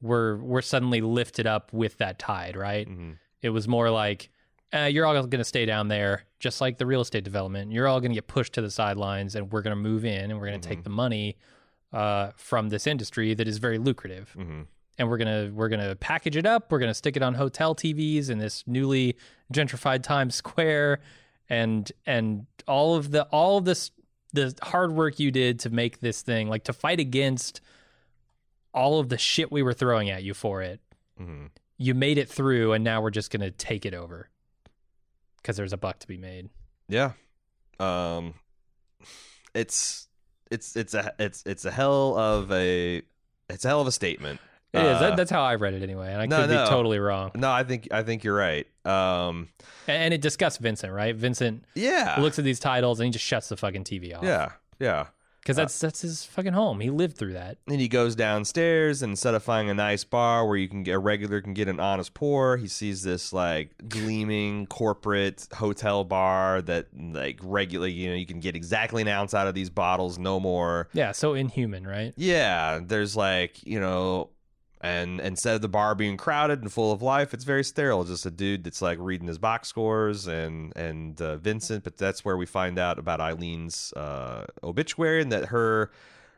were 0.00 0.36
were 0.38 0.62
suddenly 0.62 1.00
lifted 1.00 1.46
up 1.46 1.72
with 1.72 1.98
that 1.98 2.18
tide, 2.18 2.56
right? 2.56 2.88
Mhm. 2.88 3.16
It 3.42 3.50
was 3.50 3.66
more 3.66 3.90
like 3.90 4.30
uh, 4.76 4.84
you're 4.84 5.06
all 5.06 5.14
going 5.14 5.30
to 5.30 5.44
stay 5.44 5.64
down 5.66 5.88
there, 5.88 6.24
just 6.38 6.60
like 6.60 6.78
the 6.78 6.86
real 6.86 7.00
estate 7.00 7.24
development. 7.24 7.72
You're 7.72 7.88
all 7.88 8.00
going 8.00 8.10
to 8.12 8.16
get 8.16 8.26
pushed 8.26 8.52
to 8.54 8.60
the 8.62 8.70
sidelines, 8.70 9.34
and 9.34 9.50
we're 9.52 9.62
going 9.62 9.74
to 9.76 9.80
move 9.82 10.04
in, 10.04 10.30
and 10.30 10.38
we're 10.38 10.48
going 10.48 10.60
to 10.60 10.68
take 10.68 10.82
the 10.84 10.90
money 10.90 11.36
uh, 11.92 12.30
from 12.36 12.68
this 12.68 12.86
industry 12.86 13.32
that 13.34 13.48
is 13.48 13.58
very 13.58 13.78
lucrative, 13.78 14.34
Mhm. 14.38 14.66
and 14.98 15.08
we're 15.08 15.16
gonna 15.18 15.50
we're 15.54 15.68
gonna 15.68 15.94
package 15.96 16.36
it 16.36 16.44
up. 16.44 16.70
We're 16.70 16.80
going 16.80 16.90
to 16.90 16.94
stick 16.94 17.16
it 17.16 17.22
on 17.22 17.34
hotel 17.34 17.74
TVs 17.74 18.28
in 18.28 18.38
this 18.38 18.64
newly 18.66 19.16
gentrified 19.52 20.02
Times 20.02 20.34
Square, 20.34 21.00
and 21.48 21.90
and 22.04 22.46
all 22.66 22.96
of 22.96 23.12
the 23.12 23.22
all 23.26 23.56
of 23.58 23.64
this 23.64 23.92
the 24.32 24.52
hard 24.62 24.92
work 24.92 25.18
you 25.20 25.30
did 25.30 25.60
to 25.60 25.70
make 25.70 26.00
this 26.00 26.20
thing, 26.22 26.48
like 26.48 26.64
to 26.64 26.72
fight 26.72 26.98
against 27.00 27.60
all 28.74 28.98
of 29.00 29.08
the 29.08 29.16
shit 29.16 29.50
we 29.50 29.62
were 29.62 29.72
throwing 29.72 30.10
at 30.10 30.22
you 30.22 30.34
for 30.34 30.60
it 30.60 30.80
Mhm. 31.18 31.48
you 31.78 31.94
made 31.94 32.18
it 32.18 32.28
through 32.28 32.72
and 32.74 32.84
now 32.84 33.00
we're 33.00 33.10
just 33.10 33.30
going 33.30 33.40
to 33.40 33.50
take 33.50 33.86
it 33.86 33.94
over 33.94 34.28
because 35.46 35.56
there's 35.56 35.72
a 35.72 35.76
buck 35.76 36.00
to 36.00 36.08
be 36.08 36.16
made 36.16 36.48
Yeah. 36.88 37.12
Um 37.78 38.34
it's 39.54 40.08
it's 40.50 40.74
it's 40.74 40.92
a 40.92 41.14
it's 41.20 41.44
it's 41.46 41.64
a 41.64 41.70
hell 41.70 42.16
of 42.18 42.50
a 42.50 43.02
it's 43.48 43.64
a 43.64 43.68
hell 43.68 43.80
of 43.80 43.86
a 43.86 43.92
statement. 43.92 44.40
It 44.72 44.80
is. 44.80 44.96
Uh, 44.96 44.98
That, 44.98 45.16
that's 45.16 45.30
how 45.30 45.42
i 45.42 45.54
read 45.54 45.74
it 45.74 45.82
anyway 45.84 46.12
and 46.12 46.20
i 46.20 46.26
no, 46.26 46.40
could 46.40 46.50
no. 46.50 46.64
be 46.64 46.68
totally 46.68 46.98
wrong 46.98 47.30
no, 47.36 47.50
I 47.50 47.62
think 47.62 47.88
I 47.92 48.02
think 48.02 48.24
you're 48.24 48.36
right. 48.36 48.66
Um 48.84 49.48
and, 49.86 50.02
and 50.02 50.14
it 50.14 50.20
discussed 50.20 50.58
vincent 50.58 50.92
right 50.92 51.14
vincent 51.14 51.64
yeah. 51.76 52.16
looks 52.18 52.40
at 52.40 52.44
these 52.44 52.58
titles 52.58 52.98
and 52.98 53.06
he 53.06 53.12
just 53.12 53.24
shuts 53.24 53.48
the 53.48 53.56
fucking 53.56 53.84
tv 53.84 54.16
off 54.16 54.24
yeah. 54.24 54.50
Yeah. 54.80 55.06
Because 55.46 55.56
that's 55.56 55.78
that's 55.78 56.00
his 56.00 56.24
fucking 56.24 56.54
home. 56.54 56.80
He 56.80 56.90
lived 56.90 57.16
through 57.16 57.34
that. 57.34 57.58
And 57.68 57.80
he 57.80 57.86
goes 57.86 58.16
downstairs 58.16 59.00
and 59.00 59.10
instead 59.10 59.34
of 59.34 59.44
finding 59.44 59.70
a 59.70 59.74
nice 59.74 60.02
bar 60.02 60.44
where 60.44 60.56
you 60.56 60.68
can 60.68 60.82
get 60.82 60.94
a 60.94 60.98
regular 60.98 61.40
can 61.40 61.54
get 61.54 61.68
an 61.68 61.78
honest 61.78 62.14
pour, 62.14 62.56
he 62.56 62.66
sees 62.66 63.04
this 63.04 63.32
like 63.32 63.70
gleaming 63.88 64.66
corporate 64.66 65.46
hotel 65.54 66.02
bar 66.02 66.62
that 66.62 66.88
like 66.98 67.38
regularly, 67.44 67.92
you 67.92 68.08
know, 68.08 68.16
you 68.16 68.26
can 68.26 68.40
get 68.40 68.56
exactly 68.56 69.02
an 69.02 69.08
ounce 69.08 69.34
out 69.34 69.46
of 69.46 69.54
these 69.54 69.70
bottles, 69.70 70.18
no 70.18 70.40
more. 70.40 70.88
yeah 70.92 71.12
so 71.12 71.34
inhuman 71.34 71.86
right? 71.86 72.12
Yeah, 72.16 72.80
there's 72.82 73.14
like, 73.14 73.64
you 73.64 73.78
know, 73.78 74.30
and 74.80 75.20
instead 75.20 75.54
of 75.54 75.62
the 75.62 75.68
bar 75.68 75.94
being 75.94 76.16
crowded 76.16 76.60
and 76.60 76.70
full 76.70 76.92
of 76.92 77.02
life, 77.02 77.32
it's 77.32 77.44
very 77.44 77.64
sterile. 77.64 78.04
Just 78.04 78.26
a 78.26 78.30
dude 78.30 78.64
that's 78.64 78.82
like 78.82 78.98
reading 79.00 79.26
his 79.26 79.38
box 79.38 79.68
scores 79.68 80.26
and 80.26 80.76
and 80.76 81.20
uh, 81.20 81.36
Vincent. 81.36 81.84
But 81.84 81.96
that's 81.96 82.24
where 82.24 82.36
we 82.36 82.46
find 82.46 82.78
out 82.78 82.98
about 82.98 83.20
Eileen's 83.20 83.92
uh, 83.94 84.46
obituary 84.62 85.22
and 85.22 85.32
that 85.32 85.46
her 85.46 85.90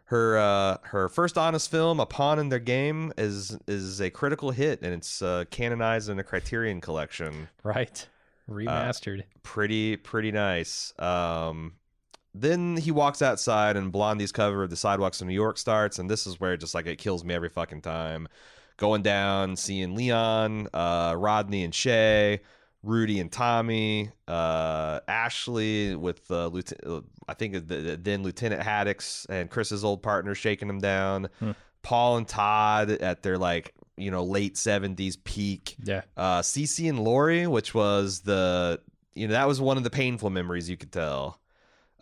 her 0.04 0.38
uh, 0.38 0.76
her 0.84 1.08
first 1.08 1.36
honest 1.36 1.70
film, 1.70 2.00
A 2.00 2.06
Pawn 2.06 2.38
in 2.38 2.48
Their 2.48 2.58
Game, 2.58 3.12
is 3.18 3.58
is 3.66 4.00
a 4.00 4.10
critical 4.10 4.52
hit 4.52 4.80
and 4.82 4.94
it's 4.94 5.20
uh, 5.20 5.44
canonized 5.50 6.08
in 6.08 6.18
a 6.18 6.24
Criterion 6.24 6.80
collection 6.80 7.48
right 7.62 8.08
remastered 8.48 9.24
pretty 9.42 9.96
pretty 9.96 10.32
nice. 10.32 10.94
Um, 10.98 11.74
then 12.34 12.76
he 12.76 12.90
walks 12.90 13.22
outside 13.22 13.76
and 13.76 13.90
Blondie's 13.92 14.32
cover 14.32 14.62
of 14.62 14.70
the 14.70 14.76
Sidewalks 14.76 15.20
of 15.20 15.26
New 15.26 15.34
York 15.34 15.58
starts, 15.58 15.98
and 15.98 16.08
this 16.10 16.26
is 16.26 16.38
where 16.40 16.56
just 16.56 16.74
like 16.74 16.86
it 16.86 16.96
kills 16.98 17.24
me 17.24 17.34
every 17.34 17.48
fucking 17.48 17.82
time. 17.82 18.28
Going 18.76 19.02
down, 19.02 19.56
seeing 19.56 19.96
Leon, 19.96 20.68
uh, 20.72 21.14
Rodney 21.18 21.64
and 21.64 21.74
Shay, 21.74 22.40
Rudy 22.84 23.18
and 23.18 23.30
Tommy, 23.32 24.10
uh, 24.28 25.00
Ashley 25.08 25.96
with 25.96 26.30
uh, 26.30 26.46
Lieutenant, 26.46 27.04
I 27.26 27.34
think 27.34 27.54
the, 27.54 27.60
the- 27.60 27.96
then 28.00 28.22
Lieutenant 28.22 28.62
Haddix 28.62 29.26
and 29.28 29.50
Chris's 29.50 29.84
old 29.84 30.02
partner 30.02 30.34
shaking 30.36 30.68
him 30.68 30.78
down. 30.78 31.28
Hmm. 31.40 31.52
Paul 31.82 32.18
and 32.18 32.28
Todd 32.28 32.90
at 32.90 33.22
their 33.22 33.38
like 33.38 33.72
you 33.96 34.10
know 34.12 34.22
late 34.22 34.56
seventies 34.56 35.16
peak 35.16 35.74
yeah 35.82 36.02
uh 36.16 36.40
Cece 36.40 36.88
and 36.88 37.00
Lori, 37.00 37.46
which 37.48 37.74
was 37.74 38.20
the 38.20 38.80
you 39.14 39.26
know 39.26 39.32
that 39.32 39.48
was 39.48 39.60
one 39.60 39.76
of 39.76 39.82
the 39.84 39.90
painful 39.90 40.30
memories 40.30 40.68
you 40.70 40.76
could 40.76 40.92
tell. 40.92 41.40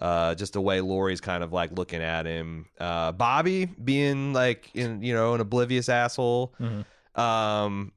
Uh, 0.00 0.34
just 0.34 0.52
the 0.52 0.60
way 0.60 0.80
Lori's 0.82 1.20
kind 1.22 1.42
of 1.42 1.52
like 1.52 1.72
looking 1.72 2.02
at 2.02 2.26
him. 2.26 2.66
Uh, 2.78 3.12
Bobby 3.12 3.64
being 3.66 4.32
like 4.34 4.70
in 4.74 5.00
you 5.02 5.14
know 5.14 5.34
an 5.34 5.40
oblivious 5.40 5.88
asshole. 5.88 6.54
Mhm. 6.60 6.84
Um, 7.18 7.92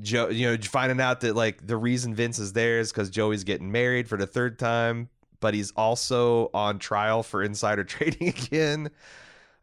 Joe, 0.00 0.28
you 0.30 0.50
know, 0.50 0.56
finding 0.62 1.00
out 1.00 1.20
that 1.20 1.36
like 1.36 1.66
the 1.66 1.76
reason 1.76 2.14
Vince 2.14 2.38
is 2.38 2.52
there 2.54 2.80
is 2.80 2.90
because 2.92 3.10
Joey's 3.10 3.44
getting 3.44 3.70
married 3.70 4.08
for 4.08 4.16
the 4.16 4.26
third 4.26 4.58
time, 4.58 5.08
but 5.40 5.52
he's 5.54 5.70
also 5.72 6.50
on 6.54 6.78
trial 6.78 7.22
for 7.22 7.42
insider 7.42 7.84
trading 7.94 8.28
again. 8.28 8.86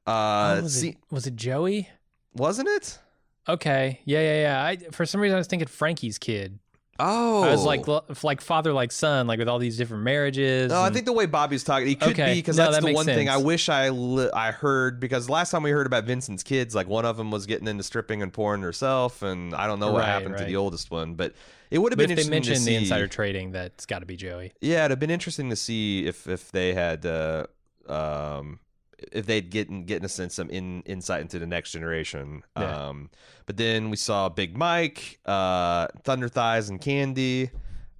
Uh, 0.07 0.57
Oh, 0.59 0.61
was, 0.63 0.75
see, 0.79 0.89
it, 0.89 0.97
was 1.11 1.27
it 1.27 1.35
joey 1.35 1.87
wasn't 2.33 2.67
it? 2.69 2.97
okay 3.47 3.99
yeah 4.05 4.19
yeah 4.19 4.41
yeah 4.41 4.63
I, 4.63 4.77
for 4.91 5.05
some 5.05 5.21
reason 5.21 5.35
i 5.35 5.37
was 5.37 5.45
thinking 5.47 5.67
frankie's 5.67 6.17
kid 6.17 6.57
Oh, 7.03 7.41
i 7.43 7.51
was 7.51 7.65
like 7.65 8.23
like 8.23 8.41
father 8.41 8.71
like 8.73 8.91
son 8.91 9.25
like 9.25 9.39
with 9.39 9.47
all 9.47 9.57
these 9.57 9.75
different 9.77 10.03
marriages 10.03 10.69
No, 10.71 10.81
I 10.81 10.89
think 10.91 11.05
the 11.05 11.13
way 11.13 11.25
Bobby's 11.25 11.63
talking, 11.63 11.87
he 11.87 11.95
could 11.95 12.11
Okay. 12.11 12.35
be 12.35 12.39
because 12.39 12.55
No, 12.57 12.65
that's 12.65 12.77
that 12.77 12.87
the 12.87 12.93
one 12.93 13.05
thing 13.05 13.27
I 13.29 13.37
wish 13.37 13.67
I 13.69 13.89
li- 13.89 14.29
I 14.33 14.51
heard 14.51 14.99
because 14.99 15.27
last 15.29 15.49
time 15.51 15.63
we 15.63 15.71
heard 15.71 15.87
about 15.87 16.03
Vincent's 16.05 16.43
kids, 16.43 16.75
like 16.75 16.87
one 16.87 17.05
of 17.05 17.17
them 17.17 17.31
was 17.31 17.45
getting 17.47 17.67
into 17.67 17.83
stripping 17.83 18.21
and 18.21 18.31
porn 18.31 18.61
herself, 18.61 19.23
and 19.23 19.53
I 19.55 19.65
don't 19.67 19.79
know 19.79 19.91
what 19.91 20.01
Right, 20.01 20.09
happened 20.13 20.37
to 20.37 20.45
the 20.45 20.55
oldest 20.57 20.91
one, 20.91 21.15
but 21.15 21.33
it 21.71 21.79
would 21.79 21.91
have 21.91 21.97
been 21.97 22.11
if 22.11 22.29
they 22.29 22.37
interesting 22.37 22.41
to 22.43 22.55
see. 22.55 22.71
the 22.71 22.75
insider 22.77 23.07
trading, 23.07 23.51
that's 23.51 23.85
got 23.85 23.99
to 23.99 24.05
be 24.05 24.15
Joey. 24.17 24.53
yeah, 24.61 24.81
it'd 24.85 24.91
have 24.91 24.99
been 24.99 25.09
interesting 25.09 25.49
to 25.49 25.55
see 25.55 26.05
if 26.05 26.27
if 26.27 26.51
they 26.51 26.73
had 26.73 27.05
uh, 27.05 27.47
um 27.87 28.59
if 29.11 29.25
they'd 29.25 29.49
get 29.49 29.67
getting 29.85 30.05
a 30.05 30.09
sense 30.09 30.35
some 30.35 30.49
in 30.49 30.81
insight 30.83 31.21
into 31.21 31.39
the 31.39 31.47
next 31.47 31.71
generation. 31.71 32.43
Yeah. 32.57 32.87
Um, 32.89 33.09
but 33.45 33.57
then 33.57 33.89
we 33.89 33.97
saw 33.97 34.29
Big 34.29 34.57
Mike, 34.57 35.19
uh, 35.25 35.87
Thunder 36.03 36.27
Thighs, 36.29 36.69
and 36.69 36.79
Candy. 36.79 37.51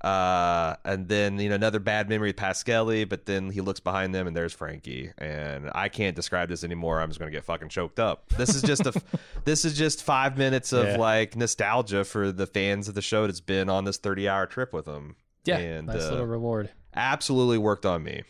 Uh, 0.03 0.75
and 0.83 1.07
then 1.07 1.37
you 1.39 1.47
know 1.47 1.53
another 1.53 1.79
bad 1.79 2.09
memory 2.09 2.33
Pasquelli, 2.33 3.07
but 3.07 3.27
then 3.27 3.51
he 3.51 3.61
looks 3.61 3.79
behind 3.79 4.15
them 4.15 4.25
and 4.25 4.35
there's 4.35 4.51
Frankie, 4.51 5.11
and 5.19 5.69
I 5.75 5.89
can't 5.89 6.15
describe 6.15 6.49
this 6.49 6.63
anymore. 6.63 6.99
I'm 6.99 7.09
just 7.09 7.19
gonna 7.19 7.29
get 7.29 7.43
fucking 7.43 7.69
choked 7.69 7.99
up. 7.99 8.27
This 8.29 8.55
is 8.55 8.63
just 8.63 8.87
a, 8.87 8.99
this 9.45 9.63
is 9.63 9.77
just 9.77 10.01
five 10.01 10.39
minutes 10.39 10.73
of 10.73 10.87
Yeah. 10.87 10.97
like 10.97 11.35
nostalgia 11.35 12.03
for 12.03 12.31
the 12.31 12.47
fans 12.47 12.87
of 12.87 12.95
the 12.95 13.01
show 13.03 13.27
that's 13.27 13.41
been 13.41 13.69
on 13.69 13.83
this 13.83 13.97
30 13.97 14.27
hour 14.27 14.47
trip 14.47 14.73
with 14.73 14.85
them. 14.85 15.17
Yeah, 15.45 15.57
and 15.57 15.85
nice 15.85 16.01
uh, 16.01 16.09
little 16.11 16.25
reward. 16.25 16.71
absolutely 16.95 17.59
worked 17.59 17.85
on 17.85 18.01
me. 18.01 18.23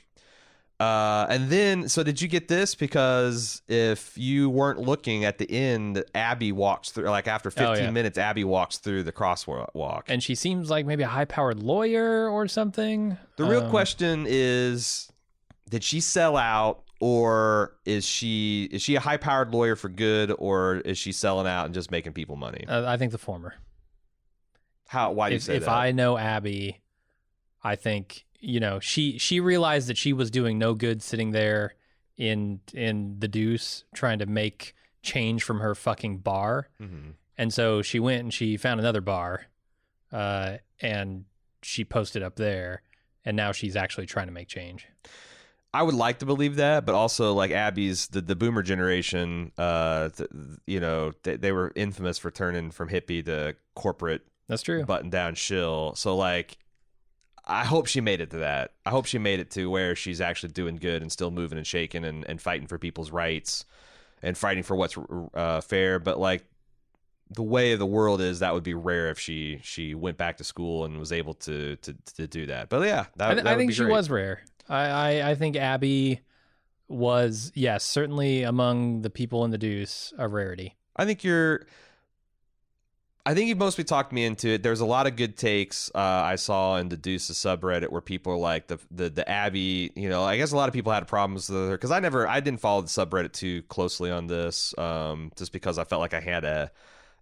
Uh, 0.81 1.27
and 1.29 1.49
then, 1.49 1.87
so 1.87 2.01
did 2.01 2.19
you 2.21 2.27
get 2.27 2.47
this? 2.47 2.73
Because 2.73 3.61
if 3.67 4.17
you 4.17 4.49
weren't 4.49 4.79
looking 4.79 5.25
at 5.25 5.37
the 5.37 5.49
end, 5.51 6.03
Abby 6.15 6.51
walks 6.51 6.89
through, 6.89 7.09
like 7.09 7.27
after 7.27 7.51
15 7.51 7.65
Oh, 7.67 7.73
yeah. 7.73 7.91
minutes, 7.91 8.17
Abby 8.17 8.43
walks 8.43 8.79
through 8.79 9.03
the 9.03 9.11
crosswalk. 9.11 10.03
And 10.07 10.23
she 10.23 10.33
seems 10.33 10.71
like 10.71 10.85
maybe 10.87 11.03
a 11.03 11.07
high-powered 11.07 11.61
lawyer 11.61 12.27
or 12.29 12.47
something. 12.47 13.15
the 13.37 13.43
real 13.43 13.63
Um, 13.65 13.69
question 13.69 14.25
is, 14.27 15.11
did 15.69 15.83
she 15.83 15.99
sell 15.99 16.35
out 16.35 16.81
or 16.99 17.75
is 17.85 18.03
she, 18.03 18.63
is 18.71 18.81
she 18.81 18.95
a 18.95 18.99
high 19.01 19.17
powered 19.17 19.53
lawyer 19.53 19.75
for 19.75 19.89
good 19.89 20.33
or 20.39 20.77
is 20.77 20.97
she 20.97 21.11
selling 21.11 21.45
out 21.47 21.65
and 21.65 21.73
just 21.75 21.91
making 21.91 22.13
people 22.13 22.35
money? 22.37 22.65
uh, 22.67 22.89
I 22.89 22.97
think 22.97 23.11
the 23.11 23.17
former. 23.19 23.53
How, 24.87 25.11
why 25.11 25.29
do 25.29 25.35
you 25.35 25.39
say 25.39 25.57
if 25.57 25.65
that? 25.65 25.67
If 25.69 25.73
I 25.73 25.91
know 25.91 26.17
Abby, 26.17 26.81
I 27.63 27.75
think 27.75 28.25
you 28.41 28.59
know 28.59 28.79
she 28.79 29.17
she 29.17 29.39
realized 29.39 29.87
that 29.87 29.97
she 29.97 30.11
was 30.13 30.29
doing 30.31 30.57
no 30.57 30.73
good 30.73 31.01
sitting 31.01 31.31
there 31.31 31.75
in 32.17 32.59
in 32.73 33.15
the 33.19 33.27
deuce 33.27 33.83
trying 33.95 34.19
to 34.19 34.25
make 34.25 34.75
change 35.03 35.43
from 35.43 35.59
her 35.59 35.73
fucking 35.75 36.17
bar, 36.19 36.67
Mhm. 36.81 37.13
and 37.37 37.53
so 37.53 37.81
she 37.81 37.99
went 37.99 38.21
and 38.23 38.33
she 38.33 38.57
found 38.57 38.79
another 38.79 39.01
bar, 39.01 39.45
uh, 40.11 40.57
and 40.81 41.25
she 41.63 41.83
posted 41.85 42.21
up 42.23 42.35
there, 42.35 42.81
and 43.25 43.35
now 43.37 43.51
she's 43.51 43.75
actually 43.75 44.05
trying 44.05 44.27
to 44.27 44.33
make 44.33 44.47
change. 44.47 44.87
I 45.73 45.83
would 45.83 45.95
like 45.95 46.19
to 46.19 46.25
believe 46.25 46.57
that, 46.57 46.85
but 46.85 46.95
also 46.95 47.33
like 47.33 47.51
Abby's 47.51 48.07
the, 48.07 48.19
the 48.21 48.35
boomer 48.35 48.61
generation, 48.61 49.53
uh, 49.57 50.09
th- 50.09 50.29
you 50.67 50.79
know, 50.81 51.13
they, 51.23 51.37
they 51.37 51.51
were 51.53 51.71
infamous 51.75 52.17
for 52.17 52.29
turning 52.29 52.71
from 52.71 52.89
hippie 52.89 53.23
to 53.25 53.55
corporate 53.73 54.21
That's 54.47 54.63
true. 54.63 54.83
button 54.83 55.09
down 55.09 55.35
shill. 55.35 55.95
So 55.95 56.15
like, 56.17 56.57
I 57.45 57.65
hope 57.65 57.87
she 57.87 58.01
made 58.01 58.21
it 58.21 58.29
to 58.31 58.37
that. 58.37 58.73
I 58.85 58.91
hope 58.91 59.05
she 59.05 59.17
made 59.17 59.39
it 59.39 59.49
to 59.51 59.69
where 59.69 59.95
she's 59.95 60.21
actually 60.21 60.53
doing 60.53 60.77
good 60.77 61.01
and 61.01 61.11
still 61.11 61.31
moving 61.31 61.57
and 61.57 61.65
shaking 61.65 62.05
and, 62.05 62.23
and 62.29 62.41
fighting 62.41 62.67
for 62.67 62.77
people's 62.77 63.11
rights 63.11 63.65
and 64.21 64.37
fighting 64.37 64.63
for 64.63 64.75
what's 64.75 64.95
uh, 65.33 65.61
fair. 65.61 65.99
But 65.99 66.19
like 66.19 66.45
the 67.29 67.41
way 67.43 67.71
of 67.71 67.79
the 67.79 67.85
world 67.85 68.21
is, 68.21 68.39
that 68.39 68.53
would 68.53 68.63
be 68.63 68.73
rare 68.73 69.09
if 69.09 69.19
she 69.19 69.59
she 69.63 69.95
went 69.95 70.17
back 70.17 70.37
to 70.37 70.43
school 70.43 70.85
and 70.85 70.99
was 70.99 71.11
able 71.11 71.33
to 71.35 71.75
to, 71.77 71.95
to 72.15 72.27
do 72.27 72.45
that. 72.45 72.69
But 72.69 72.85
yeah, 72.85 73.05
that, 73.15 73.31
I, 73.31 73.33
th- 73.33 73.43
that 73.43 73.53
I 73.53 73.57
think 73.57 73.71
she 73.71 73.83
great. 73.83 73.91
was 73.91 74.09
rare. 74.09 74.43
I, 74.69 74.85
I, 74.85 75.31
I 75.31 75.35
think 75.35 75.55
Abby 75.55 76.21
was, 76.87 77.51
yes, 77.55 77.83
certainly 77.83 78.43
among 78.43 79.01
the 79.01 79.09
people 79.09 79.43
in 79.45 79.51
the 79.51 79.57
Deuce, 79.57 80.13
a 80.17 80.27
rarity. 80.27 80.75
I 80.95 81.05
think 81.05 81.23
you're. 81.23 81.65
I 83.25 83.35
think 83.35 83.49
you 83.49 83.55
mostly 83.55 83.83
talked 83.83 84.11
me 84.11 84.25
into 84.25 84.49
it. 84.49 84.63
There's 84.63 84.79
a 84.79 84.85
lot 84.85 85.05
of 85.05 85.15
good 85.15 85.37
takes 85.37 85.91
uh, 85.93 85.97
I 85.99 86.35
saw 86.37 86.77
in 86.77 86.89
the 86.89 86.97
Deuces 86.97 87.37
subreddit 87.37 87.89
where 87.89 88.01
people 88.01 88.33
are 88.33 88.37
like 88.37 88.67
the 88.67 88.79
the 88.89 89.09
the 89.09 89.29
Abby. 89.29 89.91
You 89.95 90.09
know, 90.09 90.23
I 90.23 90.37
guess 90.37 90.51
a 90.51 90.55
lot 90.55 90.69
of 90.69 90.73
people 90.73 90.91
had 90.91 91.07
problems 91.07 91.49
with 91.49 91.69
her 91.69 91.71
because 91.77 91.91
I 91.91 91.99
never, 91.99 92.27
I 92.27 92.39
didn't 92.39 92.59
follow 92.61 92.81
the 92.81 92.87
subreddit 92.87 93.33
too 93.33 93.61
closely 93.63 94.09
on 94.09 94.27
this, 94.27 94.75
um, 94.77 95.31
just 95.35 95.51
because 95.51 95.77
I 95.77 95.83
felt 95.83 95.99
like 96.01 96.15
I 96.15 96.19
had 96.19 96.43
a, 96.43 96.71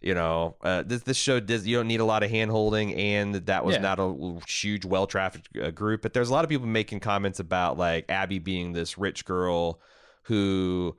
you 0.02 0.14
know, 0.14 0.56
uh, 0.64 0.84
this 0.84 1.04
this 1.04 1.18
show 1.18 1.42
did 1.42 1.66
you 1.66 1.76
don't 1.78 1.88
need 1.88 2.00
a 2.00 2.06
lot 2.06 2.24
of 2.24 2.30
hand 2.30 2.50
holding, 2.50 2.94
and 2.96 3.36
that 3.36 3.66
was 3.66 3.76
Yeah. 3.76 3.82
not 3.82 4.00
a 4.00 4.40
huge, 4.48 4.86
well 4.86 5.06
trafficked 5.06 5.50
uh, 5.58 5.72
group. 5.72 6.02
But 6.02 6.14
there's 6.14 6.30
a 6.30 6.34
lot 6.34 6.46
of 6.46 6.50
people 6.50 6.68
making 6.68 7.02
comments 7.02 7.42
about 7.42 7.78
like 7.78 8.06
Abby 8.08 8.40
being 8.40 8.72
this 8.72 8.98
rich 8.98 9.26
girl 9.26 9.82
who 10.24 10.96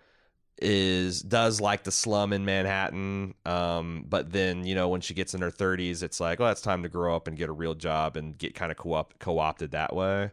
is 0.60 1.22
does 1.22 1.60
like 1.60 1.84
the 1.84 1.90
slum 1.90 2.32
in 2.32 2.44
Manhattan. 2.44 3.34
Um, 3.46 4.04
but 4.08 4.32
then 4.32 4.64
you 4.64 4.74
know 4.74 4.88
when 4.88 5.00
she 5.00 5.14
gets 5.14 5.34
in 5.34 5.40
her 5.42 5.50
30s, 5.50 6.02
it's 6.02 6.20
like, 6.20 6.40
oh, 6.40 6.46
it's 6.46 6.60
time 6.60 6.82
to 6.82 6.88
grow 6.88 7.14
up 7.16 7.26
and 7.28 7.36
get 7.36 7.48
a 7.48 7.52
real 7.52 7.74
job 7.74 8.16
and 8.16 8.36
get 8.36 8.54
kind 8.54 8.70
of 8.70 8.78
co-op 8.78 9.18
co-opted 9.18 9.72
that 9.72 9.94
way. 9.94 10.30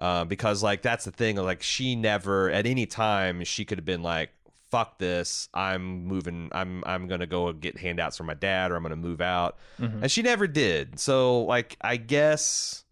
Um, 0.00 0.28
because 0.28 0.62
like 0.62 0.82
that's 0.82 1.04
the 1.04 1.10
thing, 1.12 1.36
like 1.36 1.62
she 1.62 1.96
never 1.96 2.50
at 2.50 2.66
any 2.66 2.86
time 2.86 3.42
she 3.44 3.64
could 3.64 3.78
have 3.78 3.84
been 3.84 4.02
like, 4.02 4.30
fuck 4.70 4.98
this, 4.98 5.48
I'm 5.54 6.04
moving, 6.06 6.50
I'm 6.52 6.82
I'm 6.86 7.06
gonna 7.08 7.26
go 7.26 7.52
get 7.52 7.78
handouts 7.78 8.16
from 8.16 8.26
my 8.26 8.34
dad 8.34 8.70
or 8.70 8.76
I'm 8.76 8.82
gonna 8.82 8.96
move 8.96 9.20
out, 9.20 9.56
Mhm. 9.80 10.02
and 10.02 10.10
she 10.10 10.22
never 10.22 10.46
did. 10.46 10.98
So 11.00 11.42
like 11.42 11.76
I 11.80 11.96
guess. 11.96 12.84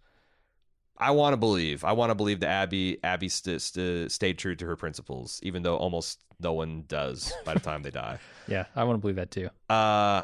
I 0.98 1.10
want 1.10 1.34
to 1.34 1.36
believe. 1.36 1.84
I 1.84 1.92
want 1.92 2.08
to 2.08 2.14
believe 2.14 2.40
that 2.40 2.48
Abby 2.48 2.96
Abby 3.04 3.28
st- 3.28 3.60
st- 3.60 4.10
stayed 4.10 4.38
true 4.38 4.56
to 4.56 4.64
her 4.64 4.76
principles, 4.76 5.40
even 5.42 5.62
though 5.62 5.76
almost 5.76 6.20
no 6.40 6.52
one 6.52 6.84
does 6.88 7.32
by 7.44 7.54
the 7.54 7.60
time 7.60 7.82
they 7.82 7.90
die. 7.90 8.18
Yeah, 8.48 8.66
I 8.76 8.84
want 8.84 8.96
to 8.98 9.00
believe 9.00 9.16
that 9.16 9.32
too. 9.32 9.50
Uh, 9.68 10.22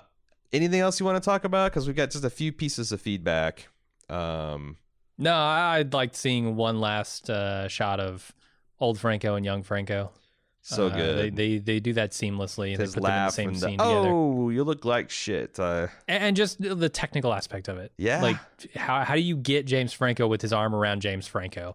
anything 0.52 0.78
else 0.78 1.00
you 1.00 1.06
want 1.06 1.20
to 1.20 1.24
talk 1.28 1.42
about? 1.42 1.72
Because 1.72 1.88
we've 1.88 1.96
got 1.96 2.10
just 2.12 2.24
a 2.24 2.30
few 2.30 2.52
pieces 2.52 2.92
of 2.92 3.00
feedback. 3.00 3.66
Um, 4.08 4.76
No, 5.18 5.34
I'd 5.34 5.92
like 5.92 6.14
seeing 6.14 6.54
one 6.54 6.80
last 6.80 7.28
uh, 7.28 7.66
shot 7.66 7.98
of 7.98 8.32
old 8.78 9.00
Franco 9.00 9.34
and 9.34 9.44
young 9.44 9.64
Franco. 9.64 10.12
so 10.60 10.86
Uh, 10.86 10.96
good. 10.96 11.16
They, 11.18 11.30
they 11.30 11.58
they 11.58 11.80
do 11.80 11.92
that 11.94 12.12
seamlessly 12.12 12.68
and 12.70 12.76
they 12.78 12.84
His 12.84 12.94
put 12.94 13.02
them 13.02 13.12
in 13.12 13.24
the 13.26 13.30
same 13.32 13.48
and 13.48 13.58
scene 13.58 13.76
the, 13.78 13.82
together. 13.84 14.08
oh, 14.10 14.50
you 14.50 14.62
look 14.62 14.84
like 14.84 15.10
shit. 15.10 15.58
Uh, 15.58 15.88
And 16.06 16.22
and 16.22 16.36
just 16.36 16.60
the 16.62 16.88
technical 16.88 17.34
aspect 17.34 17.66
of 17.66 17.78
it. 17.78 17.90
Yeah. 17.98 18.22
Like 18.22 18.36
how 18.76 19.02
how 19.02 19.14
do 19.16 19.20
you 19.20 19.36
get 19.36 19.66
James 19.66 19.92
Franco 19.92 20.28
with 20.28 20.40
his 20.42 20.52
arm 20.52 20.76
around 20.76 21.00
James 21.02 21.26
Franco? 21.26 21.74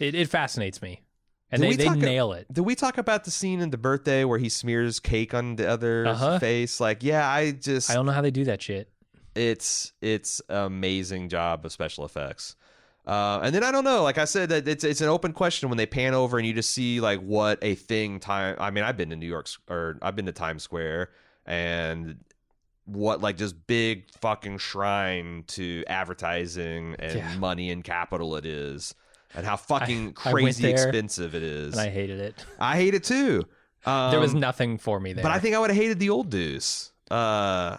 It, 0.00 0.14
it 0.14 0.30
fascinates 0.30 0.80
me. 0.80 1.02
And 1.52 1.60
Did 1.60 1.66
they, 1.66 1.68
we 1.68 1.76
they 1.76 1.84
talk 1.84 1.98
nail 1.98 2.32
it. 2.32 2.46
did 2.52 2.62
we 2.62 2.74
talk 2.74 2.96
about 2.98 3.24
the 3.24 3.30
scene 3.30 3.60
in 3.60 3.68
the 3.70 3.76
birthday 3.78 4.24
where 4.24 4.38
he 4.38 4.48
smears 4.48 4.98
cake 5.00 5.34
on 5.34 5.56
the 5.56 5.68
other's 5.68 6.08
Uh-huh. 6.08 6.38
face? 6.38 6.80
Like, 6.80 7.02
yeah, 7.02 7.28
I 7.28 7.52
just 7.52 7.90
I 7.90 7.94
don't 7.94 8.06
know 8.06 8.12
how 8.12 8.22
they 8.22 8.30
do 8.30 8.44
that 8.44 8.62
shit. 8.62 8.88
it's 9.34 9.92
it's 10.00 10.40
amazing 10.48 11.28
job 11.28 11.64
of 11.66 11.72
special 11.72 12.04
effects. 12.04 12.56
Uh, 13.06 13.40
and 13.42 13.52
then 13.54 13.64
I 13.64 13.72
don't 13.72 13.82
know, 13.84 14.02
like 14.04 14.16
I 14.16 14.24
said, 14.26 14.48
that 14.50 14.66
it's 14.68 14.84
it's 14.84 15.00
an 15.02 15.08
open 15.08 15.32
question 15.32 15.68
when 15.68 15.76
they 15.76 15.86
pan 15.86 16.14
over 16.14 16.38
and 16.38 16.46
you 16.46 16.54
just 16.54 16.70
see 16.70 17.00
like 17.00 17.20
what 17.20 17.58
a 17.60 17.74
thing 17.74 18.18
time. 18.20 18.56
I 18.58 18.70
mean, 18.70 18.84
I've 18.84 18.96
been 18.96 19.10
to 19.10 19.16
New 19.16 19.26
York 19.26 19.48
or 19.68 19.98
I've 20.00 20.14
been 20.16 20.26
to 20.26 20.32
Times 20.32 20.62
Square 20.62 21.10
and 21.44 22.16
what 22.84 23.20
like 23.20 23.36
just 23.36 23.66
big 23.66 24.08
fucking 24.20 24.58
shrine 24.58 25.44
to 25.48 25.84
advertising 25.86 26.96
and 26.98 27.16
Yeah. 27.18 27.36
money 27.38 27.70
and 27.70 27.82
capital 27.84 28.36
it 28.36 28.46
is, 28.46 28.94
and 29.34 29.46
how 29.46 29.56
fucking 29.56 30.08
I 30.24 30.30
crazy 30.30 30.62
there, 30.62 30.72
expensive 30.72 31.34
it 31.34 31.42
is. 31.42 31.72
And 31.72 31.80
I 31.80 31.90
hated 31.90 32.20
it. 32.20 32.34
I 32.58 32.76
hate 32.76 32.94
it 32.94 33.04
too. 33.04 33.44
Um, 33.84 34.10
there 34.10 34.20
was 34.20 34.34
nothing 34.34 34.78
for 34.78 35.00
me 35.00 35.12
there. 35.12 35.22
but 35.22 35.32
I 35.32 35.38
think 35.38 35.56
I 35.56 35.58
would 35.58 35.70
have 35.70 35.76
hated 35.76 35.98
the 35.98 36.10
old 36.10 36.30
Deuce. 36.30 36.92
Uh, 37.10 37.78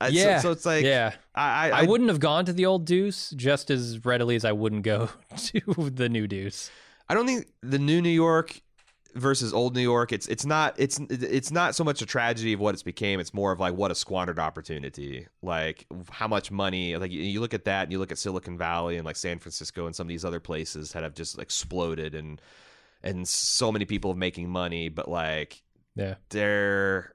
I- 0.00 0.08
so- 0.08 0.14
yeah. 0.14 0.40
so, 0.40 0.50
it's 0.50 0.66
like 0.66 0.84
yeah. 0.84 1.12
I, 1.34 1.70
I, 1.70 1.80
I, 1.80 1.82
wouldn't 1.84 2.10
have 2.10 2.18
gone 2.18 2.44
to 2.46 2.52
the 2.52 2.66
old 2.66 2.84
Deuce 2.86 3.30
just 3.30 3.70
as 3.70 4.04
readily 4.04 4.36
as 4.36 4.44
I 4.44 4.52
wouldn't 4.52 4.82
go 4.82 5.08
to 5.36 5.60
the 5.90 6.08
new 6.08 6.26
Deuce. 6.26 6.70
I 7.08 7.14
don't 7.14 7.26
think 7.26 7.46
the 7.62 7.78
new 7.78 8.00
New 8.00 8.08
York 8.08 8.60
versus 9.14 9.52
old 9.52 9.74
New 9.74 9.82
York. 9.82 10.12
It's 10.12 10.26
it's 10.28 10.44
not 10.46 10.74
it's 10.78 10.98
it's 11.10 11.50
not 11.50 11.74
so 11.74 11.84
much 11.84 12.02
a 12.02 12.06
tragedy 12.06 12.52
of 12.52 12.60
what 12.60 12.74
it's 12.74 12.82
became. 12.82 13.20
It's 13.20 13.34
more 13.34 13.52
of 13.52 13.60
like 13.60 13.74
what 13.74 13.90
a 13.90 13.94
squandered 13.94 14.38
opportunity. 14.38 15.26
Like 15.42 15.86
how 16.10 16.28
much 16.28 16.50
money. 16.50 16.96
Like 16.96 17.10
you, 17.10 17.20
you 17.22 17.40
look 17.40 17.54
at 17.54 17.64
that 17.64 17.84
and 17.84 17.92
you 17.92 17.98
look 17.98 18.12
at 18.12 18.18
Silicon 18.18 18.56
Valley 18.58 18.96
and 18.96 19.04
like 19.04 19.16
San 19.16 19.38
Francisco 19.38 19.86
and 19.86 19.94
some 19.94 20.04
of 20.06 20.08
these 20.08 20.24
other 20.24 20.40
places 20.40 20.92
that 20.92 21.02
have 21.02 21.14
just 21.14 21.38
exploded 21.38 22.14
and 22.14 22.40
and 23.02 23.26
so 23.26 23.72
many 23.72 23.84
people 23.84 24.14
making 24.14 24.48
money, 24.48 24.88
but 24.88 25.08
like 25.08 25.62
Yeah. 25.96 26.14
they're 26.30 27.12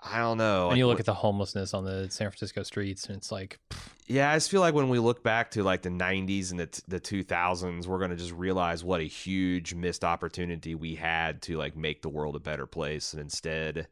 I 0.00 0.18
don't 0.18 0.38
know. 0.38 0.68
and 0.70 0.78
you 0.78 0.86
look 0.86 1.00
at 1.00 1.06
the 1.06 1.14
homelessness 1.14 1.74
on 1.74 1.84
the 1.84 2.08
San 2.10 2.28
Francisco 2.30 2.62
streets, 2.62 3.06
and 3.06 3.16
it's 3.16 3.32
like, 3.32 3.58
Yeah, 4.06 4.30
I 4.30 4.36
just 4.36 4.48
feel 4.50 4.60
like 4.60 4.74
when 4.74 4.88
we 4.88 4.98
look 5.00 5.22
back 5.24 5.50
to 5.52 5.64
like 5.64 5.82
the 5.82 5.88
90s 5.90 6.50
and 6.52 6.60
the 6.60 6.66
t- 6.66 6.82
the 6.86 7.00
2000s, 7.00 7.86
we're 7.86 7.98
going 7.98 8.10
to 8.10 8.16
just 8.16 8.32
realize 8.32 8.84
what 8.84 9.00
a 9.00 9.04
huge 9.04 9.74
missed 9.74 10.04
opportunity 10.04 10.74
we 10.76 10.94
had 10.94 11.42
to 11.42 11.56
like 11.58 11.76
make 11.76 12.02
the 12.02 12.08
world 12.08 12.36
a 12.36 12.40
better 12.40 12.66
place 12.66 13.12
and 13.12 13.20
instead 13.20 13.88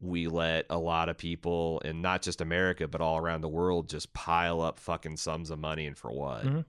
we 0.00 0.26
let 0.26 0.66
a 0.70 0.78
lot 0.78 1.08
of 1.08 1.16
people 1.18 1.80
and 1.84 2.02
not 2.02 2.22
just 2.22 2.40
America 2.40 2.88
but 2.88 3.00
all 3.00 3.18
around 3.18 3.40
the 3.42 3.48
world 3.48 3.88
just 3.88 4.12
pile 4.14 4.60
up 4.60 4.80
fucking 4.80 5.16
sums 5.16 5.50
of 5.50 5.58
money 5.58 5.86
and 5.86 5.96
for 5.98 6.10
what? 6.10 6.44
Mhm. 6.44 6.64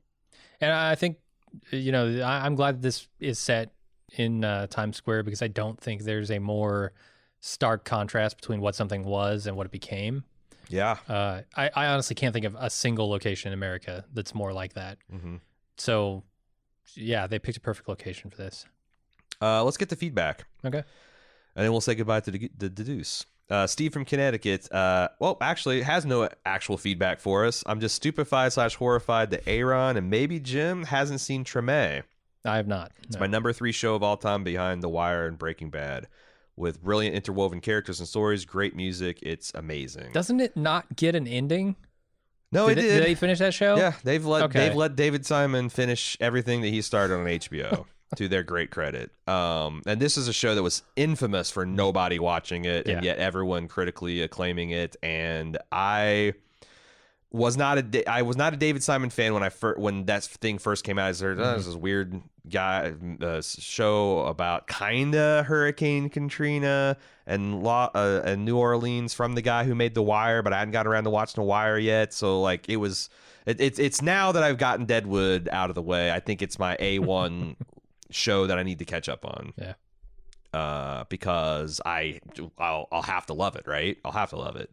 and 0.62 0.72
I 0.72 0.96
think, 0.96 1.18
you 1.72 1.92
know, 1.94 2.20
I, 2.22 2.46
I'm 2.46 2.56
glad 2.56 2.82
this 2.82 3.08
is 3.20 3.40
set 3.40 3.74
in 4.18 4.44
uh, 4.44 4.68
Times 4.68 4.98
Square 4.98 5.24
because 5.24 5.42
I 5.42 5.48
don't 5.48 5.80
think 5.80 6.04
there's 6.04 6.30
a 6.30 6.40
more 6.40 6.92
stark 7.46 7.84
contrast 7.84 8.38
between 8.38 8.62
what 8.62 8.74
something 8.74 9.04
was 9.04 9.48
and 9.48 9.58
what 9.58 9.66
it 9.66 9.72
became. 9.72 10.24
Yeah. 10.70 10.96
Uh, 11.10 11.42
I, 11.58 11.70
I 11.76 11.86
honestly 11.88 12.16
can't 12.16 12.32
think 12.34 12.46
of 12.46 12.56
a 12.58 12.70
single 12.70 13.10
location 13.10 13.50
in 13.50 13.54
America 13.54 14.06
that's 14.14 14.34
more 14.34 14.54
like 14.54 14.74
that. 14.76 14.98
hmm 15.12 15.36
So, 15.78 16.24
yeah, 16.96 17.28
they 17.28 17.40
picked 17.40 17.58
a 17.58 17.62
perfect 17.62 17.90
location 17.90 18.30
for 18.30 18.38
this. 18.38 18.66
Uh, 19.42 19.62
let's 19.62 19.76
get 19.76 19.90
the 19.90 19.98
feedback. 19.98 20.46
Okay. 20.64 20.78
and 21.56 21.66
then 21.66 21.72
we'll 21.72 21.82
say 21.82 21.96
goodbye 21.96 22.22
to 22.22 22.32
the, 22.32 22.50
the, 22.58 22.70
the 22.70 22.84
Deuce. 22.84 23.26
Uh, 23.50 23.68
Steve 23.68 23.92
from 23.92 24.06
Connecticut. 24.06 24.72
Uh, 24.72 25.10
well, 25.20 25.38
actually, 25.42 25.82
has 25.82 26.06
no 26.06 26.30
actual 26.46 26.78
feedback 26.78 27.20
for 27.20 27.46
us. 27.46 27.62
I'm 27.66 27.82
just 27.82 27.96
stupefied 27.96 28.54
slash 28.54 28.76
horrified 28.76 29.32
that 29.32 29.44
Aaron 29.46 29.98
and 29.98 30.10
maybe 30.10 30.40
Jim 30.40 30.86
hasn't 30.86 31.20
seen 31.20 31.44
Treme. 31.44 32.04
I 32.46 32.56
have 32.56 32.68
not. 32.68 32.94
It's 33.04 33.16
no. 33.16 33.20
my 33.20 33.28
number 33.28 33.52
three 33.52 33.74
show 33.74 33.96
of 33.96 34.02
all 34.02 34.16
time 34.16 34.46
behind 34.46 34.82
The 34.82 34.88
Wire 34.90 35.28
and 35.28 35.38
Breaking 35.38 35.70
Bad. 35.70 36.08
With 36.56 36.84
brilliant 36.84 37.16
interwoven 37.16 37.62
characters 37.62 38.00
and 38.00 38.08
stories, 38.08 38.46
great 38.46 38.76
music. 38.76 39.20
It's 39.24 39.52
amazing. 39.56 40.12
Doesn't 40.12 40.40
it 40.40 40.56
not 40.56 40.96
get 40.96 41.16
an 41.16 41.28
ending? 41.28 41.76
no, 42.52 42.68
it 42.68 42.76
did, 42.76 42.82
did. 42.84 43.04
they 43.04 43.16
finish 43.16 43.40
that 43.40 43.54
show? 43.54 43.76
yeah, 43.76 43.94
they've 44.04 44.24
let 44.24 44.44
Okay. 44.44 44.60
they've 44.68 44.76
let 44.76 44.96
David 44.96 45.26
Simon 45.26 45.70
finish 45.70 46.16
everything 46.20 46.62
that 46.62 46.68
he 46.70 46.82
started 46.82 47.16
on 47.16 47.26
HBO. 47.26 47.86
to 48.16 48.28
their 48.28 48.44
great 48.44 48.70
credit. 48.70 49.12
Um, 49.28 49.82
and 49.88 50.00
this 50.00 50.18
is 50.18 50.28
a 50.28 50.34
show 50.34 50.54
that 50.54 50.62
was 50.62 50.84
infamous 50.96 51.50
for 51.50 51.66
nobody 51.66 52.20
watching 52.20 52.66
it, 52.66 52.88
and 52.88 53.04
yet 53.04 53.18
everyone 53.18 53.68
critically 53.68 54.22
acclaiming 54.22 54.70
it. 54.70 54.96
And 55.02 55.58
I 55.72 56.34
was 57.32 57.58
not 57.58 57.80
a 57.80 58.10
I 58.10 58.22
was 58.22 58.38
not 58.38 58.54
a 58.54 58.58
David 58.58 58.84
Simon 58.84 59.10
fan 59.10 59.34
when 59.34 59.42
I 59.44 59.50
fir- 59.50 59.78
when 59.78 60.06
that 60.06 60.24
thing 60.24 60.60
first 60.60 60.84
came 60.84 61.00
out. 61.00 61.10
I 61.10 61.18
heard 61.18 61.40
oh, 61.40 61.58
this 61.58 61.68
is 61.68 61.76
weird 61.76 62.22
guy 62.50 62.94
uh, 63.22 63.42
show 63.42 64.20
about 64.26 64.68
kinda 64.68 65.44
Hurricane 65.44 66.10
Katrina 66.10 66.98
and 67.26 67.64
law 67.64 67.90
uh, 67.94 68.22
and 68.26 68.46
New 68.46 68.58
Orleans 68.58 69.14
from 69.14 69.36
the 69.36 69.42
guy 69.42 69.64
who 69.64 69.76
made 69.76 69.94
The 69.94 70.04
Wire, 70.04 70.42
but 70.42 70.54
I 70.54 70.60
hadn't 70.60 70.74
got 70.74 70.88
around 70.88 71.06
to 71.06 71.10
watching 71.10 71.42
The 71.42 71.48
Wire 71.48 71.78
yet. 71.78 72.14
So 72.14 72.42
like 72.42 72.70
it 72.70 72.78
was. 72.78 73.10
It, 73.46 73.60
it's 73.60 73.78
it's 73.78 74.02
now 74.02 74.32
that 74.32 74.42
I've 74.42 74.58
gotten 74.58 74.86
Deadwood 74.86 75.50
out 75.52 75.70
of 75.70 75.76
the 75.76 75.82
way. 75.82 76.12
I 76.12 76.22
think 76.22 76.42
it's 76.42 76.58
my 76.58 76.78
A 76.80 77.00
one 77.00 77.58
show 78.10 78.48
that 78.48 78.58
I 78.58 78.64
need 78.64 78.80
to 78.80 78.86
catch 78.86 79.10
up 79.10 79.26
on. 79.26 79.54
Yeah. 79.58 79.74
Uh, 80.54 81.04
because 81.10 81.82
I 81.86 82.22
I'll, 82.58 82.88
I'll 82.92 83.02
have 83.02 83.26
to 83.26 83.34
love 83.34 83.56
it, 83.56 83.68
right? 83.68 83.98
I'll 84.06 84.12
have 84.12 84.30
to 84.30 84.38
love 84.38 84.56
it. 84.56 84.72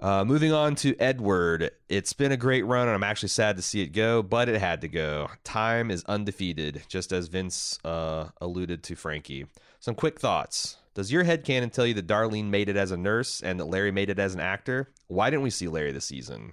Uh, 0.00 0.24
moving 0.24 0.52
on 0.52 0.74
to 0.74 0.96
Edward. 0.98 1.70
It's 1.88 2.12
been 2.12 2.32
a 2.32 2.36
great 2.36 2.64
run, 2.66 2.88
and 2.88 2.94
I'm 2.94 3.04
actually 3.04 3.28
sad 3.28 3.56
to 3.56 3.62
see 3.62 3.80
it 3.80 3.88
go, 3.88 4.22
but 4.22 4.48
it 4.48 4.60
had 4.60 4.80
to 4.80 4.88
go. 4.88 5.30
Time 5.44 5.90
is 5.90 6.04
undefeated, 6.04 6.82
just 6.88 7.12
as 7.12 7.28
Vince 7.28 7.78
uh, 7.84 8.28
alluded 8.40 8.82
to 8.84 8.96
Frankie. 8.96 9.46
Some 9.80 9.94
quick 9.94 10.20
thoughts. 10.20 10.78
Does 10.94 11.10
your 11.10 11.24
head 11.24 11.44
headcanon 11.44 11.72
tell 11.72 11.86
you 11.86 11.94
that 11.94 12.06
Darlene 12.06 12.50
made 12.50 12.68
it 12.68 12.76
as 12.76 12.90
a 12.90 12.96
nurse 12.96 13.40
and 13.42 13.58
that 13.58 13.64
Larry 13.66 13.90
made 13.90 14.10
it 14.10 14.18
as 14.18 14.34
an 14.34 14.40
actor? 14.40 14.90
Why 15.08 15.30
didn't 15.30 15.42
we 15.42 15.50
see 15.50 15.68
Larry 15.68 15.92
this 15.92 16.04
season? 16.04 16.52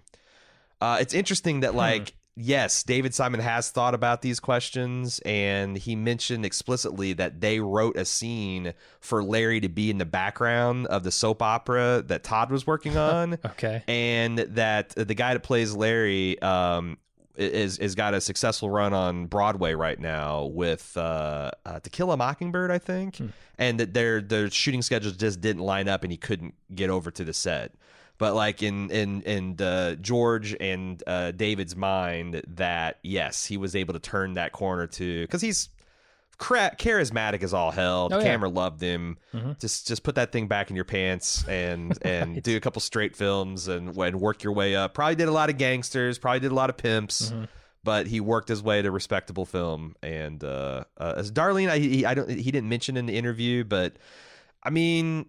Uh, 0.80 0.98
it's 1.00 1.14
interesting 1.14 1.60
that, 1.60 1.76
like, 1.76 2.14
yes, 2.36 2.84
David 2.84 3.14
Simon 3.14 3.40
has 3.40 3.70
thought 3.70 3.94
about 3.94 4.22
these 4.22 4.40
questions, 4.40 5.20
and 5.26 5.78
he 5.78 5.96
mentioned 5.96 6.46
explicitly 6.46 7.14
that 7.14 7.42
they 7.42 7.60
wrote 7.60 7.98
a 7.98 8.06
scene 8.06 8.74
for 9.00 9.24
Larry 9.24 9.60
to 9.62 9.70
be 9.70 9.90
in 9.90 9.98
the 9.98 10.06
background 10.06 10.88
of 10.88 11.04
the 11.04 11.12
soap 11.12 11.42
opera 11.42 12.04
that 12.08 12.24
Todd 12.24 12.52
was 12.52 12.66
working 12.66 12.98
on. 13.12 13.38
Okay. 13.46 13.84
and 13.88 14.40
that 14.40 14.90
the 14.90 15.16
guy 15.16 15.34
that 15.34 15.44
plays 15.44 15.76
Larry 15.76 16.42
um, 16.42 16.98
is 17.38 17.78
is 17.80 17.96
got 17.96 18.14
a 18.14 18.22
successful 18.22 18.70
run 18.70 18.94
on 18.94 19.26
Broadway 19.26 19.74
right 19.74 20.00
now 20.00 20.46
with 20.46 20.96
uh, 20.98 21.52
uh, 21.66 21.80
To 21.80 21.90
Kill 21.90 22.12
a 22.12 22.18
Mockingbird, 22.18 22.70
I 22.72 22.78
think, 22.78 23.20
and 23.58 23.80
that 23.80 23.94
their 23.94 24.22
their 24.22 24.50
shooting 24.50 24.82
schedules 24.82 25.16
just 25.16 25.42
didn't 25.42 25.62
line 25.64 25.88
up, 25.88 26.04
and 26.04 26.12
he 26.12 26.18
couldn't 26.18 26.56
get 26.76 26.90
over 26.90 27.10
to 27.12 27.24
the 27.24 27.34
set. 27.34 27.74
But 28.22 28.36
like 28.36 28.62
in 28.62 28.92
in 28.92 29.22
in 29.24 29.56
uh, 29.60 29.96
George 29.96 30.56
and 30.60 31.02
uh, 31.08 31.32
David's 31.32 31.76
mind, 31.76 32.44
that 32.50 33.00
yes, 33.02 33.46
he 33.48 33.58
was 33.58 33.76
able 33.76 33.96
to 33.96 34.00
turn 34.00 34.34
that 34.36 34.52
corner 34.52 34.86
to 34.86 35.22
because 35.24 35.42
he's 35.42 35.70
cra- 36.38 36.76
charismatic 36.78 37.42
as 37.42 37.52
all 37.52 37.72
hell. 37.72 38.10
The 38.10 38.18
Oh, 38.18 38.20
yeah. 38.20 38.26
camera 38.26 38.48
loved 38.50 38.80
him. 38.80 39.18
Just 39.60 39.88
just 39.88 40.04
put 40.04 40.14
that 40.16 40.32
thing 40.32 40.48
back 40.48 40.70
in 40.70 40.76
your 40.76 40.86
pants 40.86 41.44
and 41.48 41.98
and 42.06 42.44
do 42.44 42.56
a 42.56 42.60
couple 42.60 42.80
straight 42.80 43.16
films 43.16 43.68
and 43.68 43.98
and 43.98 44.22
work 44.22 44.44
your 44.44 44.54
way 44.54 44.76
up. 44.76 44.94
Probably 44.94 45.16
did 45.16 45.28
a 45.28 45.32
lot 45.32 45.50
of 45.50 45.58
gangsters. 45.58 46.20
Probably 46.20 46.42
did 46.42 46.52
a 46.52 46.56
lot 46.56 46.70
of 46.70 46.78
pimps. 46.78 47.34
But 47.84 48.06
he 48.06 48.20
worked 48.20 48.50
his 48.50 48.62
way 48.62 48.84
to 48.84 48.92
respectable 48.92 49.48
film, 49.48 49.96
and 50.04 50.44
uh, 50.44 50.84
uh, 51.00 51.16
as 51.18 51.32
Darlene, 51.32 51.70
I 51.72 51.80
he, 51.80 52.06
I 52.06 52.14
don't 52.14 52.30
he 52.30 52.52
didn't 52.52 52.70
mention 52.70 52.98
in 52.98 53.08
the 53.08 53.18
interview, 53.18 53.64
but 53.64 53.96
I 54.62 54.70
mean, 54.70 55.26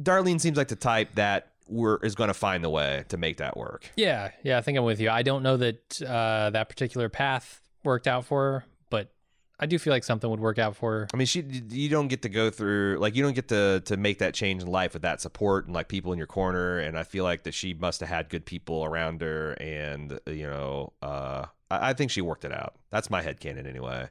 Darlene 0.00 0.40
seems 0.40 0.56
like 0.56 0.66
the 0.66 0.74
type 0.74 1.14
that 1.14 1.51
we're, 1.72 1.96
is 1.96 2.14
going 2.14 2.28
to 2.28 2.34
find 2.34 2.62
the 2.62 2.70
way 2.70 3.04
to 3.08 3.16
make 3.16 3.38
that 3.38 3.56
work. 3.56 3.90
Yeah, 3.96 4.30
yeah, 4.42 4.58
I 4.58 4.60
think 4.60 4.78
I'm 4.78 4.84
with 4.84 5.00
you. 5.00 5.10
I 5.10 5.22
don't 5.22 5.42
know 5.42 5.56
that 5.56 6.02
uh, 6.02 6.50
that 6.50 6.68
particular 6.68 7.08
path 7.08 7.60
worked 7.82 8.06
out 8.06 8.24
for 8.24 8.42
her, 8.42 8.64
but 8.90 9.12
I 9.58 9.66
do 9.66 9.78
feel 9.78 9.92
like 9.92 10.04
something 10.04 10.28
would 10.30 10.40
work 10.40 10.58
out 10.58 10.76
for 10.76 10.92
her. 10.92 11.08
I 11.12 11.16
mean, 11.16 11.26
she 11.26 11.40
you 11.40 11.88
don't 11.88 12.08
get 12.08 12.22
to 12.22 12.28
go 12.28 12.50
through 12.50 12.98
like 13.00 13.16
you 13.16 13.22
don't 13.22 13.34
get 13.34 13.48
to 13.48 13.80
to 13.86 13.96
make 13.96 14.18
that 14.18 14.34
change 14.34 14.62
in 14.62 14.68
life 14.68 14.92
with 14.92 15.02
that 15.02 15.20
support 15.20 15.66
and 15.66 15.74
like 15.74 15.88
people 15.88 16.12
in 16.12 16.18
your 16.18 16.26
corner. 16.26 16.78
And 16.78 16.98
I 16.98 17.04
feel 17.04 17.24
like 17.24 17.44
that 17.44 17.54
she 17.54 17.74
must 17.74 18.00
have 18.00 18.08
had 18.08 18.28
good 18.28 18.44
people 18.44 18.84
around 18.84 19.22
her, 19.22 19.52
and 19.52 20.20
you 20.26 20.46
know, 20.46 20.92
uh, 21.00 21.46
I, 21.70 21.90
I 21.90 21.92
think 21.94 22.10
she 22.10 22.20
worked 22.20 22.44
it 22.44 22.52
out. 22.52 22.74
That's 22.90 23.08
my 23.10 23.22
headcanon 23.22 23.66
anyway. 23.66 24.08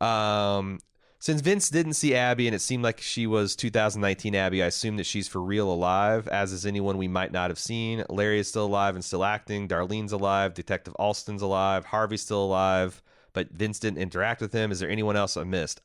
Um, 0.00 0.80
since 1.22 1.40
Vince 1.40 1.70
didn't 1.70 1.92
see 1.92 2.16
Abby 2.16 2.48
and 2.48 2.56
it 2.56 2.58
seemed 2.58 2.82
like 2.82 3.00
she 3.00 3.28
was 3.28 3.54
2019 3.54 4.34
Abby, 4.34 4.60
I 4.60 4.66
assume 4.66 4.96
that 4.96 5.06
she's 5.06 5.28
for 5.28 5.40
real 5.40 5.72
alive, 5.72 6.26
as 6.26 6.50
is 6.50 6.66
anyone 6.66 6.98
we 6.98 7.06
might 7.06 7.30
not 7.30 7.48
have 7.48 7.60
seen. 7.60 8.02
Larry 8.08 8.40
is 8.40 8.48
still 8.48 8.66
alive 8.66 8.96
and 8.96 9.04
still 9.04 9.22
acting. 9.22 9.68
Darlene's 9.68 10.10
alive. 10.10 10.52
Detective 10.52 10.96
Alston's 10.98 11.40
alive. 11.40 11.84
Harvey's 11.84 12.22
still 12.22 12.42
alive, 12.42 13.00
but 13.34 13.52
Vince 13.52 13.78
didn't 13.78 14.00
interact 14.00 14.40
with 14.40 14.52
him. 14.52 14.72
Is 14.72 14.80
there 14.80 14.90
anyone 14.90 15.14
else 15.14 15.36
I 15.36 15.44
missed? 15.44 15.80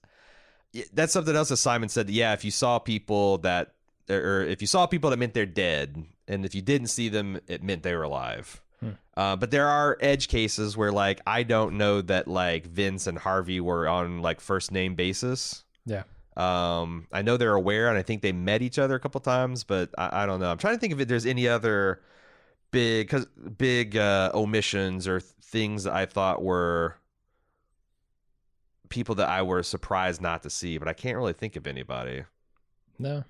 That's 0.91 1.13
something 1.13 1.35
else 1.35 1.49
that 1.49 1.57
Simon 1.57 1.89
said. 1.89 2.09
Yeah, 2.09 2.33
if 2.33 2.43
you 2.43 2.49
saw 2.49 2.79
people 2.79 3.37
that, 3.37 3.73
or 4.09 4.41
if 4.41 4.59
you 4.59 4.67
saw 4.67 4.87
people 4.87 5.11
that 5.11 5.17
meant 5.17 5.35
they're 5.35 5.45
dead, 5.45 6.03
and 6.27 6.45
if 6.45 6.55
you 6.55 6.63
didn't 6.63 6.87
see 6.87 7.09
them, 7.09 7.39
it 7.45 7.61
meant 7.61 7.83
they 7.83 7.93
were 7.93 8.01
alive. 8.01 8.59
Uh, 9.17 9.35
but 9.35 9.49
there 9.49 9.67
are 9.67 9.97
edge 9.99 10.27
cases 10.27 10.77
where, 10.77 10.91
like, 10.91 11.19
I 11.25 11.41
don't 11.41 11.75
know 11.75 12.01
that 12.03 12.27
like 12.27 12.67
Vince 12.67 13.07
and 13.07 13.17
Harvey 13.17 13.59
were 13.59 13.87
on 13.87 14.21
like 14.21 14.39
first 14.39 14.71
name 14.71 14.93
basis. 14.93 15.63
Yeah. 15.87 16.03
Um, 16.35 17.07
I 17.11 17.23
know 17.23 17.35
they're 17.35 17.55
aware, 17.55 17.89
and 17.89 17.97
I 17.97 18.03
think 18.03 18.21
they 18.21 18.31
met 18.31 18.61
each 18.61 18.77
other 18.77 18.93
a 18.93 18.99
couple 18.99 19.19
times, 19.19 19.63
but 19.63 19.89
I, 19.97 20.21
I 20.21 20.25
don't 20.27 20.39
know. 20.39 20.51
I'm 20.51 20.59
trying 20.59 20.75
to 20.75 20.79
think 20.79 20.93
if 20.93 21.07
there's 21.07 21.25
any 21.25 21.47
other 21.47 21.99
big, 22.69 23.09
cause 23.09 23.25
big 23.25 23.97
uh, 23.97 24.29
omissions 24.35 25.07
or 25.07 25.19
things 25.19 25.85
that 25.85 25.93
I 25.93 26.05
thought 26.05 26.43
were 26.43 26.97
people 28.89 29.15
that 29.15 29.29
I 29.29 29.41
were 29.41 29.63
surprised 29.63 30.21
not 30.21 30.43
to 30.43 30.51
see, 30.51 30.77
but 30.77 30.87
I 30.87 30.93
can't 30.93 31.17
really 31.17 31.33
think 31.33 31.55
of 31.55 31.65
anybody. 31.65 32.23
No. 32.99 33.23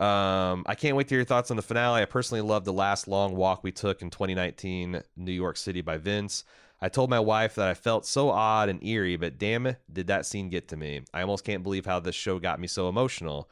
Um, 0.00 0.64
I 0.66 0.74
can't 0.76 0.96
wait 0.96 1.08
to 1.08 1.12
hear 1.12 1.18
your 1.18 1.26
thoughts 1.26 1.50
on 1.50 1.58
the 1.58 1.62
finale. 1.62 2.00
I 2.00 2.06
personally 2.06 2.40
loved 2.40 2.64
the 2.64 2.72
last 2.72 3.06
long 3.06 3.36
walk 3.36 3.62
we 3.62 3.70
took 3.70 4.00
in 4.00 4.08
2019 4.08 5.02
New 5.16 5.32
York 5.32 5.58
City 5.58 5.82
by 5.82 5.98
Vince. 5.98 6.42
I 6.80 6.88
told 6.88 7.10
my 7.10 7.20
wife 7.20 7.56
that 7.56 7.68
I 7.68 7.74
felt 7.74 8.06
so 8.06 8.30
odd 8.30 8.70
and 8.70 8.82
eerie, 8.82 9.16
but 9.16 9.38
damn 9.38 9.66
it, 9.66 9.78
did 9.92 10.06
that 10.06 10.24
scene 10.24 10.48
get 10.48 10.68
to 10.68 10.76
me? 10.78 11.02
I 11.12 11.20
almost 11.20 11.44
can't 11.44 11.62
believe 11.62 11.84
how 11.84 12.00
this 12.00 12.14
show 12.14 12.38
got 12.38 12.58
me 12.58 12.66
so 12.66 12.88
emotional. 12.88 13.50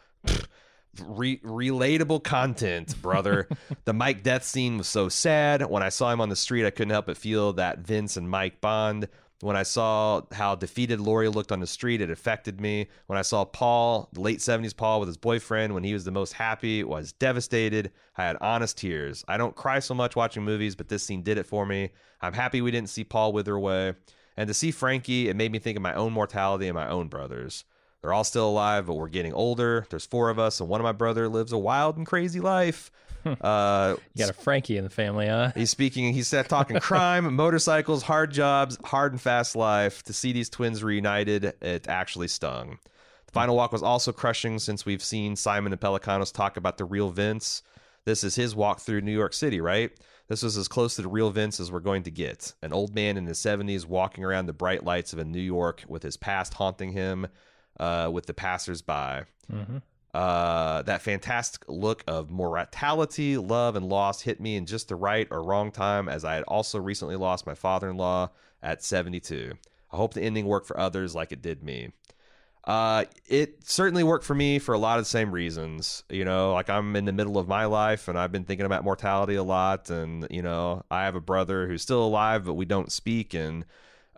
Re- 1.04 1.38
relatable 1.40 2.24
content, 2.24 3.00
brother. 3.02 3.46
the 3.84 3.92
Mike 3.92 4.22
death 4.22 4.44
scene 4.44 4.78
was 4.78 4.88
so 4.88 5.10
sad. 5.10 5.68
When 5.68 5.82
I 5.82 5.90
saw 5.90 6.10
him 6.10 6.22
on 6.22 6.30
the 6.30 6.36
street, 6.36 6.66
I 6.66 6.70
couldn't 6.70 6.90
help 6.90 7.06
but 7.06 7.18
feel 7.18 7.52
that 7.52 7.80
Vince 7.80 8.16
and 8.16 8.30
Mike 8.30 8.62
bond. 8.62 9.08
When 9.40 9.54
I 9.54 9.62
saw 9.62 10.22
how 10.32 10.56
defeated 10.56 11.00
Lori 11.00 11.28
looked 11.28 11.52
on 11.52 11.60
the 11.60 11.66
street, 11.66 12.00
it 12.00 12.10
affected 12.10 12.60
me. 12.60 12.88
When 13.06 13.18
I 13.18 13.22
saw 13.22 13.44
Paul, 13.44 14.08
the 14.12 14.20
late 14.20 14.40
70s 14.40 14.76
Paul 14.76 14.98
with 14.98 15.08
his 15.08 15.16
boyfriend, 15.16 15.74
when 15.74 15.84
he 15.84 15.92
was 15.92 16.04
the 16.04 16.10
most 16.10 16.32
happy, 16.32 16.82
was 16.82 17.12
devastated. 17.12 17.92
I 18.16 18.24
had 18.24 18.36
honest 18.40 18.78
tears. 18.78 19.24
I 19.28 19.36
don't 19.36 19.54
cry 19.54 19.78
so 19.78 19.94
much 19.94 20.16
watching 20.16 20.42
movies, 20.42 20.74
but 20.74 20.88
this 20.88 21.04
scene 21.04 21.22
did 21.22 21.38
it 21.38 21.46
for 21.46 21.64
me. 21.64 21.90
I'm 22.20 22.32
happy 22.32 22.60
we 22.60 22.72
didn't 22.72 22.90
see 22.90 23.04
Paul 23.04 23.32
wither 23.32 23.54
away. 23.54 23.94
And 24.36 24.48
to 24.48 24.54
see 24.54 24.72
Frankie, 24.72 25.28
it 25.28 25.36
made 25.36 25.52
me 25.52 25.60
think 25.60 25.76
of 25.76 25.82
my 25.82 25.94
own 25.94 26.12
mortality 26.12 26.66
and 26.66 26.74
my 26.74 26.88
own 26.88 27.06
brothers. 27.06 27.64
They're 28.02 28.12
all 28.12 28.24
still 28.24 28.48
alive, 28.48 28.86
but 28.86 28.94
we're 28.94 29.08
getting 29.08 29.32
older. 29.32 29.86
There's 29.90 30.06
four 30.06 30.30
of 30.30 30.38
us, 30.38 30.60
and 30.60 30.68
one 30.68 30.80
of 30.80 30.84
my 30.84 30.92
brother 30.92 31.28
lives 31.28 31.52
a 31.52 31.58
wild 31.58 31.96
and 31.96 32.06
crazy 32.06 32.40
life. 32.40 32.90
Uh, 33.26 33.96
You 34.14 34.24
got 34.24 34.30
a 34.30 34.32
Frankie 34.32 34.76
in 34.76 34.84
the 34.84 34.90
family, 34.90 35.26
huh? 35.26 35.50
He's 35.54 35.70
speaking. 35.70 36.12
He 36.14 36.22
said 36.22 36.48
talking 36.48 36.78
crime, 36.80 37.34
motorcycles, 37.36 38.04
hard 38.04 38.30
jobs, 38.32 38.78
hard 38.84 39.12
and 39.12 39.20
fast 39.20 39.56
life. 39.56 40.02
To 40.04 40.12
see 40.12 40.32
these 40.32 40.48
twins 40.48 40.82
reunited, 40.84 41.44
it 41.60 41.88
actually 41.88 42.28
stung. 42.28 42.78
The 43.26 43.32
final 43.32 43.56
walk 43.56 43.72
was 43.72 43.82
also 43.82 44.12
crushing 44.12 44.58
since 44.58 44.86
we've 44.86 45.02
seen 45.02 45.36
Simon 45.36 45.72
and 45.72 45.80
Pelecanos 45.80 46.32
talk 46.32 46.56
about 46.56 46.78
the 46.78 46.84
real 46.84 47.10
Vince. 47.10 47.62
This 48.04 48.24
is 48.24 48.36
his 48.36 48.54
walk 48.54 48.80
through 48.80 49.02
New 49.02 49.12
York 49.12 49.34
City, 49.34 49.60
right? 49.60 49.90
This 50.28 50.42
was 50.42 50.56
as 50.56 50.68
close 50.68 50.96
to 50.96 51.02
the 51.02 51.08
real 51.08 51.30
Vince 51.30 51.58
as 51.60 51.70
we're 51.70 51.80
going 51.80 52.04
to 52.04 52.10
get. 52.10 52.54
An 52.62 52.72
old 52.72 52.94
man 52.94 53.16
in 53.18 53.26
his 53.26 53.38
70s 53.38 53.84
walking 53.86 54.24
around 54.24 54.46
the 54.46 54.52
bright 54.54 54.84
lights 54.84 55.12
of 55.12 55.18
a 55.18 55.24
New 55.24 55.40
York 55.40 55.84
with 55.88 56.02
his 56.02 56.16
past 56.16 56.54
haunting 56.54 56.92
him, 56.92 57.26
uh, 57.78 58.10
with 58.12 58.26
the 58.26 58.34
passersby. 58.34 59.24
Uh, 60.14 60.82
that 60.82 61.02
fantastic 61.02 61.64
look 61.68 62.02
of 62.06 62.30
mortality, 62.30 63.36
love, 63.36 63.76
and 63.76 63.88
loss 63.88 64.22
hit 64.22 64.40
me 64.40 64.56
in 64.56 64.66
just 64.66 64.88
the 64.88 64.96
right 64.96 65.28
or 65.30 65.42
wrong 65.42 65.70
time, 65.70 66.08
as 66.08 66.24
I 66.24 66.34
had 66.34 66.44
also 66.44 66.78
recently 66.78 67.16
lost 67.16 67.46
my 67.46 67.54
father 67.54 67.90
in 67.90 67.96
law 67.96 68.30
at 68.62 68.82
72. 68.82 69.52
I 69.92 69.96
hope 69.96 70.14
the 70.14 70.22
ending 70.22 70.46
worked 70.46 70.66
for 70.66 70.78
others 70.78 71.14
like 71.14 71.32
it 71.32 71.42
did 71.42 71.62
me. 71.62 71.92
Uh, 72.64 73.04
it 73.26 73.66
certainly 73.66 74.02
worked 74.02 74.26
for 74.26 74.34
me 74.34 74.58
for 74.58 74.74
a 74.74 74.78
lot 74.78 74.98
of 74.98 75.04
the 75.04 75.08
same 75.08 75.32
reasons. 75.32 76.02
You 76.10 76.24
know, 76.24 76.52
like 76.52 76.68
I'm 76.68 76.96
in 76.96 77.06
the 77.06 77.12
middle 77.12 77.38
of 77.38 77.48
my 77.48 77.64
life 77.64 78.08
and 78.08 78.18
I've 78.18 78.32
been 78.32 78.44
thinking 78.44 78.66
about 78.66 78.84
mortality 78.84 79.36
a 79.36 79.42
lot. 79.42 79.88
And, 79.88 80.26
you 80.30 80.42
know, 80.42 80.84
I 80.90 81.04
have 81.04 81.14
a 81.14 81.20
brother 81.20 81.66
who's 81.66 81.80
still 81.80 82.04
alive, 82.04 82.44
but 82.44 82.54
we 82.54 82.66
don't 82.66 82.92
speak. 82.92 83.32
And 83.32 83.64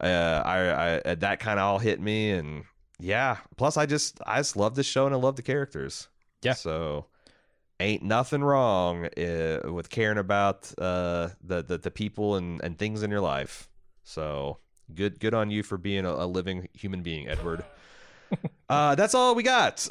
uh, 0.00 0.42
I, 0.44 1.00
I 1.10 1.14
that 1.14 1.38
kind 1.38 1.60
of 1.60 1.64
all 1.64 1.78
hit 1.78 2.00
me. 2.00 2.32
And 2.32 2.64
yeah, 3.00 3.38
plus 3.56 3.76
I 3.76 3.86
just, 3.86 4.20
I 4.26 4.38
just 4.38 4.56
love 4.56 4.74
this 4.74 4.86
show 4.86 5.06
and 5.06 5.14
I 5.14 5.18
love 5.18 5.36
the 5.36 5.42
characters. 5.42 6.08
Yeah. 6.42 6.54
So 6.54 7.06
ain't 7.80 8.02
nothing 8.02 8.42
wrong 8.42 9.06
uh, 9.06 9.60
with 9.64 9.90
caring 9.90 10.18
about 10.18 10.72
uh, 10.78 11.30
the, 11.42 11.62
the, 11.62 11.78
the 11.78 11.90
people 11.90 12.36
and, 12.36 12.60
and 12.62 12.78
things 12.78 13.02
in 13.02 13.10
your 13.10 13.20
life. 13.20 13.68
So 14.04 14.58
good, 14.94 15.20
good 15.20 15.34
on 15.34 15.50
you 15.50 15.62
for 15.62 15.78
being 15.78 16.04
a, 16.04 16.10
a 16.10 16.26
living 16.26 16.68
human 16.72 17.02
being, 17.02 17.28
Edward. 17.28 17.64
Uh, 18.68 18.94
that's 18.94 19.12
all 19.16 19.34
we 19.34 19.42
got. 19.42 19.90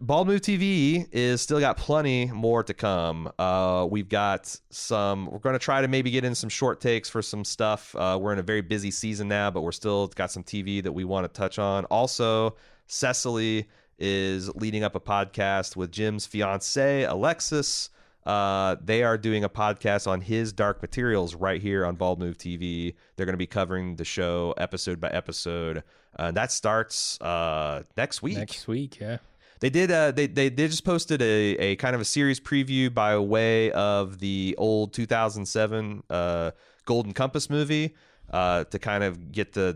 Bald 0.00 0.26
Move 0.26 0.40
TV 0.40 1.06
is 1.12 1.40
still 1.40 1.60
got 1.60 1.76
plenty 1.76 2.26
more 2.26 2.62
to 2.64 2.74
come. 2.74 3.30
Uh, 3.38 3.86
we've 3.88 4.08
got 4.08 4.54
some. 4.70 5.26
We're 5.26 5.38
going 5.38 5.54
to 5.54 5.58
try 5.58 5.80
to 5.80 5.88
maybe 5.88 6.10
get 6.10 6.24
in 6.24 6.34
some 6.34 6.50
short 6.50 6.80
takes 6.80 7.08
for 7.08 7.22
some 7.22 7.44
stuff. 7.44 7.94
Uh, 7.94 8.18
we're 8.20 8.32
in 8.32 8.38
a 8.38 8.42
very 8.42 8.60
busy 8.60 8.90
season 8.90 9.28
now, 9.28 9.50
but 9.50 9.62
we're 9.62 9.72
still 9.72 10.08
got 10.08 10.30
some 10.32 10.42
TV 10.42 10.82
that 10.82 10.92
we 10.92 11.04
want 11.04 11.24
to 11.24 11.28
touch 11.28 11.58
on. 11.58 11.84
Also, 11.86 12.56
Cecily 12.86 13.68
is 13.98 14.54
leading 14.56 14.82
up 14.82 14.96
a 14.96 15.00
podcast 15.00 15.76
with 15.76 15.92
Jim's 15.92 16.26
fiance 16.26 17.04
Alexis. 17.04 17.90
Uh, 18.26 18.76
they 18.82 19.02
are 19.02 19.18
doing 19.18 19.44
a 19.44 19.48
podcast 19.48 20.06
on 20.08 20.20
his 20.20 20.52
Dark 20.52 20.80
Materials 20.82 21.34
right 21.34 21.60
here 21.60 21.84
on 21.84 21.94
Bald 21.94 22.18
Move 22.18 22.36
TV. 22.36 22.94
They're 23.16 23.26
going 23.26 23.34
to 23.34 23.38
be 23.38 23.46
covering 23.46 23.96
the 23.96 24.04
show 24.04 24.54
episode 24.56 25.00
by 25.00 25.10
episode. 25.10 25.84
Uh, 26.18 26.30
that 26.32 26.50
starts 26.50 27.20
uh, 27.20 27.82
next 27.96 28.22
week. 28.22 28.38
Next 28.38 28.66
week, 28.66 28.98
yeah. 28.98 29.18
They 29.64 29.70
did. 29.70 29.90
Uh, 29.90 30.10
they, 30.10 30.26
they 30.26 30.50
they 30.50 30.68
just 30.68 30.84
posted 30.84 31.22
a, 31.22 31.24
a 31.56 31.76
kind 31.76 31.94
of 31.94 32.02
a 32.02 32.04
series 32.04 32.38
preview 32.38 32.92
by 32.92 33.16
way 33.16 33.72
of 33.72 34.18
the 34.18 34.54
old 34.58 34.92
2007 34.92 36.02
uh, 36.10 36.50
Golden 36.84 37.14
Compass 37.14 37.48
movie 37.48 37.94
uh, 38.30 38.64
to 38.64 38.78
kind 38.78 39.02
of 39.02 39.32
get 39.32 39.54
the 39.54 39.74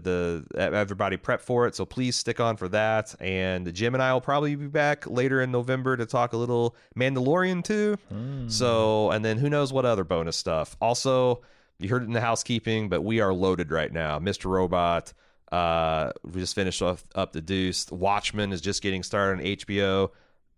the 0.52 0.60
everybody 0.60 1.16
prep 1.16 1.40
for 1.40 1.66
it. 1.66 1.74
So 1.74 1.86
please 1.86 2.16
stick 2.16 2.38
on 2.38 2.58
for 2.58 2.68
that. 2.68 3.14
And 3.18 3.72
Jim 3.72 3.94
and 3.94 4.02
I 4.02 4.12
will 4.12 4.20
probably 4.20 4.54
be 4.56 4.66
back 4.66 5.06
later 5.06 5.40
in 5.40 5.50
November 5.50 5.96
to 5.96 6.04
talk 6.04 6.34
a 6.34 6.36
little 6.36 6.76
Mandalorian 6.94 7.64
too. 7.64 7.96
So 8.48 9.10
and 9.10 9.24
then 9.24 9.38
who 9.38 9.48
knows 9.48 9.72
what 9.72 9.86
other 9.86 10.04
bonus 10.04 10.36
stuff. 10.36 10.76
Also, 10.82 11.40
you 11.78 11.88
heard 11.88 12.02
it 12.02 12.08
in 12.08 12.12
the 12.12 12.20
housekeeping, 12.20 12.90
but 12.90 13.00
we 13.00 13.20
are 13.20 13.32
loaded 13.32 13.70
right 13.70 13.90
now. 13.90 14.18
Mr. 14.18 14.50
Robot. 14.50 15.14
Uh, 15.50 16.12
we 16.24 16.40
just 16.40 16.54
finished 16.54 16.82
off 16.82 17.02
up 17.14 17.32
the 17.32 17.40
Deuce. 17.40 17.90
Watchmen 17.90 18.52
is 18.52 18.60
just 18.60 18.82
getting 18.82 19.02
started 19.02 19.40
on 19.40 19.46
HBO. 19.56 20.10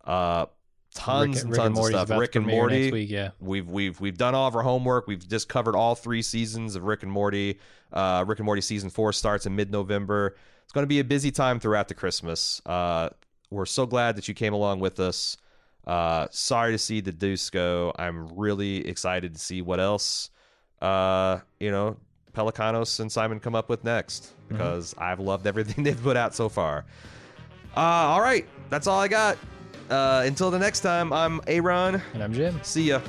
Uh, 0.05 0.47
tons 0.95 1.36
Rick- 1.36 1.45
and 1.45 1.53
Rick 1.53 1.61
and 1.61 1.74
tons 1.74 1.78
of 1.78 1.82
Morty's 1.82 1.97
stuff. 1.97 2.18
Rick 2.18 2.36
and 2.36 2.47
Morty. 2.47 2.82
next 2.82 2.93
week, 2.93 3.11
yeah. 3.11 3.30
We've 3.41 3.68
we've 3.68 4.01
we've 4.01 4.18
done 4.18 4.34
all 4.34 4.49
of 4.49 4.57
our 4.57 4.62
homework. 4.62 5.07
We've 5.07 5.26
just 5.26 5.49
covered 5.49 5.76
all 5.76 5.95
three 5.95 6.22
seasons 6.22 6.74
of 6.74 6.84
Rick 6.84 7.03
and 7.03 7.12
Morty. 7.12 7.59
Uh, 7.93 8.24
Rick 8.26 8.38
and 8.38 8.47
Morty 8.47 8.61
season 8.61 8.91
four 8.91 9.12
starts 9.12 9.47
in 9.47 9.55
mid 9.55 9.70
November. 9.70 10.36
It's 10.64 10.72
going 10.72 10.84
to 10.84 10.88
be 10.88 11.01
a 11.01 11.05
busy 11.05 11.30
time 11.30 11.59
throughout 11.61 11.88
the 11.88 11.95
Christmas. 11.95 12.62
Uh, 12.64 13.11
we're 13.51 13.66
so 13.66 13.86
glad 13.86 14.16
that 14.16 14.28
you 14.28 14.34
came 14.34 14.53
along 14.53 14.78
with 14.80 15.01
us. 15.01 15.36
Uh, 15.86 16.28
sorry 16.30 16.72
to 16.72 16.78
see 16.78 17.01
the 17.01 17.11
Deuce 17.11 17.51
go. 17.51 17.93
I'm 17.99 18.28
really 18.36 18.86
excited 18.86 19.34
to 19.34 19.41
see 19.41 19.62
what 19.62 19.80
else, 19.80 20.30
uh, 20.80 21.41
you 21.59 21.72
know, 21.72 21.97
Pelecanos 22.32 23.00
and 23.00 23.10
Simon 23.10 23.40
come 23.40 23.54
up 23.54 23.68
with 23.68 23.84
next 23.84 24.32
because 24.48 24.94
I've 24.98 25.20
loved 25.20 25.46
everything 25.46 25.84
they've 25.84 26.02
put 26.02 26.16
out 26.16 26.34
so 26.34 26.48
far. 26.48 26.84
Uh, 27.76 27.80
all 27.80 28.20
right, 28.20 28.46
that's 28.68 28.86
all 28.86 29.00
I 29.00 29.08
got. 29.08 29.38
Uh, 29.88 30.22
until 30.24 30.50
the 30.50 30.58
next 30.58 30.80
time, 30.80 31.12
I'm 31.12 31.40
Aaron. 31.46 32.00
And 32.14 32.22
I'm 32.22 32.32
Jim. 32.32 32.60
See 32.62 32.84
ya. 32.84 33.00